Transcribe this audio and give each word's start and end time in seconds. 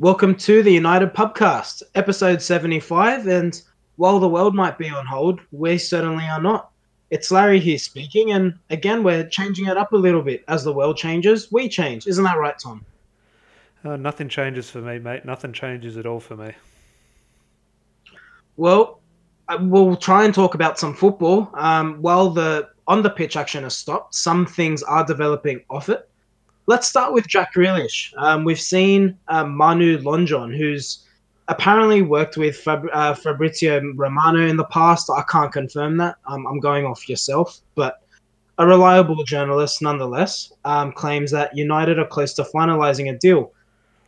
Welcome 0.00 0.34
to 0.36 0.62
the 0.62 0.72
United 0.72 1.12
Pubcast, 1.12 1.82
episode 1.94 2.40
75. 2.40 3.26
And 3.26 3.60
while 3.96 4.18
the 4.18 4.30
world 4.30 4.54
might 4.54 4.78
be 4.78 4.88
on 4.88 5.04
hold, 5.04 5.40
we 5.52 5.76
certainly 5.76 6.24
are 6.24 6.40
not. 6.40 6.70
It's 7.10 7.30
Larry 7.30 7.60
here 7.60 7.76
speaking, 7.76 8.32
and 8.32 8.54
again, 8.70 9.04
we're 9.04 9.28
changing 9.28 9.66
it 9.66 9.76
up 9.76 9.92
a 9.92 9.98
little 9.98 10.22
bit. 10.22 10.42
As 10.48 10.64
the 10.64 10.72
world 10.72 10.96
changes, 10.96 11.52
we 11.52 11.68
change. 11.68 12.06
Isn't 12.06 12.24
that 12.24 12.38
right, 12.38 12.58
Tom? 12.58 12.82
Uh, 13.84 13.96
nothing 13.96 14.30
changes 14.30 14.70
for 14.70 14.78
me, 14.78 14.98
mate. 14.98 15.26
Nothing 15.26 15.52
changes 15.52 15.98
at 15.98 16.06
all 16.06 16.18
for 16.18 16.34
me. 16.34 16.54
Well, 18.56 19.00
uh, 19.48 19.58
we'll 19.60 19.96
try 19.96 20.24
and 20.24 20.32
talk 20.32 20.54
about 20.54 20.78
some 20.78 20.94
football. 20.94 21.50
Um, 21.52 22.00
while 22.00 22.30
the 22.30 22.70
on 22.86 23.02
the 23.02 23.10
pitch 23.10 23.36
action 23.36 23.64
has 23.64 23.76
stopped, 23.76 24.14
some 24.14 24.46
things 24.46 24.82
are 24.82 25.04
developing 25.04 25.60
off 25.68 25.90
it. 25.90 26.08
Let's 26.70 26.86
start 26.86 27.12
with 27.12 27.26
Jack 27.26 27.54
Grealish. 27.54 28.14
Um, 28.16 28.44
we've 28.44 28.60
seen 28.60 29.18
uh, 29.26 29.44
Manu 29.44 29.98
Lonjon, 29.98 30.56
who's 30.56 31.04
apparently 31.48 32.00
worked 32.00 32.36
with 32.36 32.56
Fab- 32.56 32.88
uh, 32.92 33.12
Fabrizio 33.12 33.82
Romano 33.96 34.46
in 34.46 34.56
the 34.56 34.66
past. 34.66 35.10
I 35.10 35.24
can't 35.28 35.50
confirm 35.50 35.96
that. 35.96 36.14
Um, 36.28 36.46
I'm 36.46 36.60
going 36.60 36.86
off 36.86 37.08
yourself, 37.08 37.58
but 37.74 38.02
a 38.58 38.64
reliable 38.68 39.24
journalist 39.24 39.82
nonetheless 39.82 40.52
um, 40.64 40.92
claims 40.92 41.32
that 41.32 41.56
United 41.56 41.98
are 41.98 42.06
close 42.06 42.34
to 42.34 42.44
finalising 42.44 43.12
a 43.12 43.18
deal. 43.18 43.50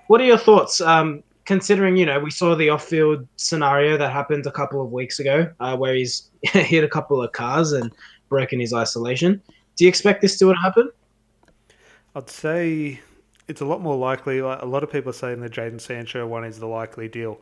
What 0.06 0.20
are 0.20 0.24
your 0.24 0.38
thoughts? 0.38 0.80
Um, 0.80 1.24
considering 1.46 1.96
you 1.96 2.06
know 2.06 2.20
we 2.20 2.30
saw 2.30 2.54
the 2.54 2.68
off-field 2.68 3.26
scenario 3.34 3.96
that 3.96 4.12
happened 4.12 4.46
a 4.46 4.52
couple 4.52 4.80
of 4.80 4.92
weeks 4.92 5.18
ago, 5.18 5.52
uh, 5.58 5.76
where 5.76 5.96
he's 5.96 6.30
hit 6.42 6.84
a 6.84 6.88
couple 6.88 7.20
of 7.20 7.32
cars 7.32 7.72
and 7.72 7.90
broken 8.28 8.60
his 8.60 8.72
isolation. 8.72 9.42
Do 9.74 9.84
you 9.84 9.88
expect 9.88 10.22
this 10.22 10.38
to 10.38 10.52
happen? 10.52 10.92
I'd 12.14 12.28
say 12.28 13.00
it's 13.48 13.60
a 13.60 13.64
lot 13.64 13.80
more 13.80 13.96
likely. 13.96 14.42
Like 14.42 14.62
a 14.62 14.66
lot 14.66 14.82
of 14.82 14.90
people 14.90 15.10
are 15.10 15.14
saying 15.14 15.40
the 15.40 15.48
Jadon 15.48 15.80
Sancho 15.80 16.26
one 16.26 16.44
is 16.44 16.58
the 16.58 16.66
likely 16.66 17.08
deal. 17.08 17.38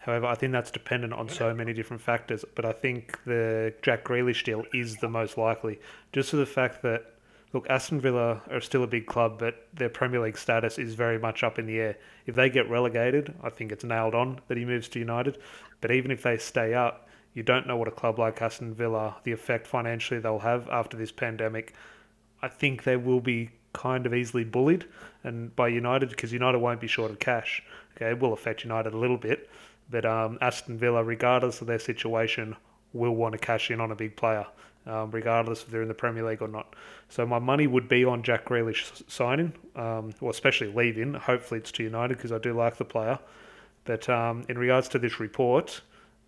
However, 0.00 0.26
I 0.26 0.34
think 0.34 0.52
that's 0.52 0.70
dependent 0.70 1.12
on 1.12 1.28
so 1.28 1.54
many 1.54 1.72
different 1.72 2.02
factors. 2.02 2.44
But 2.54 2.64
I 2.64 2.72
think 2.72 3.18
the 3.24 3.72
Jack 3.82 4.04
Grealish 4.04 4.44
deal 4.44 4.64
is 4.74 4.96
the 4.96 5.08
most 5.08 5.38
likely, 5.38 5.78
just 6.12 6.30
for 6.30 6.36
the 6.36 6.46
fact 6.46 6.82
that 6.82 7.12
look, 7.52 7.68
Aston 7.68 8.00
Villa 8.00 8.42
are 8.50 8.60
still 8.60 8.82
a 8.82 8.86
big 8.86 9.06
club, 9.06 9.38
but 9.38 9.66
their 9.74 9.88
Premier 9.88 10.20
League 10.20 10.38
status 10.38 10.78
is 10.78 10.94
very 10.94 11.18
much 11.18 11.42
up 11.44 11.58
in 11.58 11.66
the 11.66 11.78
air. 11.78 11.96
If 12.26 12.34
they 12.34 12.48
get 12.50 12.68
relegated, 12.68 13.34
I 13.42 13.50
think 13.50 13.70
it's 13.70 13.84
nailed 13.84 14.14
on 14.14 14.40
that 14.48 14.56
he 14.56 14.64
moves 14.64 14.88
to 14.90 14.98
United. 14.98 15.38
But 15.80 15.90
even 15.90 16.10
if 16.10 16.22
they 16.22 16.38
stay 16.38 16.74
up, 16.74 17.08
you 17.34 17.42
don't 17.42 17.66
know 17.66 17.76
what 17.76 17.88
a 17.88 17.92
club 17.92 18.18
like 18.18 18.42
Aston 18.42 18.74
Villa, 18.74 19.16
the 19.24 19.32
effect 19.32 19.66
financially 19.66 20.20
they'll 20.20 20.38
have 20.40 20.68
after 20.68 20.96
this 20.96 21.12
pandemic. 21.12 21.74
I 22.42 22.48
think 22.48 22.82
they 22.82 22.96
will 22.96 23.20
be 23.20 23.50
kind 23.72 24.06
of 24.06 24.14
easily 24.14 24.44
bullied 24.44 24.84
and 25.24 25.54
by 25.56 25.68
United 25.68 26.10
because 26.10 26.32
United 26.32 26.58
won't 26.58 26.80
be 26.80 26.86
short 26.86 27.10
of 27.10 27.18
cash. 27.18 27.62
Okay, 27.96 28.10
it 28.10 28.20
will 28.20 28.32
affect 28.32 28.64
United 28.64 28.94
a 28.94 28.98
little 28.98 29.16
bit, 29.16 29.50
but 29.90 30.04
um, 30.04 30.38
Aston 30.40 30.78
Villa, 30.78 31.04
regardless 31.04 31.60
of 31.60 31.66
their 31.66 31.78
situation, 31.78 32.56
will 32.92 33.14
want 33.14 33.32
to 33.32 33.38
cash 33.38 33.70
in 33.70 33.80
on 33.80 33.90
a 33.90 33.94
big 33.94 34.16
player, 34.16 34.46
um, 34.86 35.10
regardless 35.10 35.62
if 35.62 35.70
they're 35.70 35.82
in 35.82 35.88
the 35.88 35.94
Premier 35.94 36.24
League 36.24 36.42
or 36.42 36.48
not. 36.48 36.74
So 37.08 37.26
my 37.26 37.38
money 37.38 37.66
would 37.66 37.88
be 37.88 38.04
on 38.04 38.22
Jack 38.22 38.46
Grealish 38.46 39.02
signing, 39.10 39.52
um, 39.76 40.14
or 40.20 40.30
especially 40.30 40.72
leaving. 40.72 41.14
Hopefully 41.14 41.60
it's 41.60 41.72
to 41.72 41.82
United 41.82 42.16
because 42.16 42.32
I 42.32 42.38
do 42.38 42.52
like 42.52 42.76
the 42.76 42.84
player. 42.84 43.18
But 43.84 44.08
um, 44.08 44.44
in 44.48 44.58
regards 44.58 44.88
to 44.88 44.98
this 44.98 45.20
report, 45.20 45.80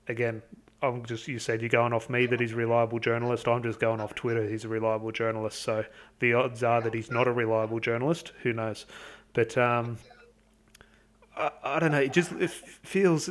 again, 0.09 0.43
I'm 0.89 1.05
just 1.05 1.27
you 1.29 1.39
said 1.39 1.61
you're 1.61 1.69
going 1.69 1.93
off 1.93 2.09
me 2.09 2.27
that 2.27 2.41
he's 2.41 2.53
a 2.53 2.57
reliable 2.57 2.99
journalist. 2.99 3.49
I'm 3.49 3.63
just 3.63 3.81
going 3.81 4.01
off 4.01 4.15
Twitter. 4.15 4.49
He's 4.49 4.65
a 4.65 4.69
reliable 4.69 5.13
journalist. 5.13 5.63
So 5.63 5.85
the 6.21 6.35
odds 6.35 6.63
are 6.63 6.81
that 6.81 6.95
he's 6.95 7.11
not 7.11 7.27
a 7.27 7.33
reliable 7.33 7.81
journalist. 7.81 8.33
Who 8.43 8.53
knows? 8.53 8.87
But 9.33 9.57
um, 9.59 9.99
I, 11.37 11.51
I 11.63 11.79
don't 11.81 11.93
know. 11.93 12.01
It 12.01 12.13
just 12.13 12.33
it 12.33 12.51
feels 12.51 13.31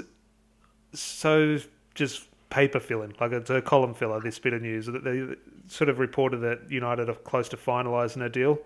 so 0.94 1.60
just 1.96 2.28
paper 2.50 2.80
filling, 2.80 3.16
like 3.20 3.32
it's 3.32 3.50
a 3.50 3.62
column 3.62 3.94
filler. 3.94 4.20
This 4.20 4.40
bit 4.40 4.54
of 4.54 4.62
news 4.62 4.86
that 4.86 5.04
they 5.04 5.36
sort 5.68 5.90
of 5.90 6.00
reported 6.00 6.38
that 6.38 6.70
United 6.70 7.10
are 7.10 7.16
close 7.16 7.50
to 7.50 7.58
finalising 7.58 8.24
a 8.24 8.30
deal. 8.30 8.60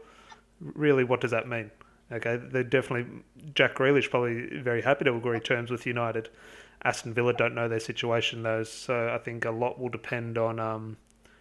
Really, 0.59 1.03
what 1.03 1.21
does 1.21 1.31
that 1.31 1.47
mean? 1.47 1.71
Okay, 2.11 2.37
they're 2.37 2.63
definitely 2.63 3.21
Jack 3.53 3.75
Grealish 3.75 4.09
probably 4.09 4.59
very 4.59 4.81
happy 4.81 5.05
to 5.05 5.15
agree 5.15 5.39
terms 5.39 5.69
with 5.69 5.85
United. 5.85 6.29
Aston 6.87 7.13
Villa 7.13 7.33
don't 7.33 7.53
know 7.53 7.67
their 7.67 7.81
situation 7.81 8.43
though, 8.43 8.63
so 8.63 9.09
I 9.13 9.17
think 9.17 9.43
a 9.43 9.51
lot 9.51 9.77
will 9.77 9.89
depend 9.89 10.37
on 10.37 10.57
um, 10.57 10.95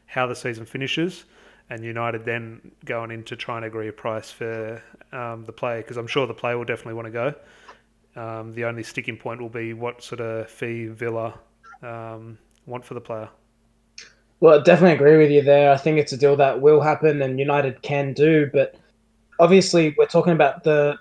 how 0.06 0.26
the 0.26 0.34
season 0.34 0.66
finishes, 0.66 1.24
and 1.70 1.84
United 1.84 2.24
then 2.24 2.72
going 2.84 3.12
into 3.12 3.36
trying 3.36 3.60
to 3.62 3.68
agree 3.68 3.86
a 3.86 3.92
price 3.92 4.28
for 4.28 4.82
um, 5.12 5.44
the 5.44 5.52
player 5.52 5.82
because 5.82 5.98
I'm 5.98 6.08
sure 6.08 6.26
the 6.26 6.34
player 6.34 6.58
will 6.58 6.64
definitely 6.64 6.94
want 6.94 7.06
to 7.06 7.12
go. 7.12 7.34
Um, 8.20 8.54
the 8.54 8.64
only 8.64 8.82
sticking 8.82 9.16
point 9.16 9.40
will 9.40 9.48
be 9.48 9.72
what 9.72 10.02
sort 10.02 10.20
of 10.20 10.50
fee 10.50 10.86
Villa 10.86 11.38
um, 11.80 12.38
want 12.66 12.84
for 12.84 12.94
the 12.94 13.00
player. 13.00 13.28
Well, 14.40 14.58
I 14.58 14.62
definitely 14.64 14.96
agree 14.96 15.16
with 15.16 15.30
you 15.30 15.42
there. 15.42 15.70
I 15.70 15.76
think 15.76 15.98
it's 15.98 16.12
a 16.12 16.16
deal 16.16 16.34
that 16.36 16.60
will 16.60 16.80
happen 16.80 17.22
and 17.22 17.38
United 17.38 17.82
can 17.82 18.14
do, 18.14 18.50
but 18.52 18.74
obviously 19.38 19.94
we're 19.96 20.06
talking 20.06 20.32
about 20.32 20.64
the 20.64 20.98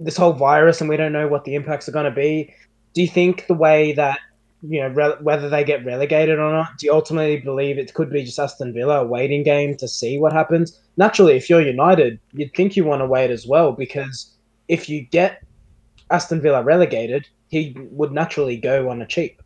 this 0.00 0.16
whole 0.16 0.32
virus 0.32 0.80
and 0.80 0.88
we 0.88 0.96
don't 0.96 1.12
know 1.12 1.26
what 1.26 1.44
the 1.44 1.56
impacts 1.56 1.88
are 1.88 1.92
going 1.92 2.04
to 2.04 2.10
be 2.12 2.54
do 2.94 3.02
you 3.02 3.08
think 3.08 3.46
the 3.46 3.54
way 3.54 3.92
that 3.92 4.18
you 4.62 4.80
know 4.80 4.88
re- 4.88 5.16
whether 5.20 5.48
they 5.48 5.64
get 5.64 5.84
relegated 5.84 6.38
or 6.38 6.52
not? 6.52 6.78
Do 6.78 6.86
you 6.86 6.92
ultimately 6.92 7.38
believe 7.38 7.78
it 7.78 7.94
could 7.94 8.10
be 8.10 8.24
just 8.24 8.38
Aston 8.38 8.72
Villa 8.72 9.02
a 9.02 9.06
waiting 9.06 9.42
game 9.42 9.76
to 9.76 9.88
see 9.88 10.18
what 10.18 10.32
happens? 10.32 10.80
Naturally, 10.96 11.36
if 11.36 11.48
you're 11.48 11.60
United, 11.60 12.18
you'd 12.32 12.54
think 12.54 12.76
you 12.76 12.84
want 12.84 13.00
to 13.00 13.06
wait 13.06 13.30
as 13.30 13.46
well 13.46 13.72
because 13.72 14.34
if 14.68 14.88
you 14.88 15.02
get 15.02 15.42
Aston 16.10 16.40
Villa 16.40 16.62
relegated, 16.62 17.28
he 17.48 17.76
would 17.90 18.12
naturally 18.12 18.56
go 18.56 18.90
on 18.90 19.02
a 19.02 19.06
cheap. 19.06 19.42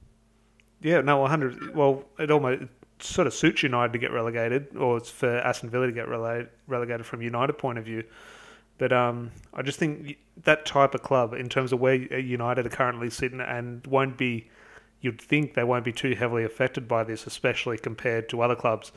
Yeah, 0.81 1.01
no, 1.01 1.19
100. 1.19 1.75
Well, 1.75 2.05
it 2.19 2.31
almost 2.31 2.65
sort 2.99 3.27
of 3.27 3.35
suits 3.35 3.63
United 3.63 3.93
to 3.93 3.99
get 3.99 4.13
relegated, 4.13 4.77
or 4.77 4.97
it's 4.97 5.11
for 5.11 5.39
Aston 5.39 5.71
Villa 5.71 5.87
to 5.87 5.93
get 5.93 6.09
relegated, 6.09 6.51
relegated 6.67 7.07
from 7.07 7.23
United 7.23 7.55
point 7.55 7.79
of 7.79 7.85
view. 7.85 8.05
But 8.79 8.93
um, 8.93 9.31
I 9.55 9.63
just 9.63 9.79
think 9.79 10.17
that 10.37 10.65
type 10.65 10.94
of 10.94 11.03
club, 11.03 11.34
in 11.34 11.48
terms 11.48 11.72
of 11.72 11.81
where 11.81 12.06
uh, 12.10 12.16
United 12.16 12.66
are 12.66 12.70
currently 12.70 13.10
sitting, 13.10 13.41
and 13.41 13.87
won't 13.87 14.16
be, 14.16 14.48
you'd 15.00 15.20
think 15.20 15.54
they 15.54 15.65
won't 15.65 15.84
be 15.84 15.93
too 15.93 16.15
heavily 16.15 16.44
affected 16.44 16.88
by 16.88 17.04
this, 17.04 17.26
especially 17.26 17.78
compared 17.78 18.28
to 18.31 18.41
other 18.41 18.56
clubs. 18.56 18.93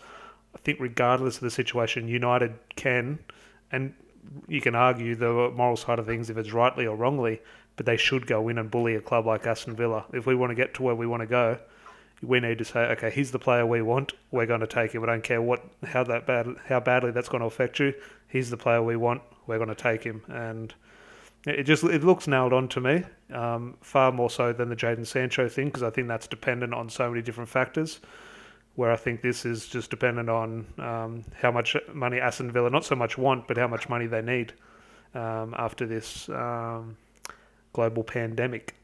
I 0.55 0.59
think, 0.59 0.79
regardless 0.79 1.35
of 1.35 1.41
the 1.41 1.51
situation, 1.51 2.07
United 2.07 2.53
can, 2.75 3.19
and 3.71 3.93
you 4.47 4.61
can 4.61 4.75
argue 4.75 5.15
the 5.15 5.51
moral 5.55 5.75
side 5.75 5.99
of 5.99 6.05
things 6.05 6.29
if 6.29 6.37
it's 6.37 6.53
rightly 6.53 6.87
or 6.87 6.95
wrongly, 6.95 7.41
but 7.75 7.85
they 7.85 7.97
should 7.97 8.25
go 8.25 8.47
in 8.47 8.57
and 8.57 8.71
bully 8.71 8.95
a 8.95 9.01
club 9.01 9.25
like 9.25 9.45
Aston 9.45 9.75
Villa. 9.75 10.05
If 10.13 10.25
we 10.25 10.35
want 10.35 10.51
to 10.51 10.55
get 10.55 10.73
to 10.75 10.83
where 10.83 10.95
we 10.95 11.05
want 11.05 11.21
to 11.21 11.27
go, 11.27 11.59
we 12.21 12.39
need 12.39 12.57
to 12.59 12.65
say, 12.65 12.79
okay, 12.79 13.11
he's 13.11 13.31
the 13.31 13.39
player 13.39 13.65
we 13.65 13.81
want. 13.81 14.13
We're 14.31 14.45
going 14.45 14.61
to 14.61 14.67
take 14.67 14.93
him. 14.93 15.01
We 15.01 15.07
don't 15.07 15.23
care 15.23 15.41
what 15.41 15.63
how 15.83 16.03
that 16.05 16.25
bad 16.25 16.47
how 16.67 16.79
badly 16.79 17.11
that's 17.11 17.27
going 17.27 17.41
to 17.41 17.47
affect 17.47 17.79
you. 17.79 17.93
He's 18.29 18.49
the 18.49 18.57
player 18.57 18.81
we 18.81 18.95
want 18.95 19.21
we're 19.47 19.57
going 19.57 19.69
to 19.69 19.75
take 19.75 20.03
him. 20.03 20.23
And 20.27 20.73
it 21.45 21.63
just 21.63 21.83
it 21.83 22.03
looks 22.03 22.27
nailed 22.27 22.53
on 22.53 22.67
to 22.69 22.81
me, 22.81 23.03
um, 23.31 23.77
far 23.81 24.11
more 24.11 24.29
so 24.29 24.51
than 24.51 24.69
the 24.69 24.75
Jadon 24.75 25.05
Sancho 25.05 25.47
thing, 25.47 25.67
because 25.67 25.83
I 25.83 25.89
think 25.89 26.07
that's 26.07 26.27
dependent 26.27 26.73
on 26.73 26.89
so 26.89 27.09
many 27.09 27.21
different 27.21 27.49
factors. 27.49 27.99
Where 28.75 28.91
I 28.91 28.97
think 28.97 29.21
this 29.21 29.45
is 29.45 29.67
just 29.67 29.89
dependent 29.89 30.29
on 30.29 30.65
um, 30.79 31.23
how 31.39 31.51
much 31.51 31.77
money 31.93 32.19
Aston 32.19 32.51
Villa 32.51 32.69
not 32.69 32.83
so 32.83 32.95
much 32.95 33.17
want, 33.17 33.47
but 33.47 33.57
how 33.57 33.67
much 33.67 33.87
money 33.87 34.05
they 34.05 34.21
need 34.21 34.53
um, 35.13 35.55
after 35.57 35.85
this 35.85 36.27
um, 36.29 36.97
global 37.73 38.03
pandemic. 38.03 38.75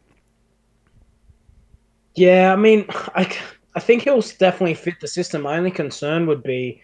Yeah, 2.15 2.53
I 2.53 2.55
mean, 2.55 2.85
I, 3.15 3.35
I 3.75 3.79
think 3.79 4.03
he'll 4.03 4.21
definitely 4.21 4.75
fit 4.75 4.99
the 5.01 5.07
system. 5.07 5.41
My 5.41 5.57
only 5.57 5.71
concern 5.71 6.25
would 6.27 6.43
be 6.43 6.81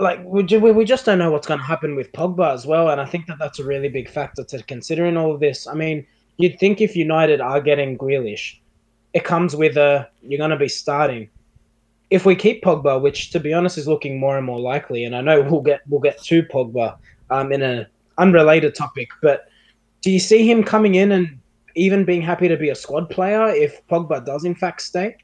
like 0.00 0.20
we, 0.24 0.42
we 0.42 0.84
just 0.84 1.04
don't 1.04 1.18
know 1.18 1.30
what's 1.30 1.46
going 1.46 1.60
to 1.60 1.66
happen 1.66 1.96
with 1.96 2.12
Pogba 2.12 2.52
as 2.52 2.66
well, 2.66 2.90
and 2.90 3.00
I 3.00 3.06
think 3.06 3.26
that 3.26 3.38
that's 3.38 3.58
a 3.58 3.64
really 3.64 3.88
big 3.88 4.08
factor 4.08 4.44
to 4.44 4.62
consider 4.64 5.06
in 5.06 5.16
all 5.16 5.32
of 5.32 5.40
this. 5.40 5.66
I 5.66 5.74
mean, 5.74 6.06
you'd 6.36 6.58
think 6.58 6.80
if 6.80 6.96
United 6.96 7.40
are 7.40 7.60
getting 7.60 7.96
Grealish, 7.96 8.58
it 9.14 9.24
comes 9.24 9.56
with 9.56 9.76
a 9.76 10.08
you're 10.22 10.38
going 10.38 10.50
to 10.50 10.56
be 10.56 10.68
starting. 10.68 11.28
If 12.10 12.24
we 12.24 12.36
keep 12.36 12.62
Pogba, 12.62 13.00
which 13.00 13.30
to 13.30 13.40
be 13.40 13.52
honest 13.52 13.78
is 13.78 13.88
looking 13.88 14.20
more 14.20 14.36
and 14.36 14.46
more 14.46 14.60
likely, 14.60 15.04
and 15.04 15.16
I 15.16 15.20
know 15.20 15.42
we'll 15.42 15.62
get 15.62 15.80
we'll 15.88 16.00
get 16.00 16.22
to 16.24 16.42
Pogba 16.42 16.96
um, 17.30 17.52
in 17.52 17.62
an 17.62 17.86
unrelated 18.18 18.74
topic, 18.74 19.08
but 19.22 19.48
do 20.02 20.10
you 20.10 20.20
see 20.20 20.48
him 20.48 20.62
coming 20.62 20.94
in 20.94 21.12
and 21.12 21.38
even 21.74 22.04
being 22.04 22.22
happy 22.22 22.48
to 22.48 22.56
be 22.56 22.70
a 22.70 22.74
squad 22.74 23.10
player 23.10 23.48
if 23.48 23.86
Pogba 23.88 24.24
does 24.24 24.44
in 24.44 24.54
fact 24.54 24.82
stay? 24.82 25.16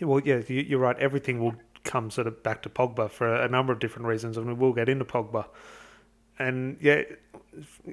Well, 0.00 0.20
yeah, 0.24 0.40
you're 0.48 0.78
right. 0.78 0.98
Everything 0.98 1.40
will 1.40 1.54
come 1.84 2.10
sort 2.10 2.26
of 2.26 2.42
back 2.42 2.62
to 2.62 2.68
Pogba 2.68 3.10
for 3.10 3.34
a, 3.34 3.48
number 3.48 3.72
of 3.72 3.78
different 3.78 4.06
reasons, 4.06 4.36
and 4.36 4.46
we 4.46 4.54
will 4.54 4.72
get 4.72 4.88
into 4.88 5.04
Pogba. 5.04 5.46
And 6.38 6.76
yeah, 6.80 7.02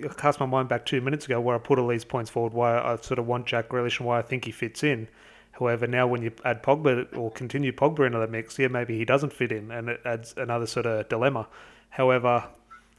I 0.04 0.08
cast 0.10 0.40
my 0.40 0.46
mind 0.46 0.70
back 0.70 0.86
two 0.86 1.02
minutes 1.02 1.26
ago 1.26 1.42
where 1.42 1.56
I 1.56 1.60
put 1.60 1.80
all 1.80 1.88
these 1.88 2.06
points 2.06 2.30
forward 2.30 2.54
why 2.54 2.80
I 2.80 2.96
sort 2.98 3.20
of 3.20 3.28
want 3.28 3.46
Jack 3.46 3.70
Grealish 3.70 4.00
and 4.00 4.08
why 4.08 4.20
I 4.20 4.22
think 4.22 4.46
he 4.46 4.52
fits 4.52 4.84
in. 4.84 5.08
However, 5.52 5.88
now 5.88 6.08
when 6.08 6.22
you 6.22 6.32
add 6.46 6.62
Pogba 6.62 7.18
or 7.18 7.32
continue 7.32 7.72
Pogba 7.72 8.06
into 8.06 8.20
the 8.20 8.28
mix, 8.28 8.60
yeah, 8.60 8.68
maybe 8.68 8.98
he 8.98 9.06
doesn't 9.06 9.34
fit 9.34 9.52
in, 9.52 9.72
and 9.72 9.90
it 9.90 10.02
adds 10.06 10.34
another 10.38 10.68
sort 10.68 10.86
of 10.86 11.10
dilemma. 11.10 11.48
However, 11.90 12.48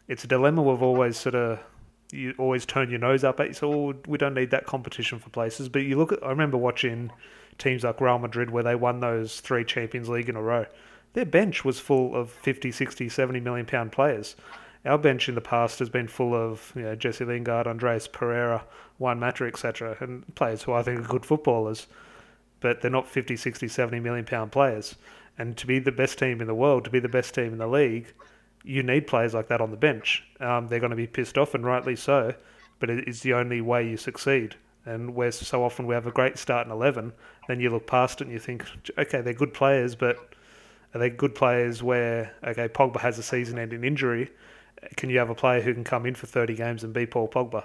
it's 0.09 0.25
a 0.25 0.27
dilemma 0.27 0.63
we've 0.63 0.83
always 0.83 1.17
sort 1.17 1.35
of 1.35 1.61
you 2.11 2.35
always 2.39 2.65
turn 2.65 2.91
your 2.91 2.99
nose 2.99 3.25
up 3.25 3.39
at. 3.41 3.49
You 3.49 3.53
so 3.53 3.73
oh, 3.73 3.95
we 4.07 4.19
don't 4.19 4.35
need 4.35 4.51
that 4.51 4.67
competition 4.67 5.19
for 5.19 5.31
places. 5.31 5.69
But 5.69 5.81
you 5.81 5.97
look 5.97 6.13
at, 6.13 6.23
I 6.25 6.31
remember 6.31 6.57
watching 6.57 7.11
teams 7.59 7.85
like 7.85 8.01
Real 8.01 8.19
Madrid 8.19 8.51
where 8.51 8.63
they 8.63 8.75
won 8.75 9.01
those 9.01 9.41
three 9.41 9.65
Champions 9.65 10.09
League 10.09 10.29
in 10.29 10.37
a 10.37 10.43
row. 10.43 10.67
Their 11.13 11.27
bench 11.27 11.65
was 11.65 11.81
full 11.81 12.15
of 12.15 12.31
50, 12.31 12.71
60, 12.71 13.09
70 13.09 13.41
million 13.41 13.67
pound 13.67 13.93
players. 13.93 14.37
Our 14.85 14.99
bench 14.99 15.29
in 15.29 15.35
the 15.35 15.41
past 15.41 15.81
has 15.81 15.89
been 15.89 16.09
full 16.09 16.35
of 16.35 16.73
you 16.77 16.83
know, 16.83 16.95
Jesse 16.95 17.25
Lingard, 17.25 17.67
Andreas 17.67 18.07
Pereira, 18.07 18.65
Juan 18.99 19.19
Mata, 19.19 19.45
etc., 19.45 19.97
and 20.01 20.35
players 20.35 20.63
who 20.63 20.73
I 20.73 20.83
think 20.83 21.01
are 21.01 21.09
good 21.09 21.27
footballers, 21.27 21.87
but 22.61 22.81
they're 22.81 22.91
not 22.91 23.09
50, 23.09 23.37
60, 23.37 23.69
70 23.69 24.01
million 24.01 24.25
pound 24.25 24.53
players. 24.53 24.97
And 25.37 25.57
to 25.57 25.67
be 25.67 25.79
the 25.79 25.93
best 25.93 26.19
team 26.19 26.41
in 26.41 26.47
the 26.47 26.55
world, 26.55 26.85
to 26.85 26.91
be 26.91 27.01
the 27.01 27.09
best 27.09 27.35
team 27.35 27.53
in 27.53 27.59
the 27.59 27.67
league, 27.67 28.13
you 28.65 28.83
need 28.83 29.07
players 29.07 29.35
like 29.35 29.49
that 29.49 29.61
on 29.61 29.71
the 29.71 29.77
bench. 29.77 30.25
Um, 30.41 30.69
they're 30.69 30.81
going 30.81 30.91
to 30.91 30.97
be 30.97 31.07
pissed 31.07 31.39
off, 31.39 31.55
and 31.55 31.65
rightly 31.65 31.97
so, 31.97 32.35
but 32.79 32.91
it 32.91 33.09
is 33.09 33.23
the 33.23 33.35
only 33.35 33.61
way 33.61 33.89
you 33.89 33.97
succeed. 33.97 34.57
And 34.85 35.15
where 35.15 35.31
so 35.31 35.65
often 35.65 35.87
we 35.87 35.95
have 35.95 36.07
a 36.07 36.13
great 36.13 36.39
start 36.39 36.67
in 36.67 36.73
11, 36.73 37.13
then 37.49 37.61
you 37.61 37.71
look 37.71 37.87
past 37.87 38.21
it 38.21 38.25
and 38.25 38.33
you 38.33 38.39
think, 38.39 38.65
okay, 38.97 39.21
they're 39.21 39.33
good 39.33 39.53
players, 39.53 39.97
but 39.97 40.17
are 40.95 41.01
they 41.01 41.11
good 41.11 41.35
players 41.35 41.83
where, 41.83 42.33
okay, 42.45 42.69
Pogba 42.69 43.01
has 43.01 43.19
a 43.19 43.23
season 43.23 43.59
ending 43.59 43.85
injury? 43.85 44.31
Can 44.97 45.11
you 45.11 45.19
have 45.19 45.31
a 45.31 45.35
player 45.35 45.61
who 45.61 45.75
can 45.75 45.83
come 45.83 46.07
in 46.07 46.15
for 46.15 46.27
30 46.27 46.55
games 46.55 46.85
and 46.85 46.93
be 46.93 47.07
Paul 47.07 47.27
Pogba? 47.27 47.65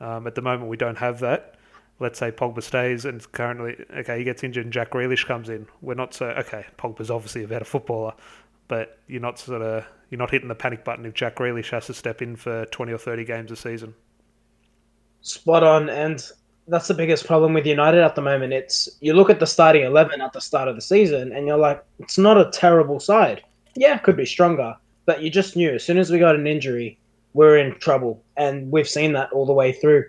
Um, 0.00 0.26
at 0.26 0.34
the 0.34 0.42
moment, 0.42 0.68
we 0.68 0.76
don't 0.76 0.98
have 0.98 1.20
that. 1.20 1.54
Let's 1.98 2.18
say 2.18 2.32
Pogba 2.32 2.62
stays 2.62 3.04
and 3.04 3.30
currently, 3.32 3.76
okay, 3.98 4.18
he 4.18 4.24
gets 4.24 4.42
injured 4.42 4.64
and 4.64 4.72
Jack 4.72 4.90
Grealish 4.90 5.26
comes 5.26 5.50
in. 5.50 5.66
We're 5.82 5.94
not 5.94 6.14
so, 6.14 6.26
okay, 6.26 6.64
Pogba's 6.78 7.10
obviously 7.10 7.44
a 7.44 7.48
better 7.48 7.66
footballer, 7.66 8.14
but 8.68 8.98
you're 9.06 9.20
not 9.20 9.38
sort 9.38 9.60
of 9.60 9.84
you're 10.08 10.18
not 10.18 10.30
hitting 10.30 10.48
the 10.48 10.54
panic 10.54 10.82
button 10.82 11.04
if 11.04 11.14
Jack 11.14 11.36
Grealish 11.36 11.70
has 11.70 11.86
to 11.86 11.94
step 11.94 12.22
in 12.22 12.36
for 12.36 12.64
20 12.66 12.92
or 12.92 12.98
30 12.98 13.24
games 13.24 13.50
a 13.52 13.56
season. 13.56 13.94
Spot 15.20 15.62
on, 15.62 15.90
and 15.90 16.24
that's 16.70 16.86
the 16.86 16.94
biggest 16.94 17.26
problem 17.26 17.52
with 17.52 17.66
United 17.66 18.00
at 18.00 18.14
the 18.14 18.22
moment. 18.22 18.52
It's 18.52 18.88
you 19.00 19.12
look 19.12 19.28
at 19.28 19.40
the 19.40 19.46
starting 19.46 19.84
11 19.84 20.20
at 20.20 20.32
the 20.32 20.40
start 20.40 20.68
of 20.68 20.76
the 20.76 20.80
season, 20.80 21.32
and 21.32 21.46
you're 21.46 21.58
like, 21.58 21.84
it's 21.98 22.16
not 22.16 22.38
a 22.38 22.50
terrible 22.50 23.00
side. 23.00 23.42
Yeah, 23.74 23.96
it 23.96 24.04
could 24.04 24.16
be 24.16 24.24
stronger, 24.24 24.76
but 25.04 25.20
you 25.20 25.30
just 25.30 25.56
knew 25.56 25.70
as 25.70 25.84
soon 25.84 25.98
as 25.98 26.10
we 26.10 26.18
got 26.18 26.36
an 26.36 26.46
injury, 26.46 26.98
we're 27.34 27.58
in 27.58 27.78
trouble, 27.80 28.22
and 28.36 28.70
we've 28.70 28.88
seen 28.88 29.12
that 29.14 29.32
all 29.32 29.46
the 29.46 29.52
way 29.52 29.72
through. 29.72 30.04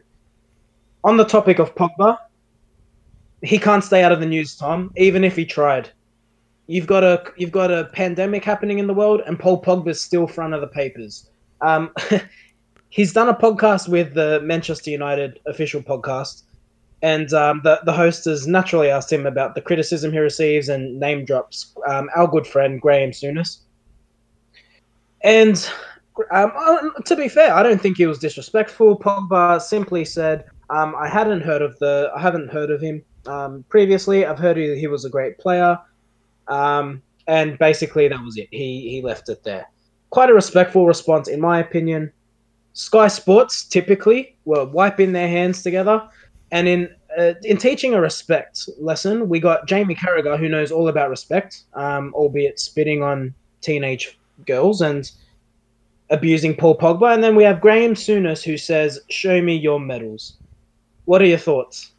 On 1.03 1.17
the 1.17 1.25
topic 1.25 1.57
of 1.57 1.73
Pogba, 1.73 2.17
he 3.41 3.57
can't 3.57 3.83
stay 3.83 4.03
out 4.03 4.11
of 4.11 4.19
the 4.19 4.25
news, 4.25 4.55
Tom, 4.55 4.91
even 4.97 5.23
if 5.23 5.35
he 5.35 5.45
tried. 5.45 5.89
You've 6.67 6.87
got 6.87 7.03
a 7.03 7.23
you've 7.37 7.51
got 7.51 7.71
a 7.71 7.85
pandemic 7.85 8.45
happening 8.45 8.77
in 8.77 8.85
the 8.85 8.93
world, 8.93 9.21
and 9.25 9.39
Paul 9.39 9.61
Pogba's 9.63 9.99
still 9.99 10.27
front 10.27 10.53
of 10.53 10.61
the 10.61 10.67
papers. 10.67 11.27
Um, 11.61 11.91
he's 12.89 13.13
done 13.13 13.29
a 13.29 13.33
podcast 13.33 13.87
with 13.87 14.13
the 14.13 14.41
Manchester 14.43 14.91
United 14.91 15.39
official 15.47 15.81
podcast, 15.81 16.43
and 17.01 17.33
um, 17.33 17.61
the 17.63 17.81
the 17.83 17.93
host 17.93 18.25
has 18.25 18.47
naturally 18.47 18.89
asked 18.89 19.11
him 19.11 19.25
about 19.25 19.55
the 19.55 19.61
criticism 19.61 20.11
he 20.11 20.19
receives 20.19 20.69
and 20.69 20.99
name 20.99 21.25
drops 21.25 21.73
um, 21.87 22.09
our 22.15 22.27
good 22.27 22.45
friend 22.45 22.81
Graham 22.81 23.11
Souness. 23.11 23.59
And 25.23 25.67
um, 26.31 26.93
to 27.05 27.15
be 27.15 27.27
fair, 27.27 27.53
I 27.53 27.63
don't 27.63 27.81
think 27.81 27.97
he 27.97 28.05
was 28.05 28.19
disrespectful. 28.19 28.97
Pogba 28.97 29.61
simply 29.61 30.05
said, 30.05 30.45
um, 30.69 30.95
"I 30.95 31.07
hadn't 31.07 31.41
heard 31.41 31.61
of 31.61 31.77
the 31.79 32.11
I 32.15 32.21
haven't 32.21 32.51
heard 32.51 32.69
of 32.69 32.81
him 32.81 33.03
um, 33.25 33.65
previously. 33.69 34.25
I've 34.25 34.39
heard 34.39 34.57
he, 34.57 34.77
he 34.79 34.87
was 34.87 35.05
a 35.05 35.09
great 35.09 35.37
player." 35.37 35.79
Um, 36.47 37.01
and 37.27 37.57
basically, 37.57 38.07
that 38.07 38.23
was 38.23 38.37
it. 38.37 38.47
He 38.51 38.89
he 38.89 39.01
left 39.01 39.29
it 39.29 39.43
there. 39.43 39.69
Quite 40.09 40.29
a 40.29 40.33
respectful 40.33 40.85
response, 40.85 41.27
in 41.27 41.39
my 41.39 41.59
opinion. 41.59 42.11
Sky 42.73 43.07
Sports 43.09 43.65
typically 43.65 44.35
were 44.45 44.65
wiping 44.65 45.11
their 45.11 45.27
hands 45.27 45.61
together, 45.61 46.07
and 46.51 46.67
in 46.67 46.89
uh, 47.17 47.33
in 47.43 47.57
teaching 47.57 47.93
a 47.93 48.01
respect 48.01 48.69
lesson, 48.79 49.27
we 49.27 49.39
got 49.39 49.67
Jamie 49.67 49.95
Carragher, 49.95 50.37
who 50.39 50.47
knows 50.47 50.71
all 50.71 50.87
about 50.87 51.09
respect, 51.09 51.63
um, 51.73 52.13
albeit 52.13 52.59
spitting 52.59 53.03
on 53.03 53.33
teenage 53.59 54.17
girls 54.45 54.81
and 54.81 55.11
abusing 56.09 56.55
Paul 56.55 56.77
Pogba, 56.77 57.13
and 57.13 57.23
then 57.23 57.35
we 57.35 57.43
have 57.43 57.61
Graham 57.61 57.93
Souness, 57.93 58.43
who 58.43 58.57
says, 58.57 58.99
"Show 59.09 59.41
me 59.41 59.55
your 59.55 59.79
medals." 59.79 60.37
What 61.05 61.21
are 61.21 61.25
your 61.25 61.37
thoughts? 61.37 61.91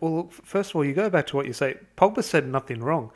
Well, 0.00 0.30
first 0.30 0.70
of 0.70 0.76
all, 0.76 0.84
you 0.84 0.94
go 0.94 1.10
back 1.10 1.26
to 1.28 1.36
what 1.36 1.46
you 1.46 1.52
say. 1.52 1.76
Pogba 1.96 2.22
said 2.22 2.46
nothing 2.46 2.80
wrong. 2.80 3.10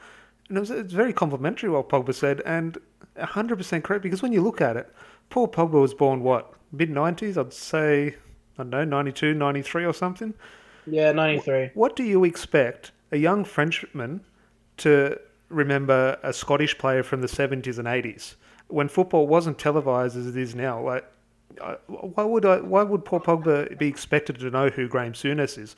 And 0.48 0.58
it 0.58 0.60
was, 0.60 0.70
it's 0.70 0.92
very 0.92 1.12
complimentary 1.12 1.70
what 1.70 1.88
Pogba 1.88 2.14
said, 2.14 2.42
and 2.44 2.78
100% 3.16 3.82
correct 3.82 4.02
because 4.02 4.22
when 4.22 4.32
you 4.32 4.42
look 4.42 4.60
at 4.60 4.76
it, 4.76 4.92
Paul 5.30 5.48
Pogba 5.48 5.80
was 5.80 5.94
born, 5.94 6.22
what, 6.22 6.52
mid 6.72 6.90
90s? 6.90 7.38
I'd 7.38 7.52
say, 7.52 8.16
I 8.58 8.62
don't 8.62 8.70
know, 8.70 8.84
92, 8.84 9.34
93 9.34 9.84
or 9.84 9.92
something? 9.92 10.34
Yeah, 10.86 11.12
93. 11.12 11.70
What 11.74 11.96
do 11.96 12.02
you 12.04 12.24
expect 12.24 12.92
a 13.10 13.16
young 13.16 13.44
Frenchman 13.44 14.20
to 14.78 15.18
remember 15.48 16.18
a 16.22 16.32
Scottish 16.32 16.76
player 16.78 17.02
from 17.02 17.20
the 17.20 17.26
70s 17.26 17.78
and 17.78 17.88
80s 17.88 18.34
when 18.68 18.88
football 18.88 19.26
wasn't 19.26 19.58
televised 19.58 20.16
as 20.16 20.26
it 20.26 20.36
is 20.36 20.54
now? 20.54 20.80
Like, 20.80 21.04
why 21.86 22.24
would 22.24 22.44
I, 22.44 22.60
why 22.60 22.82
would 22.82 23.04
Paul 23.04 23.20
Pogba 23.20 23.78
be 23.78 23.86
expected 23.86 24.38
to 24.40 24.50
know 24.50 24.68
who 24.68 24.88
Graham 24.88 25.12
Souness 25.12 25.58
is? 25.58 25.76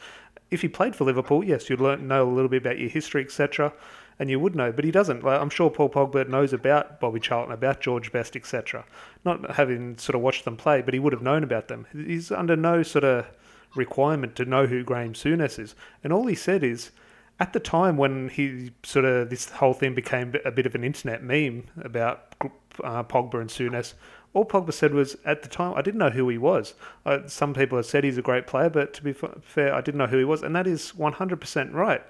If 0.50 0.62
he 0.62 0.69
played 0.69 0.94
for 0.94 1.05
Liverpool, 1.05 1.44
yes, 1.44 1.69
you'd 1.69 1.81
learn 1.81 2.06
know 2.06 2.29
a 2.29 2.32
little 2.32 2.49
bit 2.49 2.62
about 2.62 2.79
your 2.79 2.88
history, 2.88 3.22
etc 3.22 3.72
and 4.19 4.31
you 4.31 4.41
would 4.41 4.55
know, 4.55 4.73
but 4.73 4.85
he 4.85 4.91
doesn't. 4.91 5.23
Like, 5.23 5.41
I'm 5.41 5.51
sure 5.51 5.71
Paul 5.71 5.91
Pogba 5.91 6.29
knows 6.29 6.53
about 6.53 7.01
Bobby 7.01 7.21
Charlton, 7.21 7.53
about 7.53 7.81
George 7.81 8.13
Best, 8.13 8.35
etc. 8.35 8.85
Not 9.25 9.57
having 9.57 9.99
sort 9.99 10.15
of 10.15 10.23
watched 10.23 10.45
them 10.45 10.57
play, 10.57 10.81
but 10.81 10.95
he 10.95 11.01
would 11.01 11.13
have 11.13 11.23
known 11.23 11.45
about 11.45 11.69
them. 11.69 11.87
He's 11.93 12.31
under 12.31 12.57
no 12.57 12.83
sort 12.83 13.05
of 13.05 13.27
requirement 13.75 14.35
to 14.37 14.45
know 14.45 14.67
who 14.67 14.83
Graham 14.83 15.13
Souness 15.13 15.59
is. 15.59 15.75
And 16.03 16.13
all 16.13 16.27
he 16.27 16.35
said 16.35 16.65
is, 16.65 16.93
at 17.39 17.53
the 17.53 17.61
time 17.61 17.99
when 17.99 18.31
he 18.31 18.73
sort 18.83 19.05
of 19.05 19.29
this 19.29 19.51
whole 19.51 19.75
thing 19.75 19.95
became 19.95 20.35
a 20.45 20.51
bit 20.51 20.65
of 20.65 20.75
an 20.75 20.83
internet 20.83 21.23
meme 21.23 21.65
about 21.83 22.35
uh, 22.83 23.03
Pogba 23.03 23.41
and 23.41 23.51
Souness, 23.51 23.93
all 24.32 24.44
Pogba 24.44 24.73
said 24.73 24.94
was, 24.94 25.17
at 25.25 25.43
the 25.43 25.49
time, 25.49 25.75
I 25.77 25.82
didn't 25.82 25.99
know 25.99 26.11
who 26.11 26.29
he 26.29 26.39
was. 26.39 26.75
Uh, 27.05 27.20
some 27.27 27.55
people 27.55 27.77
have 27.79 27.87
said 27.87 28.05
he's 28.05 28.19
a 28.19 28.23
great 28.23 28.46
player, 28.46 28.69
but 28.69 28.93
to 28.94 29.03
be 29.03 29.15
fair, 29.15 29.75
I 29.75 29.81
didn't 29.81 29.99
know 29.99 30.06
who 30.06 30.19
he 30.19 30.25
was, 30.25 30.43
and 30.43 30.55
that 30.56 30.67
is 30.67 30.93
100% 30.93 31.73
right. 31.73 32.03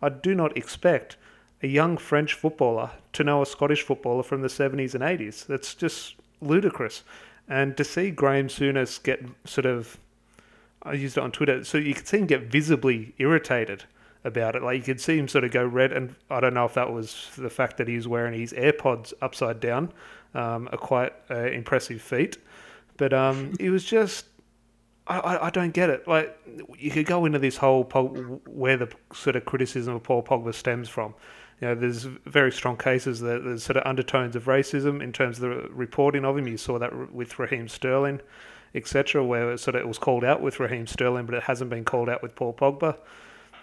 I 0.00 0.08
do 0.08 0.34
not 0.34 0.56
expect 0.56 1.16
a 1.62 1.66
young 1.66 1.96
French 1.96 2.34
footballer 2.34 2.90
to 3.12 3.24
know 3.24 3.42
a 3.42 3.46
Scottish 3.46 3.82
footballer 3.82 4.22
from 4.22 4.42
the 4.42 4.48
70s 4.48 4.94
and 4.94 5.02
80s. 5.02 5.46
That's 5.46 5.74
just 5.74 6.16
ludicrous. 6.40 7.04
And 7.48 7.76
to 7.76 7.84
see 7.84 8.10
Graham 8.10 8.48
Souness 8.48 9.02
get 9.02 9.24
sort 9.44 9.66
of, 9.66 9.98
I 10.82 10.94
used 10.94 11.16
it 11.16 11.22
on 11.22 11.32
Twitter, 11.32 11.64
so 11.64 11.78
you 11.78 11.94
could 11.94 12.08
see 12.08 12.18
him 12.18 12.26
get 12.26 12.42
visibly 12.44 13.14
irritated 13.18 13.84
about 14.24 14.56
it. 14.56 14.62
Like 14.62 14.78
you 14.78 14.82
could 14.82 15.00
see 15.00 15.18
him 15.18 15.28
sort 15.28 15.44
of 15.44 15.50
go 15.50 15.64
red, 15.64 15.92
and 15.92 16.14
I 16.30 16.40
don't 16.40 16.54
know 16.54 16.64
if 16.64 16.74
that 16.74 16.92
was 16.92 17.28
the 17.36 17.50
fact 17.50 17.76
that 17.76 17.88
he 17.88 17.96
was 17.96 18.08
wearing 18.08 18.38
his 18.38 18.52
AirPods 18.52 19.12
upside 19.20 19.60
down, 19.60 19.92
um, 20.34 20.68
a 20.72 20.78
quite 20.78 21.12
uh, 21.30 21.46
impressive 21.46 22.00
feat. 22.00 22.38
But 22.96 23.12
um, 23.12 23.54
it 23.58 23.70
was 23.70 23.84
just, 23.84 24.26
I, 25.06 25.18
I, 25.18 25.46
I, 25.46 25.50
don't 25.50 25.72
get 25.72 25.90
it. 25.90 26.06
Like 26.06 26.36
you 26.78 26.90
could 26.90 27.06
go 27.06 27.24
into 27.24 27.38
this 27.38 27.56
whole 27.56 27.84
where 28.46 28.76
the 28.76 28.88
sort 29.12 29.34
of 29.34 29.44
criticism 29.44 29.94
of 29.96 30.02
Paul 30.02 30.22
Pogba 30.22 30.54
stems 30.54 30.88
from 30.88 31.14
you 31.60 31.68
know, 31.68 31.74
there's 31.74 32.04
very 32.04 32.50
strong 32.50 32.76
cases 32.76 33.20
that 33.20 33.44
there's 33.44 33.62
sort 33.62 33.76
of 33.76 33.86
undertones 33.86 34.34
of 34.34 34.44
racism 34.44 35.02
in 35.02 35.12
terms 35.12 35.40
of 35.40 35.42
the 35.42 35.68
reporting 35.70 36.24
of 36.24 36.36
him. 36.36 36.48
You 36.48 36.56
saw 36.56 36.78
that 36.78 37.12
with 37.12 37.38
Raheem 37.38 37.68
Sterling, 37.68 38.20
etc., 38.74 39.24
where 39.24 39.52
it 39.52 39.58
sort 39.58 39.76
of 39.76 39.82
it 39.82 39.88
was 39.88 39.98
called 39.98 40.24
out 40.24 40.40
with 40.40 40.58
Raheem 40.58 40.86
Sterling, 40.86 41.26
but 41.26 41.34
it 41.34 41.44
hasn't 41.44 41.70
been 41.70 41.84
called 41.84 42.08
out 42.08 42.22
with 42.22 42.34
Paul 42.34 42.52
Pogba. 42.52 42.96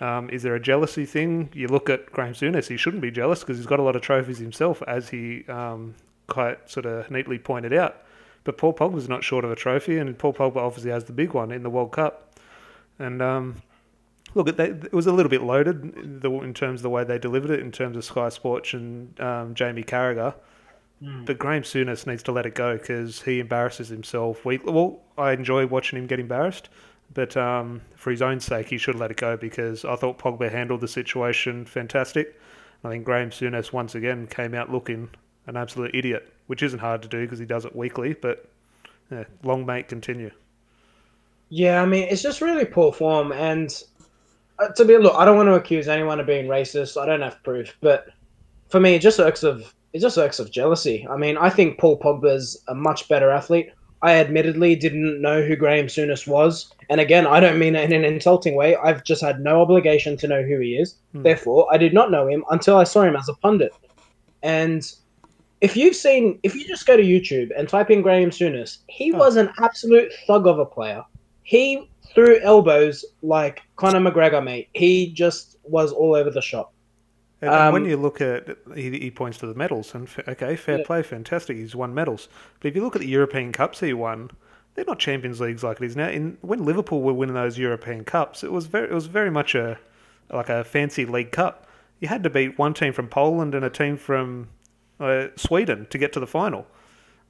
Um, 0.02 0.30
is 0.30 0.44
there 0.44 0.56
a 0.56 0.62
jealousy 0.62 1.06
thing? 1.06 1.50
You 1.54 1.68
look 1.68 1.90
at 1.90 2.06
Graham 2.12 2.34
Souness; 2.34 2.68
he 2.68 2.78
shouldn't 2.78 3.02
be 3.02 3.12
jealous 3.12 3.42
because 3.42 3.58
he's 3.58 3.66
got 3.66 3.80
a 3.80 3.84
lot 3.84 3.98
of 3.98 4.02
trophies 4.02 4.38
himself, 4.38 4.82
as 4.88 5.10
he 5.10 5.44
um, 5.50 5.96
quite 6.28 6.70
sort 6.70 6.86
of 6.86 7.12
neatly 7.12 7.38
pointed 7.38 7.74
out. 7.74 8.04
But 8.46 8.58
Paul 8.58 8.74
Pogba's 8.74 9.10
not 9.10 9.24
short 9.24 9.44
of 9.44 9.52
a 9.52 9.56
trophy, 9.56 9.98
and 9.98 10.18
Paul 10.18 10.34
Pogba 10.34 10.58
obviously 10.58 10.92
has 10.92 11.04
the 11.04 11.14
big 11.14 11.34
one 11.34 11.52
in 11.52 11.64
the 11.64 11.70
World 11.70 11.92
Cup. 11.92 12.34
And 12.98 13.22
um, 13.22 13.62
Look, 14.36 14.48
it 14.60 14.94
was 14.94 15.08
a 15.08 15.12
little 15.12 15.30
bit 15.30 15.42
loaded 15.42 15.96
in 16.24 16.54
terms 16.54 16.80
of 16.80 16.84
the 16.84 16.90
way 16.90 17.04
they 17.04 17.18
delivered 17.18 17.52
it, 17.52 17.62
in 17.62 17.72
terms 17.72 17.98
of 17.98 18.06
Sky 18.06 18.30
Sports 18.30 18.74
and 18.74 19.20
um, 19.20 19.56
Jamie 19.56 19.84
Carragher. 19.84 20.36
Mm. 21.04 21.26
But 21.26 21.40
Graham 21.40 21.64
Souness 21.64 22.06
needs 22.06 22.24
to 22.24 22.32
let 22.32 22.46
it 22.46 22.56
go 22.56 22.78
because 22.78 23.22
he 23.22 23.40
embarrasses 23.40 23.88
himself. 23.88 24.46
We, 24.46 24.58
well, 24.58 25.00
I 25.18 25.32
enjoy 25.32 25.66
watching 25.66 25.98
him 25.98 26.08
get 26.08 26.20
embarrassed, 26.20 26.70
but 27.14 27.36
um, 27.38 27.82
for 27.96 28.12
his 28.12 28.22
own 28.22 28.40
sake, 28.40 28.68
he 28.68 28.78
should 28.78 28.96
let 28.96 29.10
it 29.12 29.18
go 29.18 29.38
because 29.38 29.86
I 29.86 29.96
thought 29.96 30.20
Pogba 30.20 30.52
handled 30.52 30.82
the 30.82 30.88
situation 30.88 31.66
fantastic. 31.66 32.40
I 32.84 32.90
think 32.90 33.06
Graham 33.06 33.30
Souness 33.30 33.74
once 33.74 33.96
again 33.96 34.28
came 34.28 34.54
out 34.54 34.72
looking 34.72 35.10
an 35.48 35.58
absolute 35.58 35.96
idiot, 35.96 36.32
which 36.48 36.64
isn't 36.64 36.80
hard 36.80 37.02
to 37.02 37.08
do 37.08 37.22
because 37.22 37.40
he 37.40 37.46
does 37.46 37.66
it 37.66 37.76
weekly. 37.76 38.14
But 38.14 38.50
yeah, 39.10 39.24
long 39.44 39.66
may 39.66 39.80
it 39.80 39.88
continue. 39.88 40.32
Yeah, 41.50 41.82
I 41.82 41.86
mean 41.86 42.08
it's 42.10 42.22
just 42.22 42.42
really 42.42 42.66
poor 42.66 42.94
form, 42.94 43.32
and 43.32 43.72
to 44.76 44.86
be 44.86 44.98
look, 44.98 45.16
I 45.16 45.26
don't 45.26 45.38
want 45.38 45.48
to 45.48 45.56
accuse 45.56 45.88
anyone 45.88 46.20
of 46.20 46.28
being 46.28 46.48
racist. 46.48 47.02
I 47.02 47.06
don't 47.06 47.22
have 47.22 47.42
proof, 47.44 47.76
but 47.82 48.08
for 48.70 48.80
me, 48.80 48.96
it 48.96 49.00
just 49.00 49.20
irks 49.20 49.44
of 49.44 49.74
it 49.94 50.00
just 50.00 50.18
irks 50.18 50.40
of 50.40 50.52
jealousy. 50.52 51.08
I 51.10 51.18
mean, 51.18 51.38
I 51.38 51.50
think 51.50 51.80
Paul 51.80 52.00
Pogba's 52.00 52.64
a 52.68 52.76
much 52.76 53.08
better 53.08 53.32
athlete. 53.32 53.72
I 54.02 54.14
admittedly 54.16 54.76
didn't 54.76 55.22
know 55.22 55.44
who 55.44 55.56
Graham 55.56 55.88
Souness 55.88 56.26
was. 56.26 56.74
And 56.90 57.02
again, 57.02 57.28
I 57.28 57.40
don't 57.40 57.60
mean 57.60 57.76
it 57.76 57.92
in 57.92 58.06
an 58.06 58.14
insulting 58.14 58.56
way. 58.56 58.76
I've 58.78 59.04
just 59.04 59.22
had 59.22 59.42
no 59.42 59.62
obligation 59.62 60.16
to 60.18 60.28
know 60.28 60.42
who 60.42 60.60
he 60.60 60.76
is. 60.76 60.96
Hmm. 61.12 61.24
Therefore, 61.24 61.68
I 61.72 61.78
did 61.78 61.94
not 61.94 62.12
know 62.12 62.28
him 62.28 62.46
until 62.50 62.78
I 62.78 62.86
saw 62.86 63.02
him 63.02 63.16
as 63.16 63.28
a 63.28 63.34
pundit. 63.34 63.74
And 64.42 64.90
if 65.60 65.76
you've 65.76 65.96
seen, 65.96 66.40
if 66.44 66.56
you 66.56 66.66
just 66.66 66.86
go 66.86 66.96
to 66.96 67.04
YouTube 67.04 67.50
and 67.58 67.68
type 67.68 67.90
in 67.90 68.02
Graham 68.02 68.30
Souness, 68.30 68.78
he 68.88 69.12
oh. 69.12 69.18
was 69.18 69.36
an 69.36 69.50
absolute 69.60 70.14
thug 70.28 70.48
of 70.48 70.60
a 70.60 70.66
player. 70.66 71.04
He 71.44 71.89
threw 72.14 72.40
elbows 72.40 73.06
like 73.22 73.62
Conor 73.76 74.00
McGregor, 74.00 74.44
mate. 74.44 74.70
He 74.74 75.12
just 75.12 75.58
was 75.64 75.92
all 75.92 76.16
over 76.16 76.30
the 76.30 76.42
shop. 76.42 76.74
And, 77.42 77.50
um, 77.50 77.74
when 77.74 77.86
you 77.86 77.96
look 77.96 78.20
at, 78.20 78.58
he, 78.76 78.92
he, 79.00 79.12
points 79.12 79.38
to 79.38 79.48
the 79.48 79.54
medals, 79.54 79.96
and 79.96 80.10
okay, 80.28 80.58
fair 80.58 80.80
yeah. 80.80 80.86
play, 80.86 81.02
fantastic. 81.04 81.56
He's 81.56 81.76
won 81.76 81.94
medals. 81.94 82.28
But 82.60 82.70
if 82.70 82.76
you 82.76 82.84
look 82.84 82.96
at 82.96 83.02
the 83.02 83.08
European 83.08 83.54
Cups 83.54 83.80
he 83.80 83.94
won, 83.94 84.32
they're 84.76 84.86
not 84.86 85.00
Champions 85.00 85.40
Leagues 85.40 85.64
like 85.64 85.80
it 85.82 85.86
is 85.86 85.96
now. 85.96 86.10
In 86.10 86.38
when 86.42 86.66
Liverpool 86.66 87.02
were 87.02 87.14
winning 87.14 87.36
those 87.36 87.58
European 87.58 88.04
Cups, 88.04 88.44
it 88.44 88.52
was 88.52 88.66
very, 88.66 88.90
it 88.90 88.94
was 88.94 89.08
very 89.08 89.32
much 89.32 89.56
a 89.56 89.80
like 90.32 90.50
a 90.50 90.64
fancy 90.64 91.06
league 91.06 91.32
cup. 91.32 91.68
You 92.00 92.08
had 92.08 92.24
to 92.24 92.30
beat 92.30 92.58
one 92.58 92.74
team 92.74 92.94
from 92.94 93.08
Poland 93.08 93.56
and 93.56 93.66
a 93.66 93.70
team 93.70 93.98
from 93.98 94.50
uh, 95.00 95.28
Sweden 95.36 95.88
to 95.90 95.98
get 95.98 96.14
to 96.14 96.20
the 96.20 96.28
final. 96.28 96.68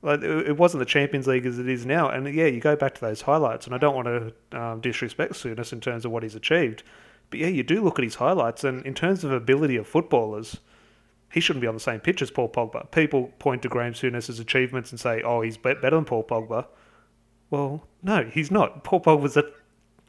Like 0.02 0.22
it 0.22 0.58
wasn't 0.58 0.80
the 0.80 0.86
Champions 0.86 1.28
League 1.28 1.46
as 1.46 1.60
it 1.60 1.68
is 1.68 1.86
now. 1.86 2.10
And 2.10 2.34
yeah, 2.34 2.46
you 2.46 2.62
go 2.62 2.76
back 2.76 2.96
to 2.96 3.02
those 3.02 3.22
highlights, 3.22 3.66
and 3.66 3.76
I 3.76 3.78
don't 3.78 3.96
want 3.96 4.08
to 4.08 4.60
um, 4.60 4.82
disrespect 4.82 5.34
Souness 5.34 5.74
in 5.74 5.82
terms 5.82 6.06
of 6.06 6.12
what 6.12 6.24
he's 6.24 6.36
achieved, 6.36 6.84
but 7.30 7.40
yeah, 7.40 7.48
you 7.48 7.64
do 7.64 7.82
look 7.82 8.00
at 8.00 8.04
his 8.04 8.16
highlights, 8.16 8.64
and 8.64 8.86
in 8.86 8.94
terms 8.94 9.24
of 9.24 9.32
ability 9.32 9.76
of 9.76 9.88
footballers, 9.88 10.58
he 11.32 11.40
shouldn't 11.40 11.62
be 11.62 11.68
on 11.68 11.74
the 11.74 11.80
same 11.80 12.00
pitch 12.00 12.22
as 12.22 12.32
Paul 12.32 12.50
Pogba. 12.50 12.90
People 12.92 13.32
point 13.40 13.62
to 13.64 13.70
Graham 13.70 13.94
Souness's 13.94 14.40
achievements 14.40 14.92
and 14.92 15.00
say, 15.00 15.22
"Oh, 15.22 15.42
he's 15.42 15.58
better 15.58 15.90
than 15.92 16.06
Paul 16.06 16.24
Pogba." 16.24 16.66
Well, 17.50 17.88
no, 18.02 18.24
he's 18.24 18.52
not. 18.52 18.84
Paul 18.84 19.02
Pogba's 19.02 19.38
a 19.38 19.44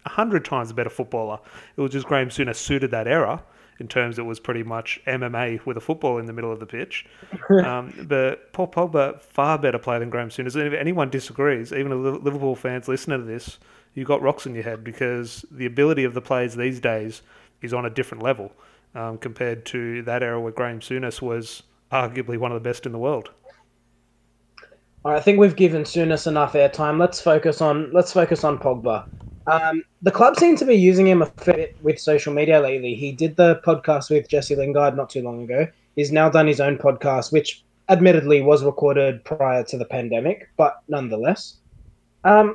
hundred 0.08 0.44
times 0.44 0.70
a 0.70 0.74
better 0.74 0.90
footballer. 0.90 1.40
It 1.76 1.80
was 1.80 1.92
just 1.92 2.06
Graham 2.06 2.28
Souness 2.28 2.56
suited 2.56 2.90
that 2.92 3.06
era 3.06 3.42
in 3.80 3.88
terms 3.88 4.18
it 4.18 4.22
was 4.22 4.38
pretty 4.38 4.62
much 4.62 5.00
MMA 5.06 5.64
with 5.64 5.76
a 5.76 5.80
football 5.80 6.18
in 6.18 6.26
the 6.26 6.32
middle 6.32 6.52
of 6.52 6.60
the 6.60 6.66
pitch. 6.66 7.06
um, 7.64 7.92
but 8.06 8.52
Paul 8.52 8.68
Pogba, 8.68 9.20
far 9.20 9.58
better 9.58 9.78
player 9.78 9.98
than 9.98 10.10
Graham 10.10 10.28
Souness. 10.28 10.54
And 10.54 10.72
if 10.72 10.78
anyone 10.78 11.10
disagrees, 11.10 11.72
even 11.72 11.90
a 11.90 11.96
Liverpool 11.96 12.54
fans 12.54 12.86
listening 12.86 13.20
to 13.20 13.24
this, 13.24 13.58
you've 13.94 14.06
got 14.06 14.22
rocks 14.22 14.46
in 14.46 14.54
your 14.54 14.64
head 14.64 14.84
because 14.84 15.44
the 15.50 15.66
ability 15.66 16.04
of 16.04 16.14
the 16.14 16.20
players 16.20 16.54
these 16.54 16.78
days 16.78 17.22
is 17.62 17.74
on 17.74 17.86
a 17.86 17.90
different 17.90 18.22
level 18.22 18.52
um, 18.94 19.18
compared 19.18 19.64
to 19.66 20.02
that 20.02 20.22
era 20.22 20.40
where 20.40 20.52
Graham 20.52 20.80
Souness 20.80 21.22
was 21.22 21.62
arguably 21.90 22.38
one 22.38 22.52
of 22.52 22.62
the 22.62 22.68
best 22.68 22.86
in 22.86 22.92
the 22.92 22.98
world. 22.98 23.30
All 25.02 25.12
right, 25.12 25.18
I 25.18 25.20
think 25.22 25.38
we've 25.38 25.56
given 25.56 25.84
Souness 25.84 26.26
enough 26.26 26.52
airtime. 26.52 27.00
Let's 27.00 27.20
focus 27.20 27.62
on 27.62 27.90
let's 27.92 28.12
focus 28.12 28.44
on 28.44 28.58
Pogba. 28.58 29.08
Um, 29.50 29.82
the 30.02 30.10
club 30.10 30.36
seems 30.38 30.60
to 30.60 30.66
be 30.66 30.76
using 30.76 31.06
him 31.06 31.22
a 31.22 31.30
bit 31.44 31.76
with 31.82 31.98
social 31.98 32.32
media 32.32 32.60
lately. 32.60 32.94
He 32.94 33.10
did 33.10 33.36
the 33.36 33.60
podcast 33.64 34.10
with 34.10 34.28
Jesse 34.28 34.54
Lingard 34.54 34.96
not 34.96 35.10
too 35.10 35.22
long 35.22 35.42
ago. 35.42 35.66
He's 35.96 36.12
now 36.12 36.28
done 36.28 36.46
his 36.46 36.60
own 36.60 36.78
podcast, 36.78 37.32
which 37.32 37.64
admittedly 37.88 38.42
was 38.42 38.62
recorded 38.62 39.24
prior 39.24 39.64
to 39.64 39.76
the 39.76 39.84
pandemic, 39.84 40.48
but 40.56 40.82
nonetheless. 40.88 41.56
Um, 42.22 42.54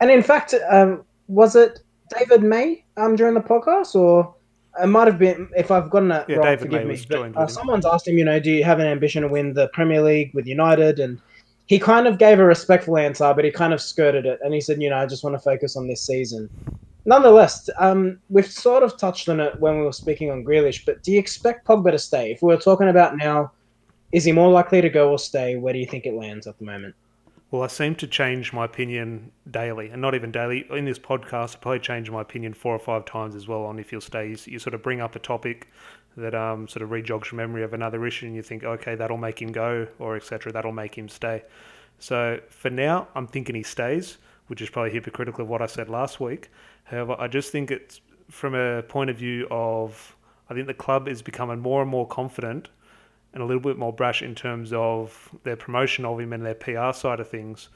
and 0.00 0.10
in 0.10 0.22
fact, 0.22 0.54
um, 0.68 1.04
was 1.28 1.56
it 1.56 1.80
David 2.16 2.42
May 2.42 2.84
um, 2.96 3.16
during 3.16 3.34
the 3.34 3.40
podcast, 3.40 3.94
or 3.94 4.34
it 4.82 4.86
might 4.86 5.06
have 5.06 5.18
been? 5.18 5.48
If 5.56 5.70
I've 5.70 5.88
gotten 5.88 6.08
that 6.08 6.28
yeah, 6.28 6.36
wrong, 6.36 6.46
David 6.46 6.60
forgive 6.60 6.86
May 6.86 6.94
me. 6.94 7.04
But, 7.08 7.36
uh, 7.36 7.46
someone's 7.46 7.86
asked 7.86 8.06
him, 8.06 8.18
you 8.18 8.24
know, 8.24 8.38
do 8.38 8.50
you 8.50 8.62
have 8.62 8.78
an 8.78 8.86
ambition 8.86 9.22
to 9.22 9.28
win 9.28 9.54
the 9.54 9.68
Premier 9.68 10.02
League 10.02 10.32
with 10.34 10.46
United? 10.46 10.98
And 10.98 11.20
he 11.68 11.78
kind 11.78 12.06
of 12.06 12.16
gave 12.16 12.38
a 12.40 12.44
respectful 12.44 12.96
answer, 12.96 13.32
but 13.34 13.44
he 13.44 13.50
kind 13.50 13.74
of 13.74 13.80
skirted 13.80 14.24
it, 14.24 14.40
and 14.42 14.54
he 14.54 14.60
said, 14.60 14.80
you 14.80 14.88
know, 14.88 14.96
I 14.96 15.06
just 15.06 15.22
want 15.22 15.34
to 15.34 15.38
focus 15.38 15.76
on 15.76 15.86
this 15.86 16.02
season. 16.02 16.48
Nonetheless, 17.04 17.68
um, 17.78 18.18
we've 18.30 18.50
sort 18.50 18.82
of 18.82 18.96
touched 18.96 19.28
on 19.28 19.38
it 19.38 19.60
when 19.60 19.78
we 19.78 19.84
were 19.84 19.92
speaking 19.92 20.30
on 20.30 20.44
Grealish, 20.44 20.86
but 20.86 21.02
do 21.02 21.12
you 21.12 21.18
expect 21.18 21.66
Pogba 21.66 21.90
to 21.90 21.98
stay? 21.98 22.32
If 22.32 22.42
we 22.42 22.48
were 22.48 22.60
talking 22.60 22.88
about 22.88 23.18
now, 23.18 23.52
is 24.12 24.24
he 24.24 24.32
more 24.32 24.50
likely 24.50 24.80
to 24.80 24.88
go 24.88 25.10
or 25.10 25.18
stay? 25.18 25.56
Where 25.56 25.74
do 25.74 25.78
you 25.78 25.86
think 25.86 26.06
it 26.06 26.14
lands 26.14 26.46
at 26.46 26.58
the 26.58 26.64
moment? 26.64 26.94
Well, 27.50 27.62
I 27.62 27.66
seem 27.66 27.94
to 27.96 28.06
change 28.06 28.52
my 28.52 28.64
opinion 28.64 29.30
daily, 29.50 29.90
and 29.90 30.00
not 30.00 30.14
even 30.14 30.32
daily. 30.32 30.66
In 30.70 30.86
this 30.86 30.98
podcast, 30.98 31.56
I 31.56 31.58
probably 31.58 31.80
change 31.80 32.10
my 32.10 32.22
opinion 32.22 32.54
four 32.54 32.74
or 32.74 32.78
five 32.78 33.04
times 33.04 33.34
as 33.34 33.46
well 33.46 33.64
on 33.64 33.78
if 33.78 33.90
he'll 33.90 34.00
stay. 34.00 34.34
You 34.46 34.58
sort 34.58 34.72
of 34.72 34.82
bring 34.82 35.02
up 35.02 35.16
a 35.16 35.18
topic 35.18 35.68
that 36.18 36.34
um, 36.34 36.68
sort 36.68 36.82
of 36.82 36.90
rejogs 36.90 37.30
your 37.30 37.36
memory 37.36 37.62
of 37.62 37.72
another 37.72 38.06
issue, 38.06 38.26
and 38.26 38.34
you 38.34 38.42
think, 38.42 38.64
okay, 38.64 38.94
that'll 38.94 39.16
make 39.16 39.40
him 39.40 39.52
go, 39.52 39.86
or 39.98 40.16
etc. 40.16 40.52
That'll 40.52 40.72
make 40.72 40.96
him 40.96 41.08
stay. 41.08 41.44
So 41.98 42.40
for 42.48 42.70
now, 42.70 43.08
I'm 43.14 43.26
thinking 43.26 43.54
he 43.54 43.62
stays, 43.62 44.18
which 44.48 44.60
is 44.60 44.70
probably 44.70 44.90
hypocritical 44.92 45.42
of 45.42 45.48
what 45.48 45.62
I 45.62 45.66
said 45.66 45.88
last 45.88 46.20
week. 46.20 46.50
However, 46.84 47.16
I 47.18 47.28
just 47.28 47.52
think 47.52 47.70
it's 47.70 48.00
from 48.30 48.54
a 48.54 48.82
point 48.82 49.10
of 49.10 49.16
view 49.16 49.46
of 49.50 50.16
I 50.50 50.54
think 50.54 50.66
the 50.66 50.74
club 50.74 51.08
is 51.08 51.22
becoming 51.22 51.58
more 51.60 51.82
and 51.82 51.90
more 51.90 52.06
confident 52.06 52.68
and 53.32 53.42
a 53.42 53.46
little 53.46 53.60
bit 53.62 53.76
more 53.76 53.92
brash 53.92 54.22
in 54.22 54.34
terms 54.34 54.72
of 54.72 55.30
their 55.44 55.56
promotion 55.56 56.04
of 56.04 56.18
him 56.18 56.32
and 56.32 56.44
their 56.44 56.54
PR 56.54 56.92
side 56.92 57.20
of 57.20 57.28
things. 57.28 57.68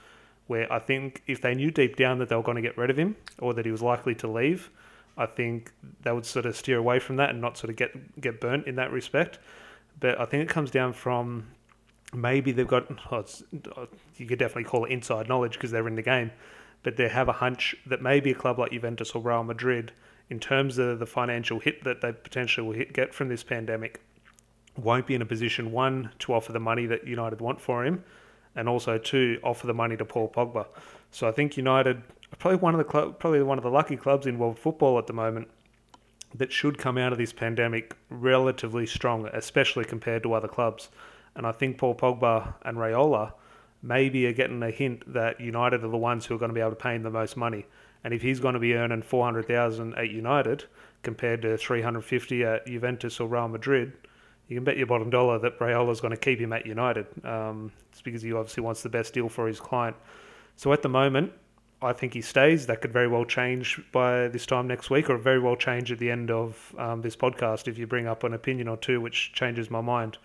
Where 0.47 0.71
I 0.73 0.79
think 0.79 1.23
if 1.27 1.41
they 1.41 1.55
knew 1.55 1.71
deep 1.71 1.97
down 1.97 2.19
that 2.19 2.29
they 2.29 2.37
were 2.37 2.43
going 2.43 2.57
to 2.57 2.63
get 2.63 2.77
rid 2.77 2.91
of 2.91 2.99
him 2.99 3.17
or 3.39 3.55
that 3.55 3.65
he 3.65 3.71
was 3.71 3.83
likely 3.83 4.15
to 4.17 4.29
leave, 4.29 4.71
I 5.17 5.27
think 5.27 5.73
they 6.03 6.13
would 6.13 6.27
sort 6.27 6.47
of 6.47 6.57
steer 6.57 6.79
away 6.79 6.99
from 6.99 7.17
that 7.17 7.31
and 7.31 7.41
not 7.41 7.57
sort 7.57 7.71
of 7.71 7.77
get 7.77 8.21
get 8.21 8.41
burnt 8.41 8.67
in 8.67 8.77
that 8.77 8.91
respect. 8.91 9.39
But 10.01 10.21
I 10.21 10.25
think 10.25 10.43
it 10.43 10.49
comes 10.49 10.71
down 10.71 10.93
from 10.93 11.49
maybe 12.13 12.53
they've 12.53 12.67
got 12.67 12.87
oh, 13.11 13.25
you 14.17 14.27
could 14.27 14.39
definitely 14.39 14.65
call 14.65 14.85
it 14.85 14.91
inside 14.91 15.29
knowledge 15.29 15.55
because 15.55 15.71
they're 15.71 15.89
in 15.89 15.97
the 15.97 16.03
game, 16.03 16.31
but 16.83 16.97
they 16.97 17.09
have 17.09 17.29
a 17.29 17.33
hunch 17.33 17.75
that 17.87 18.03
maybe 18.03 18.31
a 18.31 18.35
club 18.35 18.59
like 18.59 18.73
Juventus 18.73 19.13
or 19.13 19.23
Real 19.23 19.45
Madrid, 19.45 19.93
in 20.31 20.41
terms 20.41 20.79
of 20.79 20.99
the 20.99 21.07
financial 21.07 21.59
hit 21.59 21.85
that 21.85 22.01
they 22.01 22.13
potentially 22.13 22.67
will 22.67 22.75
hit, 22.75 22.93
get 22.93 23.15
from 23.15 23.29
this 23.29 23.43
pandemic, 23.43 24.01
won't 24.77 25.07
be 25.07 25.15
in 25.15 25.23
a 25.23 25.27
position 25.27 25.73
one 25.73 26.11
to 26.21 26.33
offer 26.33 26.53
the 26.53 26.61
money 26.61 26.87
that 26.87 27.07
United 27.07 27.41
want 27.41 27.61
for 27.61 27.85
him, 27.85 28.03
and 28.57 28.69
also 28.69 28.99
two 28.99 29.39
offer 29.43 29.67
the 29.67 29.75
money 29.75 29.97
to 29.97 30.05
Paul 30.05 30.33
Pogba. 30.35 30.67
So 31.11 31.29
I 31.29 31.33
think 31.33 31.57
United 31.57 32.03
probably 32.39 32.59
one 32.59 32.75
of 32.75 32.79
the 32.79 32.85
club, 32.85 33.19
probably 33.19 33.43
one 33.43 33.59
of 33.59 33.65
the 33.65 33.71
lucky 33.71 33.97
clubs 33.97 34.27
in 34.27 34.39
world 34.39 34.59
football 34.59 34.99
at 34.99 35.07
the 35.07 35.13
moment 35.13 35.49
that 36.35 36.51
should 36.51 36.79
come 36.79 36.97
out 36.97 37.13
of 37.13 37.19
this 37.19 37.33
pandemic 37.33 37.95
relatively 38.09 38.87
strong, 38.87 39.29
especially 39.33 39.85
compared 39.85 40.23
to 40.23 40.33
other 40.33 40.49
clubs. 40.49 40.89
And 41.35 41.47
I 41.47 41.53
think 41.53 41.79
Paul 41.79 41.95
Pogba 41.95 42.55
and 42.63 42.79
Raiola 42.79 43.33
maybe 43.83 44.27
are 44.27 44.33
getting 44.33 44.63
a 44.63 44.71
hint 44.71 45.03
that 45.13 45.41
United 45.41 45.85
are 45.85 45.89
the 45.89 45.97
ones 45.97 46.25
who 46.25 46.35
are 46.35 46.39
going 46.39 46.51
to 46.51 46.55
be 46.55 46.61
able 46.61 46.71
to 46.71 46.77
pay 46.77 46.95
him 46.95 47.03
the 47.03 47.11
most 47.11 47.37
money. 47.37 47.67
And 48.05 48.15
if 48.15 48.23
he's 48.23 48.41
going 48.41 48.55
to 48.55 48.61
be 48.61 48.75
earning 48.75 49.03
four 49.03 49.25
hundred 49.25 49.47
thousand 49.47 49.95
at 49.95 50.11
United 50.11 50.65
compared 51.03 51.43
to 51.43 51.57
three 51.57 51.83
hundred 51.83 52.03
fifty 52.03 52.45
at 52.45 52.67
Juventus 52.67 53.21
or 53.21 53.29
Real 53.29 53.49
Madrid, 53.49 53.93
you 54.49 54.57
can 54.57 54.65
bet 54.65 54.77
your 54.77 54.87
bottom 54.87 55.11
dollar 55.11 55.39
that 55.39 55.59
Raiola's 55.59 56.01
going 56.01 56.13
to 56.13 56.17
keep 56.17 56.39
him 56.39 56.53
at 56.53 56.67
United. 56.67 57.07
Um, 57.25 57.73
it's 57.91 58.03
because 58.03 58.23
he 58.23 58.33
obviously 58.33 58.63
wants 58.63 58.83
the 58.83 58.89
best 58.89 59.15
deal 59.15 59.29
for 59.29 59.47
his 59.47 59.61
client. 59.61 59.97
So 60.57 60.73
at 60.73 60.83
the 60.83 60.89
moment, 60.89 61.33
I 61.83 61.93
think 61.93 62.15
he 62.15 62.21
stays. 62.21 62.67
That 62.67 62.81
could 62.81 62.93
very 62.93 63.09
well 63.09 63.25
change 63.25 63.81
by 63.93 64.29
this 64.29 64.47
time 64.47 64.69
next 64.69 64.91
week, 64.91 65.11
or 65.11 65.19
very 65.19 65.41
well 65.41 65.57
change 65.57 65.91
at 65.91 65.99
the 65.99 66.11
end 66.11 66.31
of 66.31 66.75
um, 66.79 67.03
this 67.03 67.17
podcast 67.17 67.69
if 67.69 67.79
you 67.79 67.87
bring 67.87 68.07
up 68.07 68.25
an 68.25 68.35
opinion 68.35 68.69
or 68.69 68.77
two 68.77 69.01
which 69.01 69.33
changes 69.33 69.71
my 69.71 69.81
mind. 69.81 70.19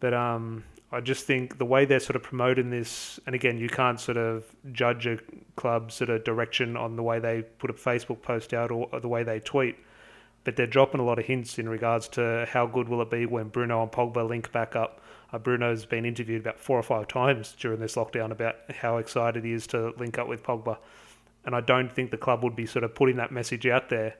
But 0.00 0.14
um, 0.14 0.64
I 0.92 1.00
just 1.00 1.24
think 1.24 1.58
the 1.58 1.64
way 1.64 1.84
they're 1.84 2.00
sort 2.00 2.16
of 2.16 2.22
promoting 2.22 2.70
this, 2.70 3.20
and 3.26 3.34
again, 3.34 3.58
you 3.58 3.68
can't 3.68 4.00
sort 4.00 4.16
of 4.16 4.44
judge 4.72 5.06
a 5.06 5.18
club's 5.56 5.94
sort 5.94 6.10
of 6.10 6.24
direction 6.24 6.76
on 6.76 6.96
the 6.96 7.02
way 7.02 7.18
they 7.18 7.42
put 7.42 7.70
a 7.70 7.74
Facebook 7.74 8.22
post 8.22 8.52
out 8.52 8.70
or, 8.70 8.88
or 8.92 9.00
the 9.00 9.08
way 9.08 9.22
they 9.22 9.40
tweet 9.40 9.76
but 10.48 10.56
they're 10.56 10.66
dropping 10.66 10.98
a 10.98 11.04
lot 11.04 11.18
of 11.18 11.26
hints 11.26 11.58
in 11.58 11.68
regards 11.68 12.08
to 12.08 12.46
how 12.48 12.64
good 12.64 12.88
will 12.88 13.02
it 13.02 13.10
be 13.10 13.26
when 13.26 13.48
Bruno 13.48 13.82
and 13.82 13.92
Pogba 13.92 14.26
link 14.26 14.50
back 14.50 14.74
up. 14.74 14.98
Uh, 15.32 15.38
Bruno's 15.38 15.84
been 15.84 16.04
interviewed 16.04 16.40
about 16.40 16.58
four 16.58 16.78
or 16.78 16.82
five 16.82 17.08
times 17.08 17.54
during 17.58 17.80
this 17.80 17.96
lockdown 17.96 18.30
about 18.30 18.56
how 18.80 18.96
excited 18.96 19.44
he 19.44 19.52
is 19.52 19.66
to 19.68 19.92
link 19.98 20.18
up 20.18 20.28
with 20.28 20.42
Pogba, 20.42 20.78
and 21.44 21.54
I 21.54 21.60
don't 21.60 21.92
think 21.92 22.10
the 22.10 22.16
club 22.16 22.42
would 22.42 22.56
be 22.56 22.66
sort 22.66 22.84
of 22.84 22.94
putting 22.94 23.16
that 23.16 23.30
message 23.30 23.66
out 23.66 23.88
there 23.88 24.14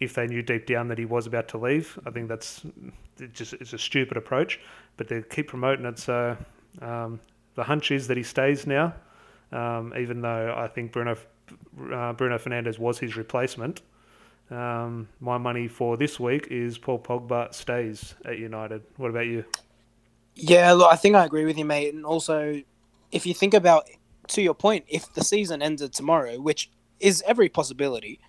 if 0.00 0.14
they 0.14 0.26
knew 0.26 0.42
deep 0.42 0.66
down 0.66 0.88
that 0.88 0.98
he 0.98 1.04
was 1.04 1.26
about 1.26 1.46
to 1.48 1.58
leave. 1.58 1.98
I 2.06 2.10
think 2.10 2.28
that's 2.28 2.64
it 3.18 3.32
just 3.34 3.52
it's 3.54 3.72
a 3.72 3.78
stupid 3.78 4.16
approach, 4.16 4.58
but 4.96 5.08
they 5.08 5.22
keep 5.22 5.48
promoting 5.48 5.84
it. 5.84 5.98
So 5.98 6.36
um, 6.80 7.20
the 7.54 7.62
hunch 7.64 7.90
is 7.90 8.08
that 8.08 8.16
he 8.16 8.22
stays 8.22 8.66
now, 8.66 8.94
um, 9.52 9.92
even 9.96 10.20
though 10.20 10.54
I 10.56 10.66
think 10.68 10.92
Bruno 10.92 11.16
uh, 11.92 12.12
Bruno 12.12 12.38
Fernandes 12.38 12.78
was 12.78 12.98
his 12.98 13.16
replacement. 13.16 13.82
Um, 14.50 15.08
my 15.20 15.38
money 15.38 15.68
for 15.68 15.96
this 15.96 16.18
week 16.18 16.48
is 16.50 16.76
Paul 16.76 16.98
Pogba 16.98 17.54
stays 17.54 18.14
at 18.24 18.38
United. 18.38 18.82
What 18.96 19.10
about 19.10 19.26
you? 19.26 19.44
Yeah, 20.40 20.72
look, 20.72 20.92
I 20.92 20.96
think 20.96 21.16
I 21.16 21.24
agree 21.26 21.44
with 21.44 21.58
you, 21.58 21.66
mate. 21.66 21.94
And 21.94 22.06
also, 22.06 22.62
if 23.12 23.26
you 23.26 23.34
think 23.34 23.54
about, 23.54 23.88
to 24.28 24.42
your 24.42 24.54
point, 24.54 24.86
if 24.88 25.12
the 25.14 25.24
season 25.24 25.62
ended 25.62 25.92
tomorrow, 25.92 26.40
which 26.40 26.70
is 27.00 27.22
every 27.26 27.48
possibility, 27.50 28.20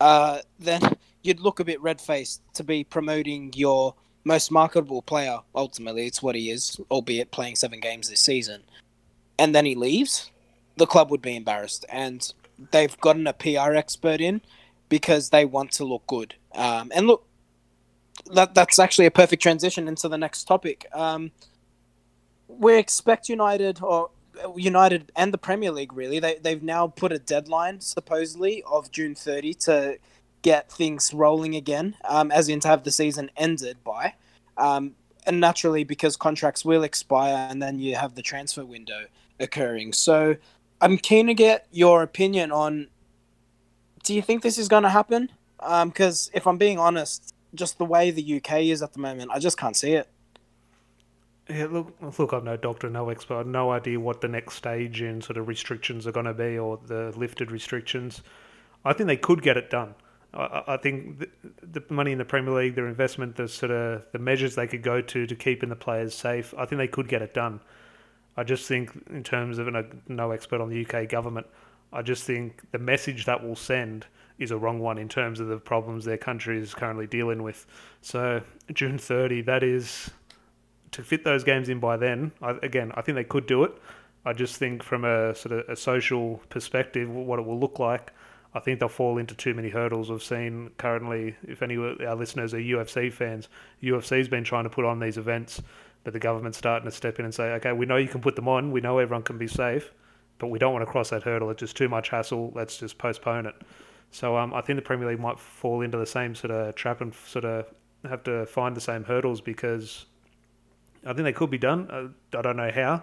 uh, 0.00 0.40
then 0.58 0.80
you'd 1.22 1.40
look 1.40 1.60
a 1.60 1.64
bit 1.64 1.80
red 1.82 2.00
faced 2.00 2.42
to 2.54 2.64
be 2.64 2.84
promoting 2.84 3.52
your 3.54 3.94
most 4.24 4.50
marketable 4.50 5.02
player. 5.02 5.38
Ultimately, 5.54 6.06
it's 6.06 6.22
what 6.22 6.34
he 6.34 6.50
is, 6.50 6.80
albeit 6.90 7.30
playing 7.30 7.56
seven 7.56 7.80
games 7.80 8.10
this 8.10 8.20
season. 8.20 8.64
And 9.38 9.54
then 9.54 9.66
he 9.66 9.76
leaves. 9.76 10.30
the 10.76 10.86
club 10.86 11.10
would 11.10 11.22
be 11.22 11.36
embarrassed, 11.36 11.84
and 11.88 12.32
they've 12.72 12.98
gotten 13.00 13.26
a 13.26 13.32
PR 13.32 13.74
expert 13.74 14.20
in 14.20 14.40
because 14.88 15.30
they 15.30 15.44
want 15.44 15.72
to 15.72 15.84
look 15.84 16.06
good. 16.06 16.34
Um, 16.54 16.90
and 16.94 17.06
look, 17.06 17.26
that 18.32 18.54
that's 18.54 18.78
actually 18.78 19.06
a 19.06 19.10
perfect 19.10 19.42
transition 19.42 19.88
into 19.88 20.08
the 20.08 20.18
next 20.18 20.44
topic. 20.44 20.86
Um, 20.92 21.32
we 22.48 22.78
expect 22.78 23.28
United 23.28 23.80
or 23.82 24.10
United 24.56 25.12
and 25.16 25.32
the 25.32 25.38
Premier 25.38 25.70
League 25.70 25.92
really 25.92 26.18
they 26.18 26.36
they've 26.38 26.62
now 26.62 26.88
put 26.88 27.12
a 27.12 27.18
deadline 27.18 27.80
supposedly 27.80 28.62
of 28.64 28.90
June 28.90 29.14
30 29.14 29.54
to 29.54 29.98
get 30.44 30.70
things 30.70 31.12
rolling 31.12 31.56
again, 31.56 31.96
um, 32.04 32.30
as 32.30 32.48
in 32.48 32.60
to 32.60 32.68
have 32.68 32.84
the 32.84 32.92
season 32.92 33.30
ended 33.36 33.82
by. 33.82 34.14
Um, 34.56 34.94
and 35.26 35.40
naturally, 35.40 35.84
because 35.84 36.16
contracts 36.16 36.64
will 36.64 36.84
expire, 36.84 37.48
and 37.50 37.60
then 37.60 37.78
you 37.78 37.96
have 37.96 38.14
the 38.14 38.22
transfer 38.22 38.64
window 38.64 39.06
occurring. 39.40 39.94
So, 39.94 40.36
I'm 40.80 40.98
keen 40.98 41.26
to 41.28 41.34
get 41.34 41.66
your 41.72 42.02
opinion 42.02 42.52
on. 42.52 42.88
Do 44.04 44.14
you 44.14 44.20
think 44.20 44.42
this 44.42 44.58
is 44.58 44.68
going 44.68 44.82
to 44.82 44.90
happen? 44.90 45.30
Because 45.58 46.30
if 46.34 46.46
I'm 46.46 46.58
being 46.58 46.78
honest, 46.78 47.33
just 47.54 47.78
the 47.78 47.84
way 47.84 48.10
the 48.10 48.36
UK 48.36 48.62
is 48.62 48.82
at 48.82 48.92
the 48.92 49.00
moment, 49.00 49.30
I 49.32 49.38
just 49.38 49.58
can't 49.58 49.76
see 49.76 49.92
it. 49.92 50.08
Yeah, 51.48 51.66
look, 51.66 51.94
look, 52.18 52.32
I'm 52.32 52.44
no 52.44 52.56
doctor, 52.56 52.88
no 52.88 53.10
expert. 53.10 53.38
I've 53.38 53.46
no 53.46 53.70
idea 53.70 54.00
what 54.00 54.22
the 54.22 54.28
next 54.28 54.54
stage 54.54 55.02
in 55.02 55.20
sort 55.20 55.36
of 55.36 55.46
restrictions 55.46 56.06
are 56.06 56.12
going 56.12 56.24
to 56.24 56.32
be 56.32 56.58
or 56.58 56.78
the 56.86 57.12
lifted 57.16 57.50
restrictions. 57.50 58.22
I 58.84 58.94
think 58.94 59.08
they 59.08 59.18
could 59.18 59.42
get 59.42 59.58
it 59.58 59.68
done. 59.68 59.94
I, 60.32 60.62
I 60.68 60.76
think 60.78 61.18
the, 61.18 61.28
the, 61.62 61.84
money 61.90 62.12
in 62.12 62.18
the 62.18 62.24
Premier 62.24 62.54
League, 62.54 62.74
their 62.74 62.88
investment, 62.88 63.36
the 63.36 63.46
sort 63.46 63.72
of 63.72 64.02
the 64.12 64.18
measures 64.18 64.54
they 64.54 64.66
could 64.66 64.82
go 64.82 65.02
to 65.02 65.26
to 65.26 65.34
keeping 65.34 65.68
the 65.68 65.76
players 65.76 66.14
safe, 66.14 66.54
I 66.56 66.64
think 66.64 66.78
they 66.78 66.88
could 66.88 67.08
get 67.08 67.20
it 67.20 67.34
done. 67.34 67.60
I 68.36 68.42
just 68.42 68.66
think, 68.66 68.90
in 69.10 69.22
terms 69.22 69.58
of 69.58 69.68
a, 69.68 69.86
no 70.08 70.30
expert 70.30 70.60
on 70.60 70.70
the 70.70 70.84
UK 70.84 71.08
government, 71.08 71.46
I 71.92 72.02
just 72.02 72.24
think 72.24 72.62
the 72.72 72.78
message 72.78 73.26
that 73.26 73.44
will 73.46 73.54
send 73.54 74.06
is 74.38 74.50
a 74.50 74.58
wrong 74.58 74.80
one 74.80 74.98
in 74.98 75.08
terms 75.08 75.40
of 75.40 75.48
the 75.48 75.58
problems 75.58 76.04
their 76.04 76.18
country 76.18 76.58
is 76.58 76.74
currently 76.74 77.06
dealing 77.06 77.42
with. 77.42 77.66
So 78.02 78.42
June 78.72 78.98
30, 78.98 79.42
that 79.42 79.62
is 79.62 80.10
to 80.90 81.02
fit 81.02 81.24
those 81.24 81.44
games 81.44 81.68
in 81.68 81.80
by 81.80 81.96
then, 81.96 82.32
I, 82.42 82.50
again, 82.62 82.92
I 82.94 83.02
think 83.02 83.16
they 83.16 83.24
could 83.24 83.46
do 83.46 83.64
it. 83.64 83.72
I 84.24 84.32
just 84.32 84.56
think 84.56 84.82
from 84.82 85.04
a 85.04 85.34
sort 85.34 85.52
of 85.52 85.68
a 85.68 85.76
social 85.76 86.40
perspective, 86.48 87.10
what 87.10 87.38
it 87.38 87.44
will 87.44 87.58
look 87.58 87.78
like, 87.78 88.12
I 88.54 88.60
think 88.60 88.78
they'll 88.78 88.88
fall 88.88 89.18
into 89.18 89.34
too 89.34 89.52
many 89.52 89.68
hurdles. 89.68 90.10
We've 90.10 90.22
seen 90.22 90.70
currently, 90.78 91.36
if 91.42 91.62
any 91.62 91.74
of 91.74 92.00
our 92.00 92.14
listeners 92.14 92.54
are 92.54 92.58
UFC 92.58 93.12
fans, 93.12 93.48
UFC's 93.82 94.28
been 94.28 94.44
trying 94.44 94.64
to 94.64 94.70
put 94.70 94.84
on 94.84 95.00
these 95.00 95.18
events, 95.18 95.60
but 96.04 96.12
the 96.12 96.20
government's 96.20 96.58
starting 96.58 96.88
to 96.88 96.94
step 96.94 97.18
in 97.18 97.24
and 97.24 97.34
say, 97.34 97.52
okay, 97.54 97.72
we 97.72 97.86
know 97.86 97.96
you 97.96 98.08
can 98.08 98.20
put 98.20 98.36
them 98.36 98.48
on, 98.48 98.70
we 98.70 98.80
know 98.80 98.98
everyone 98.98 99.24
can 99.24 99.38
be 99.38 99.48
safe, 99.48 99.92
but 100.38 100.46
we 100.46 100.58
don't 100.58 100.72
want 100.72 100.84
to 100.84 100.90
cross 100.90 101.10
that 101.10 101.24
hurdle. 101.24 101.50
It's 101.50 101.60
just 101.60 101.76
too 101.76 101.88
much 101.88 102.10
hassle. 102.10 102.52
Let's 102.54 102.78
just 102.78 102.96
postpone 102.96 103.46
it. 103.46 103.54
So 104.14 104.36
um, 104.36 104.54
I 104.54 104.60
think 104.60 104.76
the 104.76 104.82
Premier 104.82 105.08
League 105.08 105.18
might 105.18 105.40
fall 105.40 105.80
into 105.80 105.98
the 105.98 106.06
same 106.06 106.36
sort 106.36 106.52
of 106.52 106.76
trap 106.76 107.00
and 107.00 107.12
sort 107.26 107.44
of 107.44 107.66
have 108.08 108.22
to 108.22 108.46
find 108.46 108.76
the 108.76 108.80
same 108.80 109.02
hurdles 109.02 109.40
because 109.40 110.06
I 111.04 111.12
think 111.14 111.24
they 111.24 111.32
could 111.32 111.50
be 111.50 111.58
done. 111.58 111.90
Uh, 111.90 112.38
I 112.38 112.42
don't 112.42 112.56
know 112.56 112.70
how. 112.70 113.02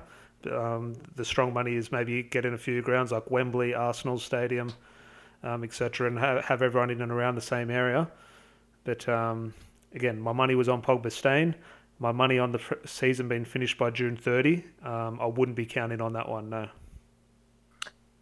Um, 0.50 0.94
the 1.18 1.25
strong 1.25 1.53
money 1.53 1.75
is 1.75 1.91
maybe 1.91 2.24
get 2.24 2.46
in 2.46 2.53
a 2.53 2.58
few 2.58 2.82
grounds 2.82 3.12
like 3.12 3.30
Wembley, 3.30 3.74
Arsenal 3.74 4.19
Stadium, 4.19 4.71
um, 5.43 5.65
etc., 5.65 6.08
and 6.08 6.17
have, 6.17 6.45
have 6.45 6.62
everyone 6.62 6.89
in 6.89 7.02
and 7.02 7.12
around 7.12 7.36
the 7.36 7.41
same 7.41 7.69
area. 7.69 8.10
But 8.86 9.10
um, 9.10 9.54
again, 9.93 10.17
my 10.17 10.32
money 10.32 10.56
was 10.56 10.69
on 10.69 10.82
Pogba 10.82 11.12
staying. 11.12 11.56
My 12.00 12.13
money 12.13 12.39
on 12.39 12.54
the 12.54 12.62
season 12.86 13.28
being 13.28 13.43
finished 13.43 13.78
by 13.78 13.89
June 13.89 14.15
30. 14.15 14.63
Um, 14.82 15.19
I 15.19 15.26
wouldn't 15.26 15.58
be 15.58 15.65
counting 15.65 16.00
on 16.00 16.13
that 16.13 16.30
one, 16.30 16.50
no. 16.50 16.69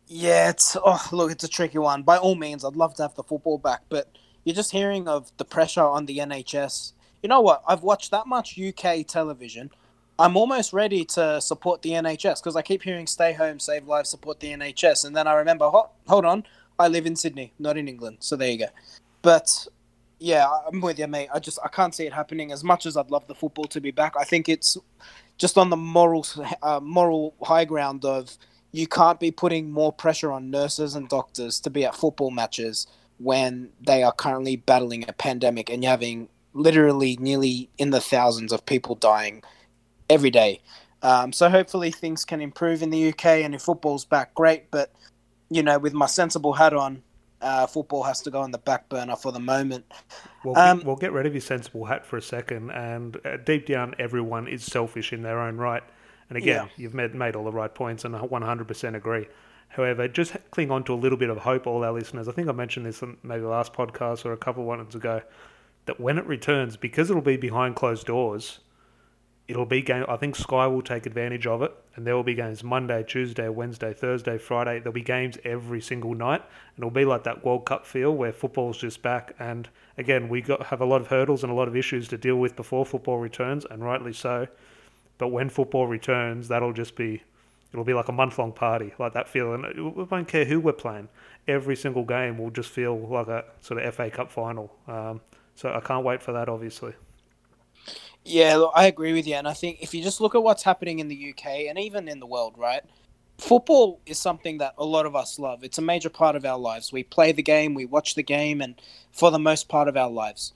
Yeah, 0.10 0.50
it's 0.50 0.76
oh 0.84 1.08
look, 1.14 1.32
it's 1.32 1.46
a 1.46 1.50
tricky 1.50 1.78
one. 1.78 2.04
By 2.04 2.18
all 2.18 2.36
means, 2.36 2.66
I'd 2.66 2.76
love 2.76 2.96
to 2.96 3.04
have 3.04 3.16
the 3.16 3.24
football 3.24 3.58
back, 3.58 3.84
but 3.90 4.10
you're 4.44 4.56
just 4.56 4.72
hearing 4.72 5.08
of 5.08 5.32
the 5.38 5.46
pressure 5.46 5.84
on 5.84 6.08
the 6.08 6.18
NHS 6.18 6.94
you 7.22 7.30
know 7.30 7.42
what? 7.42 7.64
I've 7.68 7.84
watched 7.84 8.12
that 8.12 8.28
much 8.28 8.58
UK 8.60 9.06
television. 9.06 9.72
I'm 10.18 10.36
almost 10.36 10.74
ready 10.74 11.06
to 11.06 11.40
support 11.42 11.82
the 11.82 11.92
NHS 11.92 12.42
because 12.42 12.56
I 12.56 12.62
keep 12.62 12.84
hearing 12.84 13.08
"Stay 13.08 13.34
home, 13.34 13.60
save 13.60 13.88
lives, 13.88 14.10
support 14.10 14.40
the 14.40 14.52
NHS," 14.52 15.06
and 15.06 15.16
then 15.16 15.28
I 15.28 15.34
remember, 15.34 15.70
hold 16.08 16.26
on, 16.26 16.44
I 16.78 16.88
live 16.88 17.06
in 17.06 17.16
Sydney, 17.16 17.54
not 17.60 17.78
in 17.78 17.88
England. 17.88 18.18
So 18.20 18.36
there 18.36 18.50
you 18.50 18.60
go. 18.60 18.66
But 19.22 19.68
yeah, 20.20 20.48
I'm 20.68 20.82
with 20.82 21.00
you, 21.00 21.08
mate. 21.08 21.30
I 21.34 21.40
just 21.40 21.60
I 21.64 21.70
can't 21.70 21.96
see 21.96 22.06
it 22.06 22.14
happening 22.14 22.52
as 22.52 22.64
much 22.64 22.86
as 22.86 22.98
I'd 22.98 23.12
love 23.12 23.28
the 23.28 23.36
football 23.36 23.66
to 23.66 23.82
be 23.82 23.92
back. 23.92 24.14
I 24.20 24.24
think 24.24 24.50
it's 24.50 24.78
just 25.38 25.58
on 25.58 25.70
the 25.70 25.78
moral 25.78 26.26
uh, 26.64 26.80
moral 26.82 27.34
high 27.44 27.66
ground 27.66 28.04
of 28.06 28.38
you 28.72 28.88
can't 28.88 29.20
be 29.20 29.32
putting 29.32 29.72
more 29.72 29.92
pressure 29.92 30.32
on 30.32 30.52
nurses 30.52 30.96
and 30.96 31.10
doctors 31.10 31.60
to 31.62 31.70
be 31.70 31.86
at 31.86 31.96
football 31.96 32.32
matches 32.32 32.88
when 33.18 33.70
they 33.82 34.04
are 34.04 34.12
currently 34.12 34.56
battling 34.56 35.06
a 35.08 35.14
pandemic 35.14 35.70
and 35.70 35.84
you're 35.84 35.92
having 35.92 36.30
literally 36.54 37.18
nearly 37.20 37.70
in 37.78 37.90
the 37.90 38.02
thousands 38.02 38.52
of 38.52 38.66
people 38.66 38.96
dying 38.96 39.44
every 40.10 40.32
day. 40.32 40.62
Um, 41.02 41.32
so 41.32 41.50
hopefully 41.50 41.92
things 41.92 42.26
can 42.26 42.42
improve 42.42 42.82
in 42.82 42.90
the 42.90 43.10
UK 43.10 43.26
and 43.26 43.56
if 43.56 43.62
football's 43.62 44.06
back, 44.06 44.34
great. 44.36 44.70
But 44.72 44.92
you 45.50 45.64
know, 45.64 45.80
with 45.80 45.94
my 45.94 46.06
sensible 46.06 46.54
hat 46.54 46.74
on, 46.74 47.02
uh, 47.42 47.68
football 47.68 48.04
has 48.04 48.22
to 48.22 48.32
go 48.32 48.42
on 48.42 48.52
the 48.52 48.58
back 48.58 48.90
burner 48.90 49.16
for 49.16 49.32
the 49.32 49.40
moment. 49.40 49.86
Well, 50.44 50.58
um, 50.58 50.84
we'll 50.86 50.96
get 50.96 51.12
rid 51.12 51.26
of 51.26 51.34
your 51.34 51.42
sensible 51.42 51.86
hat 51.86 52.06
for 52.06 52.18
a 52.18 52.22
second. 52.22 52.70
And 52.72 53.18
uh, 53.26 53.38
deep 53.38 53.66
down, 53.66 53.96
everyone 54.00 54.48
is 54.48 54.64
selfish 54.64 55.12
in 55.12 55.22
their 55.22 55.40
own 55.40 55.58
right. 55.58 55.84
And 56.30 56.38
again, 56.38 56.66
yeah. 56.66 56.72
you've 56.78 56.94
made, 56.94 57.16
made 57.16 57.36
all 57.36 57.44
the 57.44 57.52
right 57.52 57.74
points, 57.74 58.06
and 58.06 58.16
I 58.16 58.20
100% 58.20 58.96
agree. 58.96 59.28
However, 59.70 60.08
just 60.08 60.36
cling 60.52 60.72
on 60.72 60.84
to 60.86 60.94
a 60.94 60.96
little 60.96 61.18
bit 61.18 61.30
of 61.30 61.40
hope, 61.40 61.68
all 61.68 61.84
our 61.84 61.92
listeners. 61.92 62.28
I 62.28 62.32
think 62.32 62.48
I 62.48 62.52
mentioned 62.52 62.86
this 62.86 63.02
in 63.02 63.18
maybe 63.24 63.42
the 63.42 63.48
last 63.48 63.74
podcast 63.74 64.26
or 64.26 64.34
a 64.34 64.38
couple 64.38 64.64
of 64.64 64.68
ones 64.68 64.96
ago 64.96 65.22
that 65.86 66.00
when 66.00 66.18
it 66.18 66.26
returns, 66.26 66.78
because 66.78 67.10
it'll 67.10 67.22
be 67.22 67.38
behind 67.38 67.76
closed 67.76 68.06
doors, 68.08 68.60
it'll 69.48 69.66
be 69.66 69.82
game. 69.82 70.06
I 70.08 70.18
think 70.18 70.36
Sky 70.36 70.68
will 70.68 70.84
take 70.84 71.08
advantage 71.08 71.48
of 71.48 71.64
it, 71.64 71.72
and 71.96 72.06
there 72.06 72.16
will 72.16 72.24
be 72.24 72.36
games 72.36 72.64
Monday, 72.64 73.04
Tuesday, 73.04 73.50
Wednesday, 73.50 73.94
Thursday, 73.94 74.38
Friday. 74.38 74.80
There'll 74.80 74.94
be 74.94 75.02
games 75.02 75.38
every 75.44 75.82
single 75.82 76.14
night, 76.14 76.42
and 76.76 76.80
it'll 76.80 76.92
be 76.92 77.06
like 77.06 77.24
that 77.24 77.44
World 77.44 77.66
Cup 77.66 77.86
feel 77.86 78.12
where 78.12 78.32
football's 78.32 78.78
just 78.78 79.02
back. 79.02 79.36
And 79.40 79.68
again, 79.98 80.30
we 80.30 80.42
got 80.42 80.68
have 80.68 80.82
a 80.82 80.86
lot 80.86 81.02
of 81.02 81.08
hurdles 81.08 81.44
and 81.44 81.52
a 81.52 81.56
lot 81.56 81.68
of 81.68 81.76
issues 81.76 82.08
to 82.10 82.18
deal 82.18 82.36
with 82.36 82.56
before 82.56 82.86
football 82.86 83.18
returns, 83.18 83.66
and 83.70 83.84
rightly 83.84 84.14
so. 84.14 84.48
But 85.20 85.28
when 85.28 85.50
football 85.50 85.86
returns, 85.86 86.48
that'll 86.48 86.74
just 86.74 86.96
be 86.96 87.22
it'll 87.72 87.86
be 87.86 87.94
like 87.94 88.08
a 88.08 88.12
month 88.12 88.40
long 88.40 88.52
party, 88.52 88.94
like 88.98 89.14
that 89.14 89.30
feeling. 89.30 89.62
We 89.76 90.04
won't 90.04 90.28
care 90.28 90.46
who 90.46 90.60
we're 90.60 90.74
playing. 90.74 91.10
Every 91.48 91.76
single 91.76 92.04
game 92.04 92.40
will 92.40 92.50
just 92.50 92.70
feel 92.70 92.98
like 92.98 93.28
a 93.28 93.46
sort 93.62 93.84
of 93.84 93.94
FA 93.94 94.10
Cup 94.10 94.32
final. 94.32 94.74
Um, 94.88 95.22
so 95.54 95.72
I 95.72 95.82
can't 95.82 96.04
wait 96.04 96.24
for 96.24 96.32
that, 96.32 96.50
obviously. 96.50 96.94
Yeah, 98.24 98.56
look, 98.56 98.72
I 98.76 98.88
agree 98.88 99.14
with 99.14 99.28
you. 99.28 99.36
And 99.36 99.48
I 99.48 99.54
think 99.54 99.80
if 99.82 99.94
you 99.94 100.02
just 100.02 100.22
look 100.22 100.36
at 100.36 100.44
what's 100.44 100.64
happening 100.64 101.00
in 101.00 101.10
the 101.10 101.34
UK 101.34 101.68
and 101.68 101.78
even 101.78 102.08
in 102.08 102.20
the 102.20 102.26
world, 102.26 102.56
right? 102.58 102.84
Football 103.38 104.00
is 104.06 104.18
something 104.18 104.58
that 104.58 104.74
a 104.78 104.86
lot 104.86 105.06
of 105.06 105.16
us 105.16 105.40
love. 105.40 105.64
It's 105.64 105.78
a 105.78 105.82
major 105.82 106.10
part 106.10 106.36
of 106.36 106.46
our 106.46 106.58
lives. 106.58 106.92
We 106.92 107.04
play 107.04 107.32
the 107.32 107.44
game, 107.44 107.74
we 107.74 107.86
watch 107.86 108.16
the 108.16 108.24
game, 108.24 108.62
and 108.62 108.82
for 109.12 109.32
the 109.32 109.40
most 109.40 109.70
part 109.70 109.88
of 109.88 109.96
our 109.96 110.10
lives. 110.10 110.54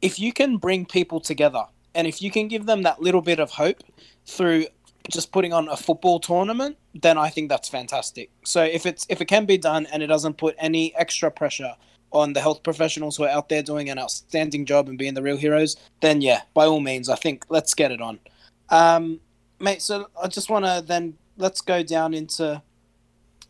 If 0.00 0.18
you 0.18 0.32
can 0.32 0.56
bring 0.56 0.84
people 0.84 1.20
together 1.20 1.66
and 1.94 2.06
if 2.06 2.22
you 2.22 2.30
can 2.30 2.48
give 2.48 2.66
them 2.66 2.82
that 2.82 3.00
little 3.00 3.22
bit 3.22 3.38
of 3.38 3.50
hope 3.50 3.82
through 4.26 4.66
just 5.10 5.32
putting 5.32 5.52
on 5.52 5.68
a 5.68 5.76
football 5.76 6.20
tournament, 6.20 6.76
then 6.94 7.18
I 7.18 7.28
think 7.28 7.48
that's 7.48 7.68
fantastic. 7.68 8.30
So 8.44 8.62
if 8.62 8.86
it's 8.86 9.06
if 9.08 9.20
it 9.20 9.26
can 9.26 9.46
be 9.46 9.58
done 9.58 9.86
and 9.92 10.02
it 10.02 10.06
doesn't 10.06 10.36
put 10.38 10.54
any 10.58 10.94
extra 10.96 11.30
pressure 11.30 11.74
on 12.12 12.34
the 12.34 12.40
health 12.40 12.62
professionals 12.62 13.16
who 13.16 13.24
are 13.24 13.30
out 13.30 13.48
there 13.48 13.62
doing 13.62 13.88
an 13.88 13.98
outstanding 13.98 14.66
job 14.66 14.88
and 14.88 14.98
being 14.98 15.14
the 15.14 15.22
real 15.22 15.36
heroes, 15.36 15.76
then 16.00 16.20
yeah, 16.20 16.42
by 16.54 16.66
all 16.66 16.80
means, 16.80 17.08
I 17.08 17.16
think 17.16 17.46
let's 17.48 17.74
get 17.74 17.90
it 17.90 18.00
on. 18.00 18.20
Um, 18.68 19.20
mate, 19.58 19.82
so 19.82 20.08
I 20.22 20.28
just 20.28 20.50
want 20.50 20.64
to 20.64 20.84
then 20.86 21.16
let's 21.36 21.60
go 21.60 21.82
down 21.82 22.14
into 22.14 22.62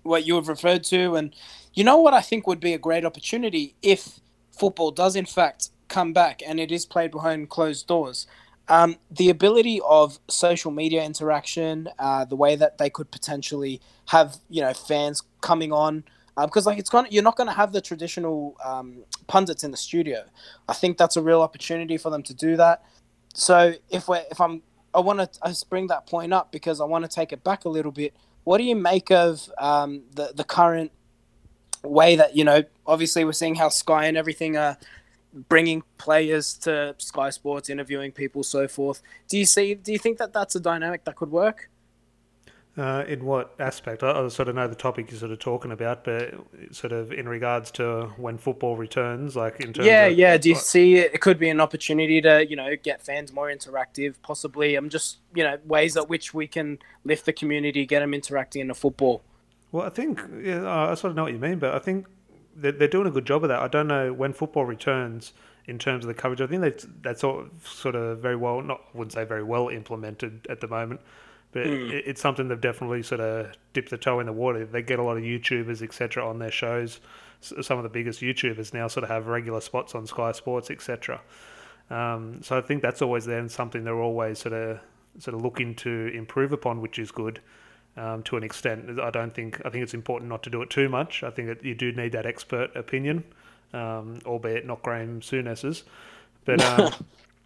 what 0.02 0.26
you 0.26 0.36
have 0.36 0.48
referred 0.48 0.84
to. 0.84 1.16
And 1.16 1.34
you 1.74 1.84
know 1.84 1.98
what 1.98 2.14
I 2.14 2.20
think 2.20 2.46
would 2.46 2.60
be 2.60 2.72
a 2.72 2.78
great 2.78 3.04
opportunity 3.04 3.74
if 3.82 4.20
football 4.50 4.90
does, 4.90 5.16
in 5.16 5.26
fact, 5.26 5.70
come 5.92 6.12
back 6.12 6.42
and 6.46 6.58
it 6.58 6.72
is 6.72 6.86
played 6.86 7.10
behind 7.10 7.50
closed 7.50 7.86
doors. 7.86 8.26
Um, 8.68 8.96
the 9.10 9.28
ability 9.28 9.80
of 9.86 10.18
social 10.28 10.70
media 10.70 11.04
interaction, 11.04 11.88
uh, 11.98 12.24
the 12.24 12.36
way 12.36 12.56
that 12.56 12.78
they 12.78 12.88
could 12.88 13.10
potentially 13.10 13.80
have, 14.06 14.38
you 14.48 14.62
know, 14.62 14.72
fans 14.72 15.22
coming 15.40 15.72
on 15.72 16.04
because 16.40 16.66
uh, 16.66 16.70
like 16.70 16.78
it's 16.78 16.88
gonna 16.88 17.08
you're 17.10 17.22
not 17.22 17.36
going 17.36 17.48
to 17.48 17.52
have 17.52 17.72
the 17.72 17.80
traditional 17.80 18.56
um, 18.64 19.04
pundits 19.26 19.64
in 19.64 19.70
the 19.70 19.76
studio. 19.76 20.24
I 20.68 20.72
think 20.72 20.96
that's 20.96 21.16
a 21.16 21.22
real 21.22 21.42
opportunity 21.42 21.98
for 21.98 22.08
them 22.10 22.22
to 22.22 22.34
do 22.34 22.56
that. 22.56 22.82
So 23.34 23.74
if 23.90 24.08
we 24.08 24.18
if 24.30 24.40
I'm 24.40 24.62
I 24.94 25.00
want 25.00 25.18
to 25.20 25.28
I 25.42 25.52
bring 25.68 25.88
that 25.88 26.06
point 26.06 26.32
up 26.32 26.50
because 26.50 26.80
I 26.80 26.84
want 26.84 27.04
to 27.04 27.10
take 27.10 27.32
it 27.32 27.44
back 27.44 27.64
a 27.64 27.68
little 27.68 27.92
bit. 27.92 28.14
What 28.44 28.58
do 28.58 28.64
you 28.64 28.76
make 28.76 29.10
of 29.10 29.50
um, 29.58 30.02
the 30.14 30.32
the 30.34 30.44
current 30.44 30.90
way 31.82 32.16
that 32.16 32.34
you 32.34 32.44
know? 32.44 32.64
Obviously, 32.86 33.24
we're 33.24 33.32
seeing 33.32 33.54
how 33.54 33.68
Sky 33.68 34.06
and 34.06 34.16
everything 34.16 34.56
are 34.56 34.78
bringing 35.32 35.82
players 35.98 36.54
to 36.58 36.94
Sky 36.98 37.30
Sports, 37.30 37.70
interviewing 37.70 38.12
people, 38.12 38.42
so 38.42 38.68
forth. 38.68 39.02
Do 39.28 39.38
you 39.38 39.46
see? 39.46 39.74
Do 39.74 39.92
you 39.92 39.98
think 39.98 40.18
that 40.18 40.32
that's 40.32 40.54
a 40.54 40.60
dynamic 40.60 41.04
that 41.04 41.16
could 41.16 41.30
work? 41.30 41.70
Uh, 42.74 43.04
in 43.06 43.22
what 43.22 43.54
aspect? 43.58 44.02
I, 44.02 44.12
I 44.12 44.28
sort 44.28 44.48
of 44.48 44.54
know 44.54 44.66
the 44.66 44.74
topic 44.74 45.10
you're 45.10 45.20
sort 45.20 45.30
of 45.30 45.38
talking 45.38 45.72
about, 45.72 46.04
but 46.04 46.34
sort 46.70 46.92
of 46.94 47.12
in 47.12 47.28
regards 47.28 47.70
to 47.72 48.10
when 48.16 48.38
football 48.38 48.76
returns, 48.76 49.36
like 49.36 49.60
in 49.60 49.74
terms 49.74 49.86
yeah, 49.86 50.06
of, 50.06 50.16
yeah. 50.16 50.38
Do 50.38 50.48
you 50.48 50.54
like- 50.54 50.64
see 50.64 50.94
it 50.96 51.20
could 51.20 51.38
be 51.38 51.50
an 51.50 51.60
opportunity 51.60 52.22
to 52.22 52.48
you 52.48 52.56
know 52.56 52.74
get 52.82 53.02
fans 53.02 53.30
more 53.30 53.48
interactive? 53.48 54.14
Possibly, 54.22 54.74
I'm 54.74 54.88
just 54.88 55.18
you 55.34 55.44
know 55.44 55.58
ways 55.66 55.98
at 55.98 56.08
which 56.08 56.32
we 56.32 56.46
can 56.46 56.78
lift 57.04 57.26
the 57.26 57.32
community, 57.34 57.84
get 57.84 58.00
them 58.00 58.14
interacting 58.14 58.62
in 58.62 58.68
the 58.68 58.74
football. 58.74 59.22
Well, 59.70 59.84
I 59.84 59.90
think 59.90 60.22
yeah, 60.42 60.66
I 60.66 60.94
sort 60.94 61.10
of 61.10 61.16
know 61.16 61.24
what 61.24 61.32
you 61.34 61.38
mean, 61.38 61.58
but 61.58 61.74
I 61.74 61.78
think 61.78 62.06
they're, 62.56 62.72
they're 62.72 62.88
doing 62.88 63.06
a 63.06 63.10
good 63.10 63.26
job 63.26 63.42
of 63.44 63.48
that. 63.48 63.60
I 63.60 63.68
don't 63.68 63.88
know 63.88 64.12
when 64.12 64.32
football 64.32 64.64
returns 64.64 65.32
in 65.66 65.78
terms 65.78 66.04
of 66.04 66.08
the 66.08 66.14
coverage. 66.14 66.40
I 66.40 66.46
think 66.46 66.62
that's 66.62 66.86
that's 67.02 67.24
all 67.24 67.46
sort 67.64 67.94
of 67.94 68.18
very 68.18 68.36
well, 68.36 68.60
not 68.62 68.80
I 68.94 68.98
wouldn't 68.98 69.12
say 69.12 69.24
very 69.24 69.42
well 69.42 69.68
implemented 69.68 70.46
at 70.50 70.60
the 70.60 70.68
moment, 70.68 71.00
but 71.52 71.66
it, 71.66 72.04
it's 72.06 72.20
something 72.20 72.48
they've 72.48 72.60
definitely 72.60 73.02
sort 73.02 73.20
of 73.20 73.52
dipped 73.72 73.90
the 73.90 73.98
toe 73.98 74.20
in 74.20 74.26
the 74.26 74.32
water. 74.32 74.64
They 74.66 74.82
get 74.82 74.98
a 74.98 75.02
lot 75.02 75.16
of 75.16 75.22
YouTubers, 75.22 75.82
etc., 75.82 76.26
on 76.26 76.38
their 76.38 76.50
shows. 76.50 77.00
S- 77.42 77.66
Some 77.66 77.78
of 77.78 77.84
the 77.84 77.90
biggest 77.90 78.20
YouTubers 78.20 78.74
now 78.74 78.88
sort 78.88 79.04
of 79.04 79.10
have 79.10 79.26
regular 79.26 79.60
spots 79.60 79.94
on 79.94 80.06
Sky 80.06 80.32
Sports, 80.32 80.70
etc. 80.70 81.20
Um, 81.90 82.40
so 82.42 82.56
I 82.56 82.60
think 82.60 82.82
that's 82.82 83.02
always 83.02 83.24
then 83.26 83.48
something 83.48 83.84
they're 83.84 84.00
always 84.00 84.38
sort 84.38 84.54
of 84.54 84.80
sort 85.18 85.34
of 85.34 85.42
looking 85.42 85.74
to 85.76 86.10
improve 86.14 86.52
upon, 86.52 86.80
which 86.80 86.98
is 86.98 87.10
good 87.10 87.40
um, 87.96 88.22
to 88.24 88.36
an 88.36 88.42
extent. 88.42 89.00
I 89.00 89.10
don't 89.10 89.34
think 89.34 89.60
I 89.64 89.70
think 89.70 89.82
it's 89.82 89.94
important 89.94 90.28
not 90.28 90.42
to 90.44 90.50
do 90.50 90.62
it 90.62 90.70
too 90.70 90.88
much. 90.88 91.22
I 91.22 91.30
think 91.30 91.48
that 91.48 91.64
you 91.64 91.74
do 91.74 91.92
need 91.92 92.12
that 92.12 92.26
expert 92.26 92.74
opinion, 92.74 93.24
um, 93.72 94.20
albeit 94.24 94.66
not 94.66 94.82
Graham 94.82 95.20
Souness's. 95.20 95.84
But 96.44 96.62
um, 96.64 96.92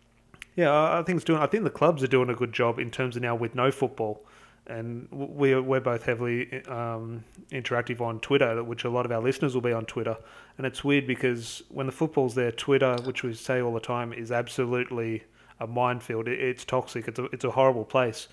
yeah, 0.57 0.71
I 0.71 1.01
I 1.01 1.03
think 1.03 1.17
it's 1.17 1.25
doing. 1.25 1.41
I 1.41 1.47
think 1.47 1.65
the 1.65 1.71
clubs 1.71 2.03
are 2.03 2.09
doing 2.09 2.31
a 2.31 2.35
good 2.35 2.53
job 2.53 2.79
in 2.79 2.91
terms 2.91 3.17
of 3.17 3.23
now 3.23 3.35
with 3.35 3.55
no 3.55 3.71
football, 3.71 4.25
and 4.67 5.09
we're 5.11 5.63
we're 5.63 5.81
both 5.81 6.05
heavily 6.05 6.65
um, 6.67 7.25
interactive 7.51 8.01
on 8.01 8.21
Twitter, 8.21 8.63
which 8.63 8.85
a 8.85 8.91
lot 8.91 9.05
of 9.05 9.13
our 9.13 9.21
listeners 9.21 9.55
will 9.55 9.63
be 9.63 9.73
on 9.73 9.85
Twitter. 9.85 10.17
And 10.59 10.67
it's 10.67 10.83
weird 10.83 11.07
because 11.07 11.63
when 11.69 11.87
the 11.87 11.93
football's 11.93 12.35
there, 12.35 12.53
Twitter, 12.53 12.97
which 13.05 13.23
we 13.23 13.35
say 13.35 13.61
all 13.61 13.75
the 13.75 13.81
time, 13.81 14.13
is 14.13 14.33
absolutely 14.33 15.25
a 15.61 15.67
minefield. 15.67 16.29
It, 16.29 16.41
it's 16.41 16.65
toxic. 16.65 17.09
It's 17.09 17.19
a 17.19 17.25
it's 17.25 17.45
a 17.45 17.51
horrible 17.51 17.85
place 17.85 18.29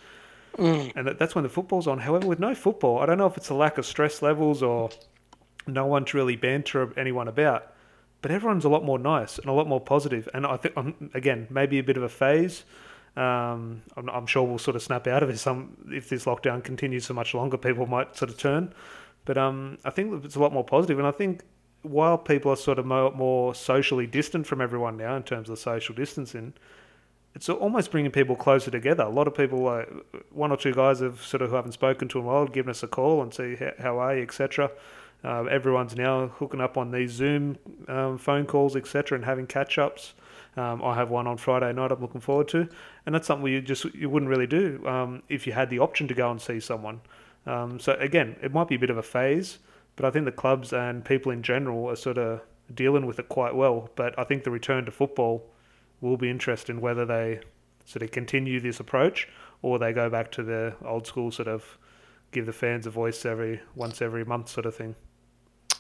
and 0.58 1.08
that, 1.08 1.20
that's 1.20 1.36
when 1.36 1.44
the 1.44 1.50
football's 1.50 1.88
on. 1.88 2.00
However, 2.00 2.28
with 2.28 2.40
no 2.40 2.54
football, 2.56 3.00
I 3.00 3.06
don't 3.06 3.18
know 3.18 3.26
if 3.26 3.38
it's 3.38 3.50
a 3.50 3.56
lack 3.56 3.78
of 3.78 3.86
stress 3.86 4.22
levels 4.22 4.62
or 4.62 4.90
no 5.68 5.86
one 5.86 6.06
to 6.06 6.18
really 6.18 6.36
banter 6.36 6.94
anyone 6.98 7.28
about, 7.28 7.74
but 8.22 8.32
everyone's 8.32 8.66
a 8.66 8.70
lot 8.70 8.84
more 8.84 9.00
nice 9.00 9.38
and 9.38 9.48
a 9.48 9.54
lot 9.54 9.68
more 9.68 9.82
positive. 9.82 10.30
And 10.34 10.46
I 10.46 10.58
think, 10.58 10.78
um, 10.78 11.12
again, 11.14 11.48
maybe 11.50 11.80
a 11.80 11.84
bit 11.84 11.98
of 11.98 12.04
a 12.04 12.10
phase. 12.10 12.64
Um, 13.16 13.84
I'm, 13.96 14.10
I'm 14.10 14.26
sure 14.26 14.44
we'll 14.44 14.58
sort 14.58 14.76
of 14.76 14.82
snap 14.82 15.08
out 15.08 15.24
of 15.24 15.30
it. 15.30 15.38
Some 15.38 15.78
if 15.92 16.10
this 16.10 16.26
lockdown 16.26 16.64
continues 16.64 17.06
for 17.06 17.14
much 17.14 17.34
longer, 17.34 17.58
people 17.58 17.86
might 17.86 18.16
sort 18.16 18.32
of 18.32 18.38
turn. 18.38 18.74
But 19.26 19.38
um, 19.38 19.78
I 19.86 19.90
think 19.90 20.26
it's 20.26 20.36
a 20.36 20.40
lot 20.40 20.52
more 20.52 20.64
positive, 20.66 21.00
and 21.00 21.08
I 21.08 21.12
think 21.12 21.44
while 21.84 22.18
people 22.18 22.52
are 22.52 22.56
sort 22.56 22.80
of 22.80 22.86
more, 22.86 23.12
more 23.12 23.54
socially 23.54 24.08
distant 24.08 24.48
from 24.48 24.62
everyone 24.62 24.98
now 24.98 25.16
in 25.16 25.24
terms 25.24 25.50
of 25.50 25.60
social 25.60 25.94
distancing, 25.94 26.54
it's 27.36 27.50
almost 27.50 27.92
bringing 27.92 28.12
people 28.12 28.36
closer 28.36 28.70
together. 28.70 29.04
A 29.04 29.10
lot 29.10 29.28
of 29.28 29.36
people, 29.36 29.60
like 29.60 29.90
one 30.32 30.52
or 30.52 30.58
two 30.58 30.74
guys, 30.74 31.00
have 31.00 31.22
sort 31.22 31.42
of 31.42 31.50
who 31.50 31.56
haven't 31.56 31.72
spoken 31.72 32.08
to 32.10 32.20
in 32.20 32.26
a 32.26 32.28
while, 32.28 32.46
given 32.48 32.70
us 32.70 32.84
a 32.84 32.88
call 32.88 33.22
and 33.22 33.34
see 33.34 33.56
how, 33.56 33.72
how 33.80 34.00
are 34.00 34.16
you, 34.16 34.24
etc. 34.24 34.70
Uh, 35.24 35.44
everyone's 35.46 35.96
now 35.96 36.28
hooking 36.28 36.62
up 36.62 36.78
on 36.78 36.92
these 36.92 37.12
Zoom 37.12 37.58
um, 37.88 38.18
phone 38.18 38.46
calls, 38.46 38.76
etc., 38.76 39.16
and 39.16 39.26
having 39.26 39.48
catch 39.48 39.78
ups. 39.78 40.14
Um, 40.56 40.84
I 40.84 40.94
have 40.96 41.10
one 41.10 41.26
on 41.26 41.38
Friday 41.38 41.74
night. 41.74 41.92
I'm 41.92 42.02
looking 42.02 42.22
forward 42.22 42.48
to, 42.50 42.68
and 43.06 43.16
that's 43.16 43.26
something 43.26 43.52
you 43.52 43.62
just 43.62 43.86
you 43.96 44.10
wouldn't 44.10 44.30
really 44.30 44.46
do 44.46 44.86
um, 44.86 45.24
if 45.28 45.48
you 45.48 45.54
had 45.54 45.70
the 45.70 45.80
option 45.80 46.08
to 46.10 46.14
go 46.14 46.30
and 46.30 46.40
see 46.40 46.60
someone. 46.60 47.02
Um, 47.48 47.80
so 47.80 47.94
again, 47.94 48.36
it 48.44 48.54
might 48.54 48.68
be 48.68 48.76
a 48.76 48.80
bit 48.80 48.92
of 48.92 48.98
a 48.98 49.04
phase, 49.04 49.58
but 49.96 50.06
I 50.06 50.12
think 50.12 50.26
the 50.26 50.32
clubs 50.32 50.72
and 50.72 51.04
people 51.04 51.32
in 51.32 51.42
general 51.42 51.90
are 51.90 51.96
sort 51.96 52.20
of 52.20 52.42
dealing 52.74 53.08
with 53.08 53.18
it 53.18 53.30
quite 53.30 53.56
well. 53.56 53.90
But 53.96 54.18
I 54.20 54.24
think 54.24 54.44
the 54.44 54.52
return 54.52 54.86
to 54.86 54.92
football 54.92 55.44
will 56.04 56.18
be 56.18 56.30
interesting 56.30 56.82
whether 56.82 57.06
they 57.06 57.40
sort 57.86 58.04
of 58.04 58.12
continue 58.12 58.60
this 58.60 58.80
approach 58.80 59.28
or 59.62 59.80
they 59.80 59.94
go 59.94 60.10
back 60.10 60.32
to 60.32 60.44
the 60.44 60.76
old 60.86 61.08
school 61.08 61.32
sort 61.32 61.48
of 61.48 61.78
give 62.32 62.46
the 62.46 62.54
fans 62.54 62.86
a 62.86 62.90
voice 62.90 63.26
every 63.26 63.62
once 63.76 64.02
every 64.02 64.26
month 64.26 64.50
sort 64.50 64.66
of 64.66 64.76
thing. 64.76 64.96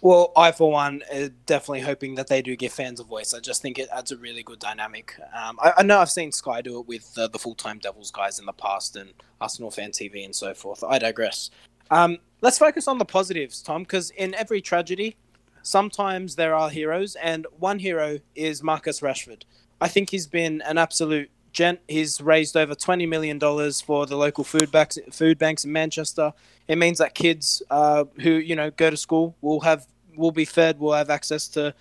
Well, 0.02 0.34
I 0.36 0.52
for 0.52 0.70
one 0.72 1.02
are 1.14 1.30
definitely 1.46 1.82
hoping 1.82 2.16
that 2.16 2.28
they 2.28 2.42
do 2.42 2.56
give 2.56 2.74
fans 2.74 3.00
a 3.00 3.04
voice. 3.04 3.34
I 3.34 3.40
just 3.40 3.62
think 3.62 3.80
it 3.80 3.88
adds 3.94 4.12
a 4.12 4.18
really 4.18 4.44
good 4.44 4.60
dynamic. 4.60 5.16
Um, 5.34 5.58
I, 5.62 5.74
I 5.78 5.84
know 5.84 6.00
I've 6.00 6.12
seen 6.12 6.32
Sky 6.32 6.62
do 6.62 6.80
it 6.80 6.88
with 6.88 7.14
uh, 7.18 7.28
the 7.28 7.40
full 7.40 7.56
time 7.56 7.80
Devils 7.80 8.12
guys 8.12 8.40
in 8.40 8.46
the 8.46 8.54
past 8.54 8.96
and 8.96 9.14
Arsenal 9.40 9.72
fan 9.72 9.92
TV 9.92 10.26
and 10.26 10.36
so 10.36 10.54
forth. 10.54 10.84
I 10.84 11.00
digress. 11.00 11.52
Um, 11.90 12.18
let's 12.42 12.60
focus 12.60 12.88
on 12.88 12.98
the 12.98 13.06
positives, 13.06 13.62
Tom, 13.62 13.84
because 13.84 14.10
in 14.12 14.34
every 14.36 14.62
tragedy, 14.62 15.16
sometimes 15.62 16.36
there 16.36 16.54
are 16.54 16.70
heroes, 16.70 17.16
and 17.16 17.48
one 17.58 17.80
hero 17.80 18.20
is 18.36 18.62
Marcus 18.62 19.00
Rashford. 19.00 19.44
I 19.82 19.88
think 19.88 20.10
he's 20.10 20.28
been 20.28 20.62
an 20.62 20.78
absolute 20.78 21.30
gent. 21.52 21.80
He's 21.88 22.20
raised 22.20 22.58
over 22.58 22.76
twenty 22.76 23.06
million 23.06 23.40
dollars 23.40 23.82
for 23.82 24.06
the 24.06 24.18
local 24.18 24.44
food 24.44 24.72
banks, 24.72 24.98
food 25.12 25.38
banks 25.38 25.64
in 25.64 25.72
Manchester. 25.72 26.34
It 26.68 26.78
means 26.78 26.98
that 26.98 27.14
kids 27.14 27.62
uh, 27.70 28.06
who 28.22 28.32
you 28.32 28.56
know 28.56 28.72
go 28.72 28.90
to 28.90 28.98
school 28.98 29.36
will 29.42 29.62
have 29.62 29.88
will 30.16 30.32
be 30.32 30.46
fed, 30.46 30.80
will 30.80 30.94
have 30.94 31.10
access 31.10 31.48
to 31.50 31.74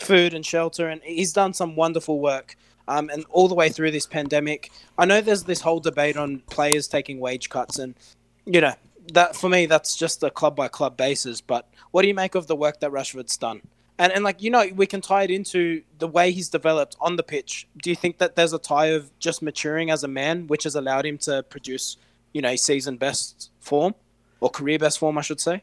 food 0.00 0.34
and 0.34 0.44
shelter, 0.44 0.88
and 0.88 1.02
he's 1.02 1.32
done 1.32 1.52
some 1.54 1.76
wonderful 1.76 2.20
work. 2.20 2.56
Um, 2.88 3.10
and 3.12 3.24
all 3.30 3.48
the 3.48 3.54
way 3.54 3.68
through 3.68 3.90
this 3.90 4.06
pandemic, 4.06 4.70
I 4.96 5.06
know 5.06 5.20
there's 5.20 5.42
this 5.42 5.60
whole 5.60 5.80
debate 5.80 6.16
on 6.16 6.38
players 6.50 6.86
taking 6.86 7.18
wage 7.18 7.48
cuts, 7.48 7.78
and 7.80 7.94
you 8.44 8.60
know 8.60 8.74
that 9.12 9.36
for 9.36 9.48
me 9.48 9.66
that's 9.66 9.96
just 9.96 10.22
a 10.22 10.30
club 10.30 10.54
by 10.56 10.68
club 10.68 10.96
basis. 10.96 11.40
But 11.40 11.68
what 11.90 12.02
do 12.02 12.08
you 12.08 12.14
make 12.14 12.34
of 12.34 12.46
the 12.46 12.56
work 12.56 12.80
that 12.80 12.92
Rashford's 12.92 13.36
done? 13.36 13.62
And 13.98 14.12
and 14.12 14.24
like 14.24 14.42
you 14.42 14.50
know, 14.50 14.68
we 14.74 14.86
can 14.86 15.00
tie 15.00 15.22
it 15.22 15.30
into 15.30 15.82
the 15.98 16.08
way 16.08 16.30
he's 16.30 16.48
developed 16.48 16.96
on 17.00 17.16
the 17.16 17.22
pitch. 17.22 17.66
Do 17.82 17.90
you 17.90 17.96
think 17.96 18.18
that 18.18 18.36
there's 18.36 18.52
a 18.52 18.58
tie 18.58 18.86
of 18.86 19.10
just 19.18 19.42
maturing 19.42 19.90
as 19.90 20.04
a 20.04 20.08
man, 20.08 20.46
which 20.46 20.64
has 20.64 20.74
allowed 20.74 21.06
him 21.06 21.18
to 21.18 21.42
produce, 21.44 21.96
you 22.32 22.42
know, 22.42 22.56
season 22.56 22.96
best 22.96 23.50
form 23.60 23.94
or 24.40 24.50
career 24.50 24.78
best 24.78 24.98
form, 24.98 25.16
I 25.16 25.22
should 25.22 25.40
say? 25.40 25.62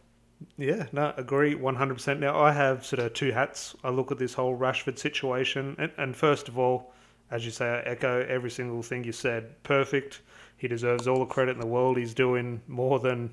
Yeah, 0.58 0.88
no, 0.91 1.13
agree 1.15 1.56
100%. 1.56 2.19
Now, 2.19 2.38
I 2.39 2.52
have 2.52 2.86
sort 2.86 3.00
of 3.00 3.13
two 3.13 3.32
hats. 3.32 3.76
I 3.84 3.89
look 3.89 4.12
at 4.12 4.17
this 4.17 4.34
whole 4.34 4.58
Rashford 4.58 5.00
situation, 5.00 5.76
and, 5.80 5.91
and 5.98 6.15
first 6.15 6.50
of 6.50 6.58
all, 6.60 6.93
as 7.32 7.46
you 7.46 7.52
say, 7.52 7.65
I 7.65 7.80
echo 7.82 8.26
every 8.28 8.52
single 8.52 8.82
thing 8.82 9.04
you 9.04 9.12
said. 9.12 9.62
Perfect. 9.63 10.22
He 10.58 10.67
deserves 10.67 11.08
all 11.08 11.19
the 11.19 11.26
credit 11.26 11.52
in 11.52 11.60
the 11.60 11.65
world. 11.67 11.98
He's 11.98 12.13
doing 12.13 12.62
more 12.67 13.00
than 13.00 13.32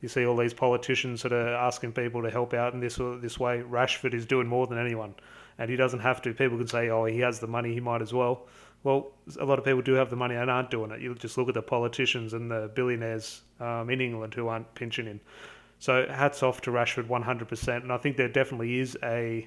you 0.00 0.08
see 0.08 0.26
all 0.26 0.36
these 0.36 0.54
politicians 0.54 1.20
sort 1.20 1.32
of 1.32 1.46
asking 1.48 1.92
people 1.92 2.22
to 2.22 2.30
help 2.30 2.54
out 2.54 2.72
in 2.72 2.80
this 2.80 2.98
or 2.98 3.18
this 3.18 3.38
way. 3.38 3.62
Rashford 3.62 4.14
is 4.14 4.26
doing 4.26 4.46
more 4.46 4.66
than 4.66 4.78
anyone, 4.78 5.14
and 5.58 5.70
he 5.70 5.76
doesn't 5.76 6.00
have 6.00 6.22
to. 6.22 6.32
People 6.32 6.58
could 6.58 6.70
say, 6.70 6.88
"Oh, 6.88 7.04
he 7.04 7.18
has 7.20 7.40
the 7.40 7.46
money; 7.46 7.74
he 7.74 7.80
might 7.80 8.02
as 8.02 8.12
well." 8.12 8.46
Well, 8.82 9.12
a 9.38 9.44
lot 9.44 9.58
of 9.58 9.64
people 9.64 9.82
do 9.82 9.92
have 9.94 10.08
the 10.08 10.16
money 10.16 10.34
and 10.36 10.50
aren't 10.50 10.70
doing 10.70 10.90
it. 10.90 11.00
You 11.00 11.14
just 11.14 11.36
look 11.36 11.48
at 11.48 11.54
the 11.54 11.62
politicians 11.62 12.32
and 12.32 12.50
the 12.50 12.70
billionaires 12.74 13.42
um, 13.60 13.90
in 13.90 14.00
England 14.00 14.32
who 14.32 14.48
aren't 14.48 14.74
pinching 14.74 15.06
in. 15.06 15.20
So 15.80 16.06
hats 16.08 16.42
off 16.42 16.62
to 16.62 16.70
Rashford 16.70 17.06
100%. 17.06 17.82
And 17.82 17.92
I 17.92 17.98
think 17.98 18.16
there 18.16 18.28
definitely 18.28 18.78
is 18.78 18.96
a 19.02 19.46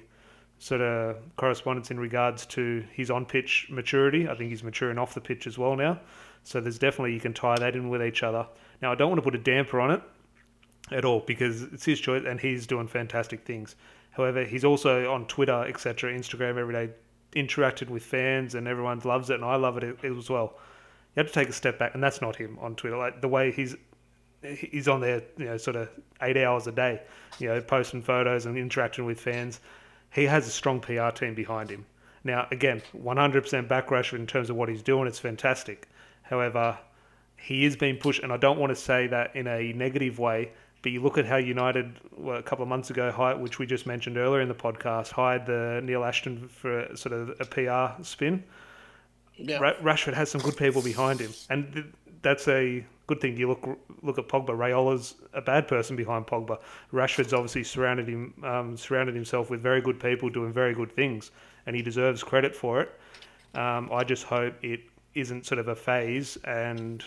sort 0.58 0.80
of 0.80 1.16
correspondence 1.36 1.90
in 1.90 1.98
regards 1.98 2.46
to 2.46 2.84
his 2.92 3.10
on 3.10 3.26
pitch 3.26 3.66
maturity. 3.70 4.28
I 4.28 4.36
think 4.36 4.50
he's 4.50 4.62
maturing 4.62 4.98
off 4.98 5.14
the 5.14 5.20
pitch 5.20 5.48
as 5.48 5.58
well 5.58 5.74
now. 5.74 5.98
So 6.44 6.60
there's 6.60 6.78
definitely, 6.78 7.14
you 7.14 7.20
can 7.20 7.34
tie 7.34 7.56
that 7.58 7.74
in 7.74 7.88
with 7.88 8.02
each 8.02 8.22
other. 8.22 8.46
Now, 8.82 8.92
I 8.92 8.94
don't 8.94 9.08
want 9.08 9.18
to 9.18 9.22
put 9.22 9.34
a 9.34 9.42
damper 9.42 9.80
on 9.80 9.90
it 9.90 10.02
at 10.90 11.04
all 11.04 11.20
because 11.20 11.62
it's 11.62 11.84
his 11.84 12.00
choice 12.00 12.24
and 12.26 12.40
he's 12.40 12.66
doing 12.66 12.88
fantastic 12.88 13.44
things. 13.44 13.76
However, 14.10 14.44
he's 14.44 14.64
also 14.64 15.12
on 15.12 15.26
Twitter, 15.26 15.64
etc., 15.64 16.12
Instagram 16.12 16.56
every 16.56 16.74
day, 16.74 16.92
interacted 17.34 17.88
with 17.88 18.04
fans 18.04 18.54
and 18.54 18.68
everyone 18.68 19.00
loves 19.04 19.30
it 19.30 19.34
and 19.34 19.44
I 19.44 19.56
love 19.56 19.76
it 19.78 19.98
as 20.04 20.30
well. 20.30 20.54
You 21.14 21.22
have 21.22 21.28
to 21.28 21.32
take 21.32 21.48
a 21.48 21.52
step 21.52 21.78
back, 21.78 21.94
and 21.94 22.02
that's 22.02 22.20
not 22.20 22.34
him 22.34 22.58
on 22.60 22.74
Twitter. 22.74 22.96
Like 22.96 23.20
the 23.20 23.28
way 23.28 23.52
he's 23.52 23.76
he's 24.42 24.88
on 24.88 25.00
there, 25.00 25.22
you 25.38 25.46
know, 25.46 25.56
sort 25.56 25.76
of 25.76 25.88
eight 26.22 26.36
hours 26.36 26.66
a 26.66 26.72
day, 26.72 27.00
you 27.38 27.48
know, 27.48 27.60
posting 27.60 28.02
photos 28.02 28.46
and 28.46 28.58
interacting 28.58 29.04
with 29.04 29.20
fans. 29.20 29.60
He 30.12 30.24
has 30.24 30.46
a 30.46 30.50
strong 30.50 30.80
PR 30.80 31.10
team 31.10 31.34
behind 31.34 31.70
him. 31.70 31.86
Now, 32.24 32.46
again, 32.50 32.82
100% 32.96 33.68
back 33.68 33.88
Rashford 33.88 34.18
in 34.18 34.26
terms 34.26 34.50
of 34.50 34.56
what 34.56 34.68
he's 34.68 34.82
doing. 34.82 35.06
It's 35.06 35.18
fantastic. 35.18 35.88
However, 36.22 36.78
he 37.36 37.64
is 37.64 37.76
being 37.76 37.96
pushed, 37.96 38.22
and 38.22 38.32
I 38.32 38.36
don't 38.36 38.58
want 38.58 38.70
to 38.70 38.76
say 38.76 39.06
that 39.08 39.34
in 39.36 39.46
a 39.46 39.72
negative 39.72 40.18
way. 40.18 40.50
But 40.84 40.92
you 40.92 41.00
look 41.00 41.16
at 41.16 41.24
how 41.24 41.38
United, 41.38 41.98
well, 42.14 42.36
a 42.36 42.42
couple 42.42 42.62
of 42.62 42.68
months 42.68 42.90
ago, 42.90 43.10
hired, 43.10 43.40
which 43.40 43.58
we 43.58 43.64
just 43.64 43.86
mentioned 43.86 44.18
earlier 44.18 44.42
in 44.42 44.48
the 44.48 44.54
podcast, 44.54 45.12
hired 45.12 45.46
the 45.46 45.80
Neil 45.82 46.04
Ashton 46.04 46.46
for 46.46 46.80
a, 46.80 46.94
sort 46.94 47.14
of 47.14 47.30
a 47.40 47.46
PR 47.46 48.02
spin. 48.02 48.44
Yeah. 49.34 49.60
Ra- 49.60 49.76
Rashford 49.76 50.12
has 50.12 50.30
some 50.30 50.42
good 50.42 50.58
people 50.58 50.82
behind 50.82 51.20
him, 51.20 51.32
and 51.48 51.72
th- 51.72 51.86
that's 52.20 52.46
a 52.48 52.84
good 53.06 53.22
thing. 53.22 53.38
You 53.38 53.48
look 53.48 53.78
look 54.02 54.18
at 54.18 54.28
Pogba. 54.28 54.48
Raiola's 54.50 55.14
a 55.32 55.40
bad 55.40 55.68
person 55.68 55.96
behind 55.96 56.26
Pogba. 56.26 56.58
Rashford's 56.92 57.32
obviously 57.32 57.64
surrounded 57.64 58.06
him 58.06 58.34
um, 58.44 58.76
surrounded 58.76 59.14
himself 59.14 59.48
with 59.48 59.62
very 59.62 59.80
good 59.80 59.98
people 59.98 60.28
doing 60.28 60.52
very 60.52 60.74
good 60.74 60.92
things, 60.92 61.30
and 61.64 61.74
he 61.74 61.80
deserves 61.80 62.22
credit 62.22 62.54
for 62.54 62.82
it. 62.82 63.00
Um, 63.58 63.88
I 63.90 64.04
just 64.04 64.24
hope 64.24 64.54
it 64.62 64.80
isn't 65.14 65.46
sort 65.46 65.60
of 65.60 65.68
a 65.68 65.74
phase, 65.74 66.36
and 66.44 67.02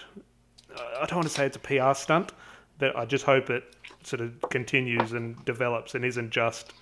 I 0.75 1.05
don't 1.05 1.17
want 1.17 1.27
to 1.27 1.33
say 1.33 1.45
it's 1.45 1.57
a 1.57 1.59
PR 1.59 1.93
stunt, 1.93 2.31
But 2.79 2.95
I 2.95 3.05
just 3.05 3.25
hope 3.25 3.49
it 3.49 3.63
sort 4.03 4.21
of 4.21 4.39
continues 4.49 5.13
and 5.13 5.43
develops 5.45 5.95
and 5.95 6.05
isn't 6.05 6.31
just 6.31 6.73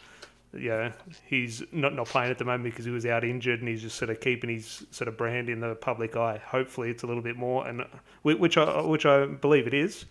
yeah, 0.57 0.93
he's 1.25 1.63
not 1.71 1.93
not 1.93 2.07
playing 2.07 2.31
at 2.31 2.37
the 2.37 2.45
moment 2.45 2.63
because 2.63 2.85
he 2.85 2.91
was 2.91 3.05
out 3.05 3.23
injured, 3.23 3.59
and 3.59 3.67
he's 3.67 3.81
just 3.81 3.97
sort 3.97 4.09
of 4.09 4.19
keeping 4.19 4.49
his 4.49 4.85
sort 4.91 5.07
of 5.07 5.17
brand 5.17 5.49
in 5.49 5.59
the 5.59 5.75
public 5.75 6.15
eye. 6.15 6.41
Hopefully, 6.45 6.89
it's 6.89 7.03
a 7.03 7.07
little 7.07 7.21
bit 7.21 7.35
more, 7.35 7.67
and 7.67 7.85
which 8.23 8.57
I 8.57 8.81
which 8.81 9.05
I 9.05 9.25
believe 9.25 9.67
it 9.67 9.73
is. 9.73 10.05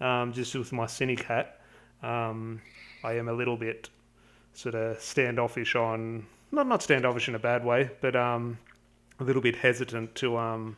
Um, 0.00 0.32
just 0.32 0.54
with 0.54 0.72
my 0.72 0.86
cynic 0.86 1.22
hat, 1.22 1.60
um, 2.02 2.60
I 3.02 3.14
am 3.14 3.28
a 3.28 3.32
little 3.32 3.56
bit 3.56 3.88
sort 4.52 4.74
of 4.74 5.00
standoffish 5.00 5.74
on 5.74 6.26
not 6.52 6.66
not 6.66 6.82
standoffish 6.82 7.28
in 7.28 7.34
a 7.34 7.38
bad 7.38 7.64
way, 7.64 7.90
but 8.00 8.14
um, 8.14 8.58
a 9.20 9.24
little 9.24 9.42
bit 9.42 9.56
hesitant 9.56 10.14
to 10.16 10.36
um, 10.36 10.76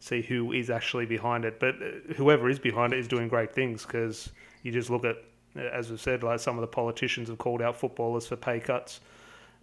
see 0.00 0.22
who 0.22 0.52
is 0.52 0.68
actually 0.70 1.06
behind 1.06 1.44
it. 1.44 1.60
But 1.60 1.76
uh, 1.76 2.14
whoever 2.14 2.50
is 2.50 2.58
behind 2.58 2.92
it 2.92 2.98
is 2.98 3.08
doing 3.08 3.28
great 3.28 3.54
things 3.54 3.86
because 3.86 4.30
you 4.62 4.72
just 4.72 4.90
look 4.90 5.04
at 5.04 5.16
as 5.56 5.90
we've 5.90 6.00
said, 6.00 6.22
like 6.22 6.40
some 6.40 6.56
of 6.56 6.60
the 6.60 6.68
politicians 6.68 7.28
have 7.28 7.38
called 7.38 7.62
out 7.62 7.76
footballers 7.76 8.26
for 8.26 8.36
pay 8.36 8.60
cuts, 8.60 9.00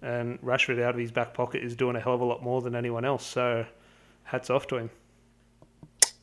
and 0.02 0.41
Rashford 0.41 0.82
out 0.82 0.93
of 0.93 1.00
his 1.00 1.12
back 1.12 1.34
pocket 1.34 1.63
is 1.63 1.76
doing 1.76 1.95
a 1.95 2.00
hell 2.00 2.13
of 2.13 2.21
a 2.21 2.26
lot 2.26 2.43
more 2.43 2.62
than 2.62 2.76
anyone 2.76 3.06
else. 3.06 3.26
So, 3.26 3.65
hats 4.23 4.50
off 4.50 4.67
to 4.67 4.78
him. 4.78 4.89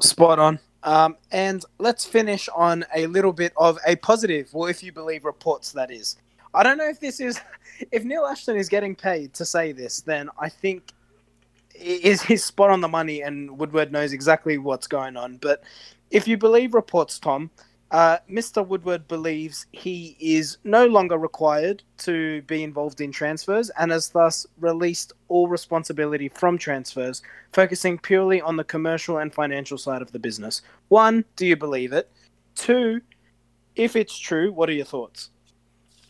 Spot 0.00 0.38
on. 0.38 0.58
Um, 0.82 1.16
and 1.32 1.64
let's 1.78 2.04
finish 2.04 2.48
on 2.54 2.84
a 2.94 3.06
little 3.06 3.32
bit 3.32 3.52
of 3.56 3.78
a 3.86 3.96
positive, 3.96 4.52
well, 4.52 4.68
if 4.68 4.82
you 4.82 4.92
believe 4.92 5.24
reports, 5.24 5.72
that 5.72 5.90
is. 5.90 6.16
I 6.52 6.62
don't 6.62 6.76
know 6.76 6.88
if 6.88 7.00
this 7.00 7.20
is, 7.20 7.40
if 7.90 8.04
Neil 8.04 8.26
Ashton 8.26 8.56
is 8.56 8.68
getting 8.68 8.94
paid 8.94 9.32
to 9.34 9.46
say 9.46 9.72
this, 9.72 10.02
then 10.02 10.28
I 10.38 10.50
think 10.50 10.92
is 11.74 12.22
his 12.22 12.44
spot 12.44 12.70
on 12.70 12.80
the 12.80 12.88
money, 12.88 13.22
and 13.22 13.58
Woodward 13.58 13.92
knows 13.92 14.12
exactly 14.12 14.58
what's 14.58 14.86
going 14.86 15.16
on. 15.16 15.38
But 15.38 15.62
if 16.10 16.28
you 16.28 16.36
believe 16.36 16.74
reports, 16.74 17.18
Tom, 17.18 17.50
uh, 17.90 18.18
Mr. 18.28 18.66
Woodward 18.66 19.06
believes 19.06 19.66
he 19.72 20.16
is 20.18 20.58
no 20.64 20.86
longer 20.86 21.16
required 21.16 21.82
to 21.98 22.42
be 22.42 22.64
involved 22.64 23.00
in 23.00 23.12
transfers 23.12 23.70
and 23.78 23.92
has 23.92 24.08
thus 24.08 24.46
released 24.58 25.12
all 25.28 25.46
responsibility 25.48 26.28
from 26.28 26.58
transfers, 26.58 27.22
focusing 27.52 27.98
purely 27.98 28.40
on 28.40 28.56
the 28.56 28.64
commercial 28.64 29.18
and 29.18 29.32
financial 29.32 29.78
side 29.78 30.02
of 30.02 30.10
the 30.10 30.18
business. 30.18 30.62
One, 30.88 31.24
do 31.36 31.46
you 31.46 31.56
believe 31.56 31.92
it? 31.92 32.10
Two, 32.56 33.00
if 33.76 33.94
it's 33.94 34.18
true, 34.18 34.52
what 34.52 34.68
are 34.68 34.72
your 34.72 34.86
thoughts? 34.86 35.30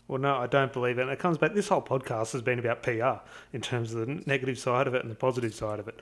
Well, 0.07 0.21
no, 0.21 0.37
I 0.37 0.47
don't 0.47 0.73
believe 0.73 0.99
it. 0.99 1.03
And 1.03 1.11
it 1.11 1.19
comes 1.19 1.39
back, 1.39 1.55
this 1.55 1.69
whole 1.69 1.83
podcast 1.83 2.33
has 2.33 2.43
been 2.43 2.59
about 2.59 2.83
PR 2.83 3.27
in 3.53 3.63
terms 3.63 3.95
of 3.95 4.07
the 4.07 4.23
negative 4.27 4.59
side 4.59 4.87
of 4.87 4.95
it 4.95 5.03
and 5.03 5.11
the 5.11 5.15
positive 5.15 5.55
side 5.55 5.81
of 5.81 5.89
it 5.89 5.99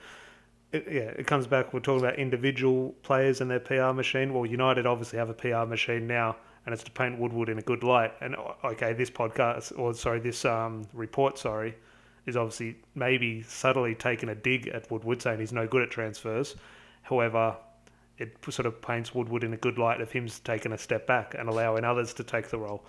it, 0.73 0.87
yeah, 0.91 1.01
it 1.01 1.27
comes 1.27 1.47
back. 1.47 1.71
We're 1.71 1.79
talking 1.79 2.03
about 2.05 2.19
individual 2.19 2.95
players 3.03 3.39
and 3.39 3.49
their 3.49 3.59
PR 3.59 3.93
machine. 3.93 4.33
Well, 4.33 4.45
United 4.45 4.85
obviously 4.85 5.19
have 5.19 5.29
a 5.29 5.33
PR 5.33 5.65
machine 5.65 6.07
now, 6.07 6.35
and 6.65 6.73
it's 6.73 6.83
to 6.83 6.91
paint 6.91 7.19
Woodward 7.19 7.47
in 7.47 7.59
a 7.59 7.61
good 7.61 7.83
light. 7.83 8.11
And 8.19 8.35
okay, 8.63 8.93
this 8.93 9.09
podcast, 9.09 9.77
or 9.77 9.93
sorry, 9.93 10.19
this 10.19 10.43
um, 10.43 10.85
report, 10.91 11.37
sorry, 11.37 11.75
is 12.25 12.35
obviously 12.35 12.77
maybe 12.95 13.43
subtly 13.43 13.95
taking 13.95 14.29
a 14.29 14.35
dig 14.35 14.67
at 14.67 14.91
Woodward, 14.91 15.21
saying 15.21 15.39
he's 15.39 15.53
no 15.53 15.67
good 15.67 15.83
at 15.83 15.91
transfers. 15.91 16.55
However, 17.03 17.55
it 18.17 18.37
sort 18.49 18.65
of 18.65 18.81
paints 18.81 19.13
Woodward 19.13 19.43
in 19.43 19.53
a 19.53 19.57
good 19.57 19.77
light 19.77 20.01
of 20.01 20.11
him 20.11 20.27
taking 20.43 20.71
a 20.71 20.77
step 20.77 21.05
back 21.05 21.35
and 21.37 21.47
allowing 21.47 21.83
others 21.83 22.13
to 22.15 22.23
take 22.23 22.49
the 22.49 22.57
role. 22.57 22.83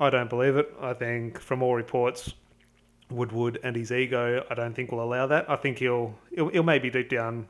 I 0.00 0.08
don't 0.08 0.30
believe 0.30 0.56
it. 0.56 0.74
I 0.80 0.94
think 0.94 1.38
from 1.38 1.62
all 1.62 1.74
reports, 1.74 2.32
Woodward 3.10 3.58
and 3.62 3.76
his 3.76 3.92
ego, 3.92 4.44
I 4.50 4.54
don't 4.54 4.74
think 4.74 4.90
will 4.90 5.02
allow 5.02 5.26
that. 5.26 5.48
I 5.48 5.56
think 5.56 5.78
he'll, 5.78 6.14
he'll, 6.34 6.48
he'll 6.48 6.62
maybe 6.62 6.90
deep 6.90 7.10
down 7.10 7.48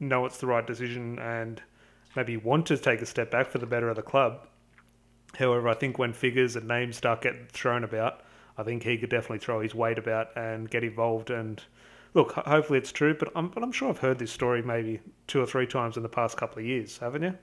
know 0.00 0.26
it's 0.26 0.38
the 0.38 0.46
right 0.48 0.66
decision 0.66 1.18
and 1.20 1.62
maybe 2.16 2.36
want 2.36 2.66
to 2.66 2.76
take 2.76 3.00
a 3.00 3.06
step 3.06 3.30
back 3.30 3.48
for 3.48 3.58
the 3.58 3.66
better 3.66 3.88
of 3.88 3.96
the 3.96 4.02
club. 4.02 4.48
However, 5.38 5.68
I 5.68 5.74
think 5.74 5.98
when 5.98 6.12
figures 6.12 6.56
and 6.56 6.66
names 6.66 6.96
start 6.96 7.22
getting 7.22 7.46
thrown 7.52 7.84
about, 7.84 8.20
I 8.58 8.64
think 8.64 8.82
he 8.82 8.98
could 8.98 9.10
definitely 9.10 9.38
throw 9.38 9.60
his 9.60 9.74
weight 9.74 9.96
about 9.96 10.36
and 10.36 10.68
get 10.68 10.84
involved. 10.84 11.30
And 11.30 11.62
look, 12.14 12.32
hopefully 12.32 12.80
it's 12.80 12.92
true, 12.92 13.14
but 13.14 13.30
I'm, 13.34 13.48
but 13.48 13.62
I'm 13.62 13.72
sure 13.72 13.88
I've 13.88 13.98
heard 13.98 14.18
this 14.18 14.32
story 14.32 14.60
maybe 14.60 15.00
two 15.28 15.40
or 15.40 15.46
three 15.46 15.66
times 15.66 15.96
in 15.96 16.02
the 16.02 16.08
past 16.08 16.36
couple 16.36 16.58
of 16.58 16.66
years, 16.66 16.98
haven't 16.98 17.22
you? 17.22 17.38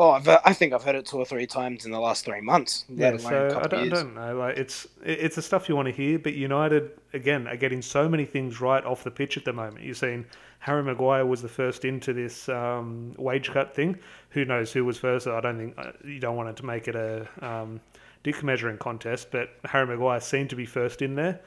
Oh, 0.00 0.12
I've, 0.12 0.26
I 0.26 0.54
think 0.54 0.72
I've 0.72 0.82
heard 0.82 0.94
it 0.94 1.04
two 1.04 1.18
or 1.18 1.26
three 1.26 1.46
times 1.46 1.84
in 1.84 1.92
the 1.92 2.00
last 2.00 2.24
three 2.24 2.40
months. 2.40 2.86
Yeah, 2.88 3.18
so 3.18 3.60
I 3.62 3.66
don't, 3.66 3.74
I 3.74 3.88
don't, 3.88 4.14
know. 4.14 4.34
Like 4.34 4.56
it's 4.56 4.86
it's 5.04 5.36
the 5.36 5.42
stuff 5.42 5.68
you 5.68 5.76
want 5.76 5.88
to 5.88 5.92
hear, 5.92 6.18
but 6.18 6.32
United 6.32 6.92
again 7.12 7.46
are 7.46 7.56
getting 7.56 7.82
so 7.82 8.08
many 8.08 8.24
things 8.24 8.62
right 8.62 8.82
off 8.82 9.04
the 9.04 9.10
pitch 9.10 9.36
at 9.36 9.44
the 9.44 9.52
moment. 9.52 9.84
You're 9.84 9.94
seeing 9.94 10.24
Harry 10.60 10.82
Maguire 10.82 11.26
was 11.26 11.42
the 11.42 11.50
first 11.50 11.84
into 11.84 12.14
this 12.14 12.48
um, 12.48 13.12
wage 13.18 13.50
cut 13.50 13.74
thing. 13.74 13.98
Who 14.30 14.46
knows 14.46 14.72
who 14.72 14.86
was 14.86 14.96
first? 14.96 15.26
I 15.26 15.38
don't 15.42 15.58
think 15.58 15.74
uh, 15.76 15.92
you 16.02 16.18
don't 16.18 16.34
want 16.34 16.48
it 16.48 16.56
to 16.56 16.64
make 16.64 16.88
it 16.88 16.96
a 16.96 17.28
um, 17.42 17.78
dick 18.22 18.42
measuring 18.42 18.78
contest, 18.78 19.28
but 19.30 19.50
Harry 19.66 19.86
Maguire 19.86 20.22
seemed 20.22 20.48
to 20.48 20.56
be 20.56 20.64
first 20.64 21.02
in 21.02 21.14
there, 21.14 21.40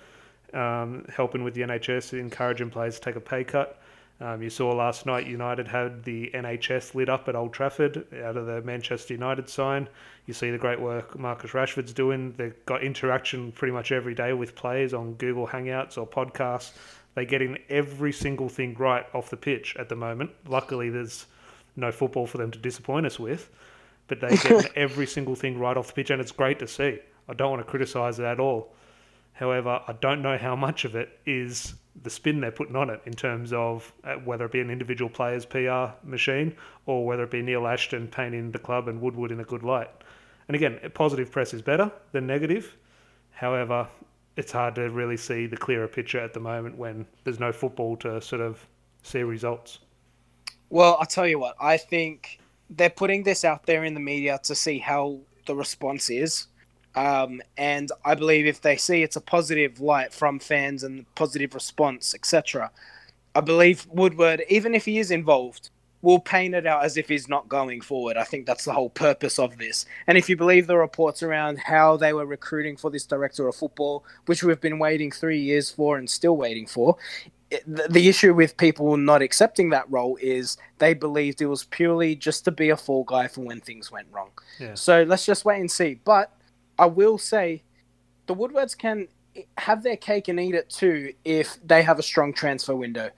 um, 0.53 1.07
helping 1.09 1.43
with 1.43 1.55
the 1.55 1.61
NHS, 1.61 2.19
encouraging 2.19 2.69
players 2.69 2.99
to 2.99 3.01
take 3.01 3.15
a 3.15 3.19
pay 3.19 3.43
cut. 3.43 3.79
Um, 4.21 4.41
you 4.41 4.49
saw 4.49 4.71
last 4.71 5.05
night 5.05 5.27
United 5.27 5.67
had 5.67 6.03
the 6.03 6.29
NHS 6.33 6.95
lit 6.95 7.09
up 7.09 7.27
at 7.27 7.35
Old 7.35 7.53
Trafford 7.53 8.05
out 8.23 8.37
of 8.37 8.45
the 8.45 8.61
Manchester 8.61 9.13
United 9.13 9.49
sign. 9.49 9.89
You 10.27 10.33
see 10.33 10.51
the 10.51 10.57
great 10.57 10.79
work 10.79 11.17
Marcus 11.17 11.51
Rashford's 11.51 11.93
doing. 11.93 12.33
They've 12.37 12.55
got 12.65 12.83
interaction 12.83 13.51
pretty 13.51 13.73
much 13.73 13.91
every 13.91 14.15
day 14.15 14.33
with 14.33 14.55
players 14.55 14.93
on 14.93 15.15
Google 15.15 15.47
Hangouts 15.47 15.97
or 15.97 16.07
podcasts. 16.07 16.71
They're 17.15 17.25
getting 17.25 17.57
every 17.69 18.11
single 18.13 18.49
thing 18.49 18.75
right 18.75 19.05
off 19.13 19.29
the 19.29 19.37
pitch 19.37 19.75
at 19.77 19.89
the 19.89 19.95
moment. 19.95 20.31
Luckily, 20.47 20.89
there's 20.89 21.25
no 21.75 21.91
football 21.91 22.27
for 22.27 22.37
them 22.37 22.51
to 22.51 22.59
disappoint 22.59 23.05
us 23.05 23.19
with, 23.19 23.49
but 24.07 24.19
they're 24.19 24.37
getting 24.37 24.71
every 24.75 25.07
single 25.07 25.35
thing 25.35 25.59
right 25.59 25.75
off 25.75 25.87
the 25.87 25.93
pitch, 25.93 26.09
and 26.09 26.21
it's 26.21 26.31
great 26.31 26.59
to 26.59 26.67
see. 26.67 26.99
I 27.27 27.33
don't 27.33 27.51
want 27.51 27.61
to 27.61 27.69
criticise 27.69 28.19
it 28.19 28.25
at 28.25 28.39
all. 28.39 28.73
However, 29.33 29.81
I 29.87 29.93
don't 29.93 30.21
know 30.21 30.37
how 30.37 30.55
much 30.55 30.85
of 30.85 30.95
it 30.95 31.19
is 31.25 31.73
the 32.01 32.09
spin 32.09 32.39
they're 32.39 32.51
putting 32.51 32.75
on 32.75 32.89
it 32.89 33.01
in 33.05 33.13
terms 33.13 33.53
of 33.53 33.91
uh, 34.03 34.15
whether 34.15 34.45
it 34.45 34.51
be 34.51 34.59
an 34.59 34.69
individual 34.69 35.09
player's 35.09 35.45
PR 35.45 35.93
machine 36.03 36.55
or 36.85 37.05
whether 37.05 37.23
it 37.23 37.31
be 37.31 37.41
Neil 37.41 37.67
Ashton 37.67 38.07
painting 38.07 38.51
the 38.51 38.59
club 38.59 38.87
and 38.87 39.01
Woodward 39.01 39.31
in 39.31 39.39
a 39.39 39.43
good 39.43 39.63
light. 39.63 39.89
And 40.47 40.55
again, 40.55 40.79
positive 40.93 41.31
press 41.31 41.53
is 41.53 41.61
better 41.61 41.91
than 42.11 42.27
negative. 42.27 42.75
However, 43.31 43.87
it's 44.35 44.51
hard 44.51 44.75
to 44.75 44.89
really 44.89 45.17
see 45.17 45.45
the 45.45 45.57
clearer 45.57 45.87
picture 45.87 46.19
at 46.19 46.33
the 46.33 46.39
moment 46.39 46.77
when 46.77 47.05
there's 47.23 47.39
no 47.39 47.51
football 47.51 47.95
to 47.97 48.21
sort 48.21 48.41
of 48.41 48.65
see 49.03 49.23
results. 49.23 49.79
Well, 50.69 50.97
I'll 50.99 51.05
tell 51.05 51.27
you 51.27 51.39
what, 51.39 51.55
I 51.59 51.77
think 51.77 52.39
they're 52.69 52.89
putting 52.89 53.23
this 53.23 53.45
out 53.45 53.65
there 53.65 53.83
in 53.83 53.93
the 53.93 53.99
media 53.99 54.39
to 54.43 54.55
see 54.55 54.79
how 54.79 55.19
the 55.45 55.55
response 55.55 56.09
is 56.09 56.47
um, 56.95 57.41
and 57.57 57.91
I 58.05 58.15
believe 58.15 58.45
if 58.45 58.61
they 58.61 58.77
see 58.77 59.03
it's 59.03 59.15
a 59.15 59.21
positive 59.21 59.79
light 59.79 60.13
from 60.13 60.39
fans 60.39 60.83
and 60.83 61.05
positive 61.15 61.53
response, 61.53 62.13
etc., 62.13 62.71
I 63.35 63.41
believe 63.41 63.87
Woodward, 63.91 64.43
even 64.47 64.75
if 64.75 64.85
he 64.85 64.99
is 64.99 65.09
involved, 65.09 65.69
will 66.03 66.19
paint 66.19 66.53
it 66.53 66.67
out 66.67 66.83
as 66.83 66.97
if 66.97 67.07
he's 67.07 67.29
not 67.29 67.47
going 67.47 67.81
forward. 67.81 68.17
I 68.17 68.25
think 68.25 68.45
that's 68.45 68.65
the 68.65 68.73
whole 68.73 68.89
purpose 68.89 69.39
of 69.39 69.57
this. 69.57 69.85
And 70.05 70.17
if 70.17 70.29
you 70.29 70.35
believe 70.35 70.67
the 70.67 70.77
reports 70.77 71.23
around 71.23 71.57
how 71.57 71.97
they 71.97 72.13
were 72.13 72.25
recruiting 72.25 72.75
for 72.75 72.91
this 72.91 73.05
director 73.05 73.47
of 73.47 73.55
football, 73.55 74.03
which 74.25 74.43
we've 74.43 74.59
been 74.59 74.79
waiting 74.79 75.11
three 75.11 75.39
years 75.39 75.71
for 75.71 75.97
and 75.97 76.09
still 76.09 76.35
waiting 76.35 76.67
for, 76.67 76.97
the, 77.67 78.09
issue 78.09 78.33
with 78.33 78.57
people 78.57 78.97
not 78.97 79.21
accepting 79.21 79.69
that 79.69 79.89
role 79.89 80.17
is 80.21 80.57
they 80.79 80.93
believed 80.93 81.41
it 81.41 81.45
was 81.45 81.65
purely 81.65 82.15
just 82.15 82.43
to 82.45 82.51
be 82.51 82.69
a 82.69 82.77
fall 82.77 83.03
guy 83.03 83.27
for 83.27 83.41
when 83.41 83.61
things 83.61 83.91
went 83.91 84.07
wrong. 84.11 84.31
Yeah. 84.59 84.73
So 84.75 85.03
let's 85.03 85.25
just 85.25 85.45
wait 85.45 85.59
and 85.59 85.69
see. 85.69 85.99
But 86.03 86.35
I 86.77 86.87
will 86.87 87.17
say 87.17 87.63
the 88.27 88.33
Woodwards 88.33 88.75
can 88.75 89.07
have 89.57 89.83
their 89.83 89.97
cake 89.97 90.27
and 90.27 90.39
eat 90.39 90.55
it 90.55 90.69
too 90.69 91.13
if 91.25 91.57
they 91.65 91.83
have 91.83 91.99
a 91.99 92.03
strong 92.03 92.33
transfer 92.33 92.75
window. 92.75 93.09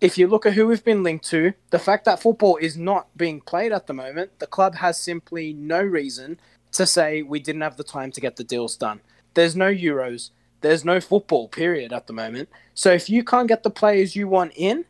If 0.00 0.16
you 0.16 0.28
look 0.28 0.46
at 0.46 0.52
who 0.52 0.66
we've 0.66 0.84
been 0.84 1.02
linked 1.02 1.28
to, 1.30 1.52
the 1.70 1.78
fact 1.78 2.04
that 2.04 2.22
football 2.22 2.56
is 2.56 2.76
not 2.76 3.08
being 3.16 3.40
played 3.40 3.72
at 3.72 3.86
the 3.86 3.92
moment, 3.92 4.38
the 4.38 4.46
club 4.46 4.76
has 4.76 4.98
simply 4.98 5.52
no 5.52 5.82
reason 5.82 6.38
to 6.72 6.86
say 6.86 7.22
we 7.22 7.40
didn't 7.40 7.62
have 7.62 7.76
the 7.76 7.84
time 7.84 8.12
to 8.12 8.20
get 8.20 8.36
the 8.36 8.44
deals 8.44 8.76
done. 8.76 9.00
There's 9.34 9.56
no 9.56 9.72
Euros, 9.72 10.30
there's 10.60 10.84
no 10.84 11.00
football, 11.00 11.48
period, 11.48 11.92
at 11.92 12.06
the 12.06 12.12
moment. 12.12 12.48
So 12.74 12.92
if 12.92 13.10
you 13.10 13.24
can't 13.24 13.48
get 13.48 13.62
the 13.62 13.70
players 13.70 14.14
you 14.14 14.28
want 14.28 14.52
in, 14.54 14.84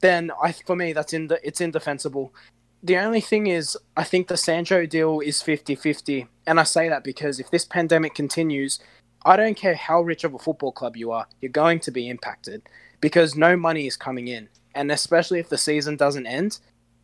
then 0.00 0.30
I, 0.42 0.52
for 0.52 0.74
me, 0.74 0.92
that's 0.92 1.12
in 1.12 1.28
the, 1.28 1.38
it's 1.46 1.60
indefensible 1.60 2.34
the 2.82 2.96
only 2.96 3.20
thing 3.20 3.46
is, 3.46 3.76
I 3.96 4.04
think 4.04 4.28
the 4.28 4.36
Sancho 4.36 4.86
deal 4.86 5.20
is 5.20 5.42
50 5.42 5.74
50. 5.74 6.26
And 6.46 6.58
I 6.58 6.64
say 6.64 6.88
that 6.88 7.04
because 7.04 7.38
if 7.38 7.50
this 7.50 7.64
pandemic 7.64 8.14
continues, 8.14 8.78
I 9.24 9.36
don't 9.36 9.56
care 9.56 9.74
how 9.74 10.00
rich 10.00 10.24
of 10.24 10.34
a 10.34 10.38
football 10.38 10.72
club 10.72 10.96
you 10.96 11.10
are, 11.12 11.26
you're 11.40 11.52
going 11.52 11.80
to 11.80 11.90
be 11.90 12.08
impacted 12.08 12.62
because 13.00 13.36
no 13.36 13.56
money 13.56 13.86
is 13.86 13.96
coming 13.96 14.28
in. 14.28 14.48
And 14.74 14.90
especially 14.90 15.40
if 15.40 15.48
the 15.48 15.58
season 15.58 15.96
doesn't 15.96 16.26
end, 16.26 16.58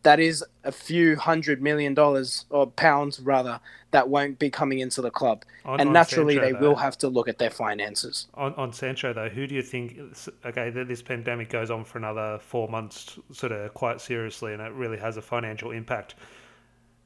that 0.07 0.21
is 0.21 0.41
a 0.63 0.71
few 0.71 1.17
hundred 1.17 1.61
million 1.61 1.93
dollars 1.93 2.45
or 2.49 2.65
pounds 2.65 3.19
rather 3.19 3.59
that 3.91 4.07
won't 4.07 4.39
be 4.39 4.49
coming 4.49 4.79
into 4.79 5.01
the 5.01 5.11
club. 5.11 5.43
On, 5.65 5.81
and 5.81 5.89
on 5.89 5.93
naturally 5.93 6.35
Sancho, 6.35 6.47
they 6.47 6.53
though, 6.53 6.69
will 6.69 6.75
have 6.77 6.97
to 6.99 7.09
look 7.09 7.27
at 7.27 7.39
their 7.39 7.49
finances. 7.49 8.27
On, 8.35 8.53
on 8.53 8.71
sancho 8.71 9.11
though 9.11 9.27
who 9.27 9.45
do 9.45 9.53
you 9.53 9.61
think 9.61 9.99
okay 10.45 10.69
that 10.69 10.87
this 10.87 11.01
pandemic 11.01 11.49
goes 11.49 11.69
on 11.69 11.83
for 11.83 11.97
another 11.97 12.39
four 12.39 12.69
months 12.69 13.19
sort 13.33 13.51
of 13.51 13.73
quite 13.73 13.99
seriously 13.99 14.53
and 14.53 14.61
it 14.61 14.71
really 14.71 14.97
has 14.97 15.17
a 15.17 15.21
financial 15.21 15.71
impact 15.71 16.15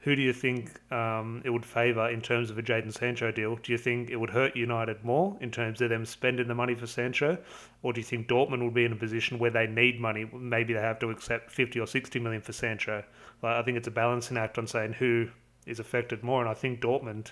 who 0.02 0.16
do 0.16 0.22
you 0.22 0.34
think 0.34 0.80
um, 0.92 1.42
it 1.46 1.52
would 1.52 1.66
favour 1.66 2.10
in 2.10 2.22
terms 2.22 2.50
of 2.50 2.58
a 2.58 2.64
Jadon 2.64 2.92
Sancho 2.92 3.32
deal? 3.32 3.56
Do 3.58 3.72
you 3.72 3.78
think 3.78 4.10
it 4.10 4.16
would 4.16 4.32
hurt 4.32 4.56
United 4.56 5.04
more 5.04 5.38
in 5.42 5.52
terms 5.52 5.80
of 5.80 5.90
them 5.90 6.06
spending 6.06 6.48
the 6.48 6.56
money 6.56 6.74
for 6.74 6.88
Sancho, 6.88 7.38
or 7.84 7.94
do 7.94 8.00
you 8.00 8.04
think 8.04 8.28
Dortmund 8.28 8.64
would 8.64 8.74
be 8.74 8.84
in 8.84 8.94
a 8.94 8.96
position 8.96 9.38
where 9.38 9.52
they 9.52 9.68
need 9.68 10.00
money? 10.00 10.28
Maybe 10.34 10.74
they 10.74 10.82
have 10.82 11.00
to 11.00 11.12
accept 11.12 11.52
fifty 11.52 11.80
or 11.80 11.86
sixty 11.86 12.20
million 12.20 12.42
for 12.42 12.52
Sancho. 12.52 13.04
Like, 13.44 13.56
I 13.56 13.62
think 13.62 13.78
it's 13.78 13.88
a 13.88 13.92
balancing 13.92 14.38
act 14.38 14.58
on 14.58 14.66
saying 14.66 14.94
who 14.94 15.28
is 15.68 15.80
affected 15.80 16.24
more, 16.24 16.42
and 16.42 16.50
I 16.50 16.56
think 16.56 16.82
Dortmund. 16.82 17.32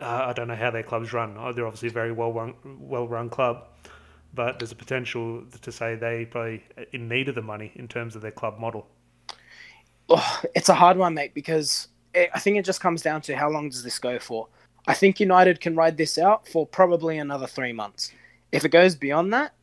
Uh, 0.00 0.24
I 0.26 0.32
don't 0.32 0.48
know 0.48 0.56
how 0.56 0.70
their 0.70 0.82
clubs 0.82 1.12
run. 1.12 1.36
Oh, 1.38 1.52
they're 1.52 1.66
obviously 1.66 1.88
a 1.88 1.92
very 1.92 2.12
well 2.12 2.32
run, 2.32 2.54
well 2.64 3.06
run 3.06 3.28
club, 3.28 3.68
but 4.32 4.58
there's 4.58 4.72
a 4.72 4.76
potential 4.76 5.44
to 5.60 5.70
say 5.70 5.94
they 5.94 6.24
probably 6.24 6.64
in 6.92 7.08
need 7.08 7.28
of 7.28 7.34
the 7.34 7.42
money 7.42 7.72
in 7.76 7.88
terms 7.88 8.16
of 8.16 8.22
their 8.22 8.32
club 8.32 8.58
model 8.58 8.86
oh, 10.08 10.42
it's 10.54 10.68
a 10.68 10.74
hard 10.74 10.96
one, 10.96 11.14
mate, 11.14 11.34
because 11.34 11.88
it, 12.14 12.30
I 12.34 12.38
think 12.38 12.56
it 12.56 12.64
just 12.64 12.80
comes 12.80 13.02
down 13.02 13.20
to 13.22 13.36
how 13.36 13.50
long 13.50 13.68
does 13.68 13.82
this 13.82 13.98
go 13.98 14.18
for. 14.18 14.48
I 14.86 14.94
think 14.94 15.18
United 15.18 15.60
can 15.60 15.76
ride 15.76 15.96
this 15.96 16.18
out 16.18 16.46
for 16.48 16.66
probably 16.66 17.18
another 17.18 17.46
three 17.46 17.72
months. 17.72 18.12
If 18.52 18.64
it 18.64 18.70
goes 18.70 18.94
beyond 18.94 19.32
that, 19.32 19.54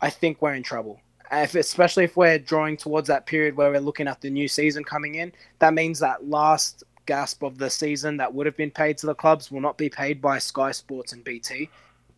I 0.00 0.10
think 0.10 0.40
we're 0.40 0.54
in 0.54 0.62
trouble. 0.62 1.00
If, 1.32 1.54
especially 1.54 2.04
if 2.04 2.16
we're 2.16 2.38
drawing 2.38 2.76
towards 2.76 3.08
that 3.08 3.26
period 3.26 3.56
where 3.56 3.70
we're 3.70 3.80
looking 3.80 4.08
at 4.08 4.20
the 4.20 4.30
new 4.30 4.48
season 4.48 4.82
coming 4.84 5.16
in, 5.16 5.32
that 5.58 5.74
means 5.74 5.98
that 6.00 6.28
last 6.28 6.84
gasp 7.06 7.42
of 7.42 7.58
the 7.58 7.70
season 7.70 8.16
that 8.16 8.32
would 8.32 8.46
have 8.46 8.56
been 8.56 8.70
paid 8.70 8.96
to 8.98 9.06
the 9.06 9.14
clubs 9.14 9.50
will 9.50 9.60
not 9.60 9.76
be 9.76 9.88
paid 9.88 10.20
by 10.20 10.38
Sky 10.38 10.70
Sports 10.70 11.12
and 11.12 11.24
BT. 11.24 11.68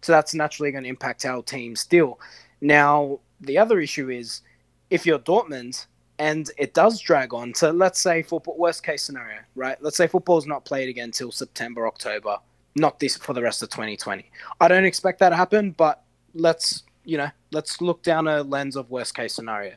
So 0.02 0.12
that's 0.12 0.35
naturally 0.35 0.72
going 0.72 0.85
to 0.85 0.90
impact 0.90 1.24
our 1.24 1.42
team 1.42 1.76
still. 1.76 2.20
Now, 2.61 3.20
the 3.40 3.58
other 3.58 3.80
issue 3.80 4.11
is 4.11 4.42
if 4.90 5.06
you're 5.06 5.18
Dortmund, 5.18 5.87
and 6.22 6.50
it 6.56 6.72
does 6.74 7.00
drag 7.00 7.35
on 7.35 7.52
to 7.52 7.72
let's 7.72 8.00
say 8.00 8.22
football 8.22 8.56
worst 8.56 8.82
case 8.82 9.02
scenario 9.02 9.40
right? 9.54 9.76
Let's 9.82 9.96
say 9.96 10.06
football's 10.06 10.46
not 10.46 10.64
played 10.64 10.88
again 10.88 11.06
until 11.06 11.32
september 11.32 11.87
october 11.87 12.38
not 12.76 12.98
this 13.00 13.16
for 13.16 13.32
the 13.32 13.42
rest 13.42 13.62
of 13.62 13.68
2020 13.68 14.30
i 14.61 14.68
don't 14.68 14.85
expect 14.85 15.18
that 15.18 15.30
to 15.30 15.37
happen 15.37 15.72
but 15.72 16.04
let's 16.35 16.85
you 17.04 17.16
know 17.18 17.30
let's 17.50 17.80
look 17.80 18.02
down 18.02 18.26
a 18.28 18.42
lens 18.42 18.76
of 18.76 18.90
worst 18.90 19.14
case 19.14 19.35
scenario. 19.35 19.74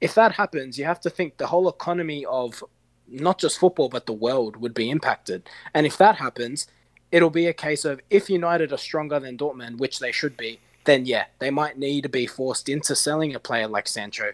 If 0.00 0.14
that 0.14 0.32
happens 0.32 0.78
you 0.78 0.84
have 0.84 1.00
to 1.02 1.10
think 1.10 1.36
the 1.36 1.46
whole 1.46 1.68
economy 1.68 2.24
of 2.26 2.62
not 3.08 3.38
just 3.38 3.58
football 3.58 3.88
but 3.88 4.06
the 4.06 4.12
world 4.12 4.56
would 4.56 4.74
be 4.74 4.90
impacted. 4.90 5.48
And 5.74 5.86
if 5.86 5.98
that 5.98 6.16
happens 6.16 6.66
it'll 7.10 7.30
be 7.30 7.46
a 7.46 7.52
case 7.52 7.84
of 7.84 8.00
if 8.10 8.30
united 8.30 8.72
are 8.72 8.78
stronger 8.78 9.20
than 9.20 9.36
dortmund 9.36 9.78
which 9.78 9.98
they 9.98 10.12
should 10.12 10.36
be 10.36 10.58
then 10.84 11.04
yeah 11.04 11.24
they 11.40 11.50
might 11.50 11.78
need 11.78 12.02
to 12.02 12.08
be 12.08 12.26
forced 12.26 12.68
into 12.70 12.96
selling 12.96 13.34
a 13.34 13.38
player 13.38 13.68
like 13.68 13.86
sancho 13.86 14.32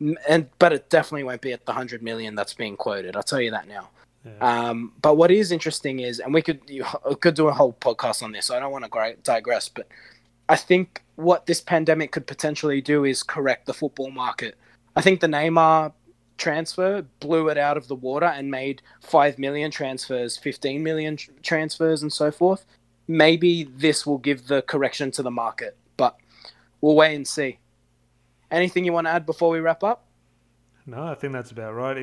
and 0.00 0.48
but 0.58 0.72
it 0.72 0.90
definitely 0.90 1.24
won't 1.24 1.40
be 1.40 1.52
at 1.52 1.66
the 1.66 1.72
hundred 1.72 2.02
million 2.02 2.34
that's 2.34 2.54
being 2.54 2.76
quoted. 2.76 3.16
I'll 3.16 3.22
tell 3.22 3.40
you 3.40 3.50
that 3.50 3.68
now. 3.68 3.88
Yeah. 4.24 4.68
Um, 4.68 4.92
but 5.00 5.16
what 5.16 5.30
is 5.30 5.52
interesting 5.52 6.00
is, 6.00 6.20
and 6.20 6.32
we 6.34 6.42
could 6.42 6.60
you 6.66 6.84
could 7.20 7.34
do 7.34 7.48
a 7.48 7.52
whole 7.52 7.72
podcast 7.72 8.22
on 8.22 8.32
this. 8.32 8.46
So 8.46 8.56
I 8.56 8.60
don't 8.60 8.72
want 8.72 8.90
to 8.90 9.16
digress, 9.22 9.68
but 9.68 9.88
I 10.48 10.56
think 10.56 11.02
what 11.16 11.46
this 11.46 11.60
pandemic 11.60 12.12
could 12.12 12.26
potentially 12.26 12.80
do 12.80 13.04
is 13.04 13.22
correct 13.22 13.66
the 13.66 13.74
football 13.74 14.10
market. 14.10 14.56
I 14.96 15.00
think 15.00 15.20
the 15.20 15.26
Neymar 15.26 15.92
transfer 16.38 17.02
blew 17.20 17.48
it 17.48 17.58
out 17.58 17.76
of 17.76 17.88
the 17.88 17.94
water 17.94 18.26
and 18.26 18.50
made 18.50 18.80
5 19.02 19.38
million 19.38 19.70
transfers, 19.70 20.36
15 20.36 20.82
million 20.82 21.16
tr- 21.16 21.30
transfers, 21.42 22.02
and 22.02 22.12
so 22.12 22.30
forth. 22.30 22.64
Maybe 23.08 23.64
this 23.64 24.06
will 24.06 24.18
give 24.18 24.46
the 24.46 24.62
correction 24.62 25.10
to 25.12 25.22
the 25.22 25.30
market, 25.30 25.76
but 25.96 26.16
we'll 26.80 26.94
wait 26.94 27.16
and 27.16 27.26
see. 27.26 27.58
Anything 28.50 28.84
you 28.84 28.92
want 28.92 29.06
to 29.06 29.10
add 29.10 29.26
before 29.26 29.50
we 29.50 29.60
wrap 29.60 29.84
up? 29.84 30.04
No, 30.86 31.04
I 31.04 31.14
think 31.14 31.34
that's 31.34 31.50
about 31.50 31.74
right. 31.74 31.98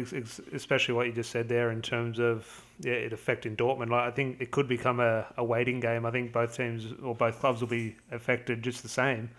especially 0.53 0.93
what 0.93 1.07
you 1.07 1.13
just 1.13 1.31
said 1.31 1.49
there 1.49 1.71
in 1.71 1.81
terms 1.81 2.19
of 2.19 2.63
yeah, 2.81 2.93
it 2.93 3.13
affecting 3.13 3.55
Dortmund. 3.55 3.89
Like 3.89 4.07
I 4.07 4.11
think 4.11 4.39
it 4.39 4.51
could 4.51 4.67
become 4.67 4.99
a, 4.99 5.25
a 5.37 5.43
waiting 5.43 5.79
game. 5.79 6.05
I 6.05 6.11
think 6.11 6.31
both 6.31 6.55
teams 6.55 6.93
or 7.01 7.15
both 7.15 7.39
clubs 7.39 7.61
will 7.61 7.67
be 7.67 7.95
affected 8.11 8.61
just 8.61 8.83
the 8.83 8.89
same. 8.89 9.31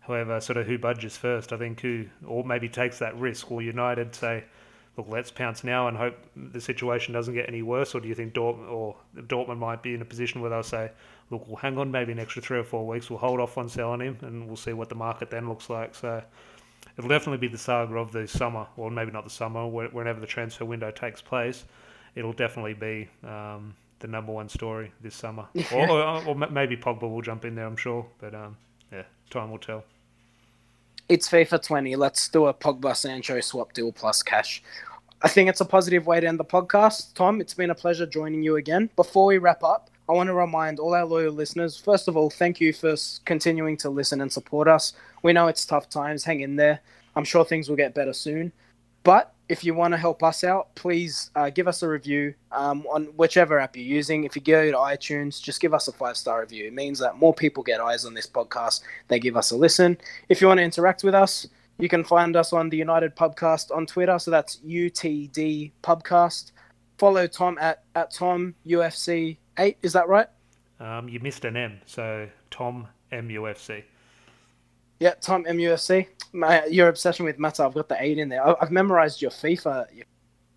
However, 0.00 0.38
sort 0.40 0.58
of 0.58 0.66
who 0.66 0.76
budgets 0.76 1.16
first, 1.16 1.52
I 1.52 1.56
think 1.56 1.80
who 1.80 2.06
or 2.26 2.44
maybe 2.44 2.68
takes 2.68 2.98
that 2.98 3.16
risk. 3.16 3.50
Will 3.50 3.62
United 3.62 4.14
say, 4.14 4.44
look, 4.96 5.06
let's 5.08 5.30
pounce 5.30 5.64
now 5.64 5.88
and 5.88 5.96
hope 5.96 6.16
the 6.36 6.60
situation 6.60 7.14
doesn't 7.14 7.34
get 7.34 7.48
any 7.48 7.62
worse, 7.62 7.94
or 7.94 8.00
do 8.00 8.08
you 8.08 8.14
think 8.14 8.34
Dortmund 8.34 8.70
or 8.70 8.96
Dortmund 9.16 9.58
might 9.58 9.82
be 9.82 9.94
in 9.94 10.02
a 10.02 10.04
position 10.04 10.42
where 10.42 10.50
they'll 10.50 10.62
say, 10.62 10.90
look, 11.30 11.46
we'll 11.46 11.56
hang 11.56 11.78
on 11.78 11.90
maybe 11.90 12.12
an 12.12 12.18
extra 12.18 12.42
three 12.42 12.58
or 12.58 12.64
four 12.64 12.86
weeks, 12.86 13.08
we'll 13.08 13.18
hold 13.18 13.40
off 13.40 13.56
on 13.56 13.68
selling 13.68 14.00
him, 14.00 14.18
and 14.22 14.46
we'll 14.46 14.56
see 14.56 14.74
what 14.74 14.88
the 14.90 14.94
market 14.94 15.30
then 15.30 15.48
looks 15.48 15.70
like. 15.70 15.94
So 15.94 16.22
it'll 17.00 17.08
definitely 17.08 17.38
be 17.38 17.48
the 17.48 17.58
saga 17.58 17.96
of 17.96 18.12
the 18.12 18.28
summer, 18.28 18.66
or 18.76 18.90
maybe 18.90 19.10
not 19.10 19.24
the 19.24 19.30
summer, 19.30 19.66
whenever 19.66 20.20
the 20.20 20.26
transfer 20.26 20.66
window 20.66 20.90
takes 20.90 21.22
place. 21.22 21.64
It'll 22.14 22.34
definitely 22.34 22.74
be 22.74 23.08
um, 23.26 23.74
the 24.00 24.06
number 24.06 24.32
one 24.32 24.50
story 24.50 24.92
this 25.00 25.14
summer, 25.14 25.46
or, 25.72 25.88
or, 25.88 26.24
or, 26.26 26.34
maybe 26.34 26.76
Pogba 26.76 27.10
will 27.10 27.22
jump 27.22 27.46
in 27.46 27.54
there. 27.54 27.64
I'm 27.64 27.76
sure, 27.76 28.06
but 28.18 28.34
um, 28.34 28.58
yeah, 28.92 29.04
time 29.30 29.50
will 29.50 29.58
tell. 29.58 29.84
It's 31.08 31.26
FIFA 31.26 31.64
20. 31.64 31.96
Let's 31.96 32.28
do 32.28 32.46
a 32.46 32.54
Pogba 32.54 32.94
Sancho 32.94 33.40
swap 33.40 33.72
deal 33.72 33.92
plus 33.92 34.22
cash. 34.22 34.62
I 35.22 35.28
think 35.28 35.48
it's 35.48 35.62
a 35.62 35.64
positive 35.64 36.06
way 36.06 36.20
to 36.20 36.26
end 36.26 36.38
the 36.38 36.44
podcast. 36.44 37.14
Tom, 37.14 37.40
it's 37.40 37.54
been 37.54 37.70
a 37.70 37.74
pleasure 37.74 38.04
joining 38.04 38.42
you 38.42 38.56
again. 38.56 38.90
Before 38.94 39.26
we 39.26 39.38
wrap 39.38 39.64
up, 39.64 39.89
I 40.10 40.12
want 40.12 40.26
to 40.26 40.34
remind 40.34 40.80
all 40.80 40.92
our 40.92 41.04
loyal 41.04 41.32
listeners 41.32 41.76
first 41.76 42.08
of 42.08 42.16
all, 42.16 42.30
thank 42.30 42.60
you 42.60 42.72
for 42.72 42.96
continuing 43.26 43.76
to 43.76 43.90
listen 43.90 44.20
and 44.20 44.32
support 44.32 44.66
us. 44.66 44.92
We 45.22 45.32
know 45.32 45.46
it's 45.46 45.64
tough 45.64 45.88
times. 45.88 46.24
Hang 46.24 46.40
in 46.40 46.56
there. 46.56 46.80
I'm 47.14 47.22
sure 47.22 47.44
things 47.44 47.68
will 47.68 47.76
get 47.76 47.94
better 47.94 48.12
soon. 48.12 48.50
But 49.04 49.32
if 49.48 49.62
you 49.62 49.72
want 49.72 49.94
to 49.94 49.98
help 49.98 50.24
us 50.24 50.42
out, 50.42 50.74
please 50.74 51.30
uh, 51.36 51.50
give 51.50 51.68
us 51.68 51.84
a 51.84 51.88
review 51.88 52.34
um, 52.50 52.84
on 52.92 53.04
whichever 53.16 53.60
app 53.60 53.76
you're 53.76 53.86
using. 53.86 54.24
If 54.24 54.34
you 54.34 54.42
go 54.42 54.72
to 54.72 54.76
iTunes, 54.76 55.40
just 55.40 55.60
give 55.60 55.72
us 55.72 55.86
a 55.86 55.92
five 55.92 56.16
star 56.16 56.40
review. 56.40 56.66
It 56.66 56.74
means 56.74 56.98
that 56.98 57.16
more 57.16 57.32
people 57.32 57.62
get 57.62 57.80
eyes 57.80 58.04
on 58.04 58.12
this 58.12 58.26
podcast. 58.26 58.80
They 59.06 59.20
give 59.20 59.36
us 59.36 59.52
a 59.52 59.56
listen. 59.56 59.96
If 60.28 60.40
you 60.40 60.48
want 60.48 60.58
to 60.58 60.64
interact 60.64 61.04
with 61.04 61.14
us, 61.14 61.46
you 61.78 61.88
can 61.88 62.02
find 62.02 62.34
us 62.34 62.52
on 62.52 62.68
the 62.68 62.76
United 62.76 63.14
Pubcast 63.14 63.70
on 63.70 63.86
Twitter. 63.86 64.18
So 64.18 64.32
that's 64.32 64.56
UTD 64.56 65.70
Pubcast. 65.84 66.50
Follow 66.98 67.28
Tom 67.28 67.58
at, 67.60 67.84
at 67.94 68.10
Tom 68.10 68.56
UFC 68.66 69.36
8. 69.58 69.78
Is 69.82 69.92
that 69.92 70.08
right? 70.08 70.28
Um, 70.78 71.08
you 71.08 71.20
missed 71.20 71.44
an 71.44 71.56
M. 71.56 71.80
So 71.86 72.28
Tom 72.50 72.88
MUFC. 73.12 73.84
Yeah, 74.98 75.14
Tom 75.20 75.44
MUFC. 75.44 76.06
My, 76.32 76.64
your 76.66 76.88
obsession 76.88 77.24
with 77.24 77.38
meta, 77.38 77.64
I've 77.64 77.74
got 77.74 77.88
the 77.88 77.96
eight 77.98 78.18
in 78.18 78.28
there. 78.28 78.62
I've 78.62 78.70
memorized 78.70 79.20
your 79.20 79.30
FIFA. 79.30 79.86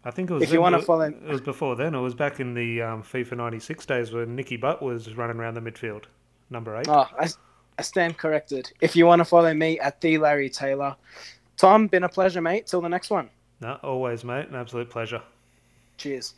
I 0.05 0.11
think 0.11 0.29
it 0.29 0.33
was. 0.33 0.43
If 0.43 0.51
you 0.51 0.61
want 0.61 0.75
to 0.75 0.81
follow, 0.81 1.05
it 1.05 1.23
was 1.23 1.41
before 1.41 1.75
then. 1.75 1.95
It 1.95 1.99
was 1.99 2.13
back 2.13 2.39
in 2.39 2.53
the 2.53 2.81
um, 2.81 3.03
FIFA 3.03 3.37
'96 3.37 3.85
days 3.85 4.11
when 4.11 4.35
Nicky 4.35 4.57
Butt 4.57 4.81
was 4.81 5.15
running 5.15 5.37
around 5.37 5.53
the 5.53 5.61
midfield, 5.61 6.03
number 6.49 6.75
eight. 6.77 6.87
Oh, 6.89 7.07
I, 7.17 7.29
I 7.79 7.81
stand 7.81 8.17
corrected. 8.17 8.71
If 8.81 8.95
you 8.97 9.05
want 9.05 9.21
to 9.21 9.25
follow 9.25 9.53
me 9.53 9.79
at 9.79 10.01
the 10.01 10.17
Larry 10.17 10.49
Taylor, 10.49 10.95
Tom, 11.55 11.87
been 11.87 12.03
a 12.03 12.09
pleasure, 12.09 12.41
mate. 12.41 12.67
Till 12.67 12.81
the 12.81 12.89
next 12.89 13.09
one. 13.09 13.29
No, 13.61 13.79
always, 13.81 14.25
mate. 14.25 14.49
An 14.49 14.55
absolute 14.55 14.89
pleasure. 14.89 15.21
Cheers. 15.97 16.33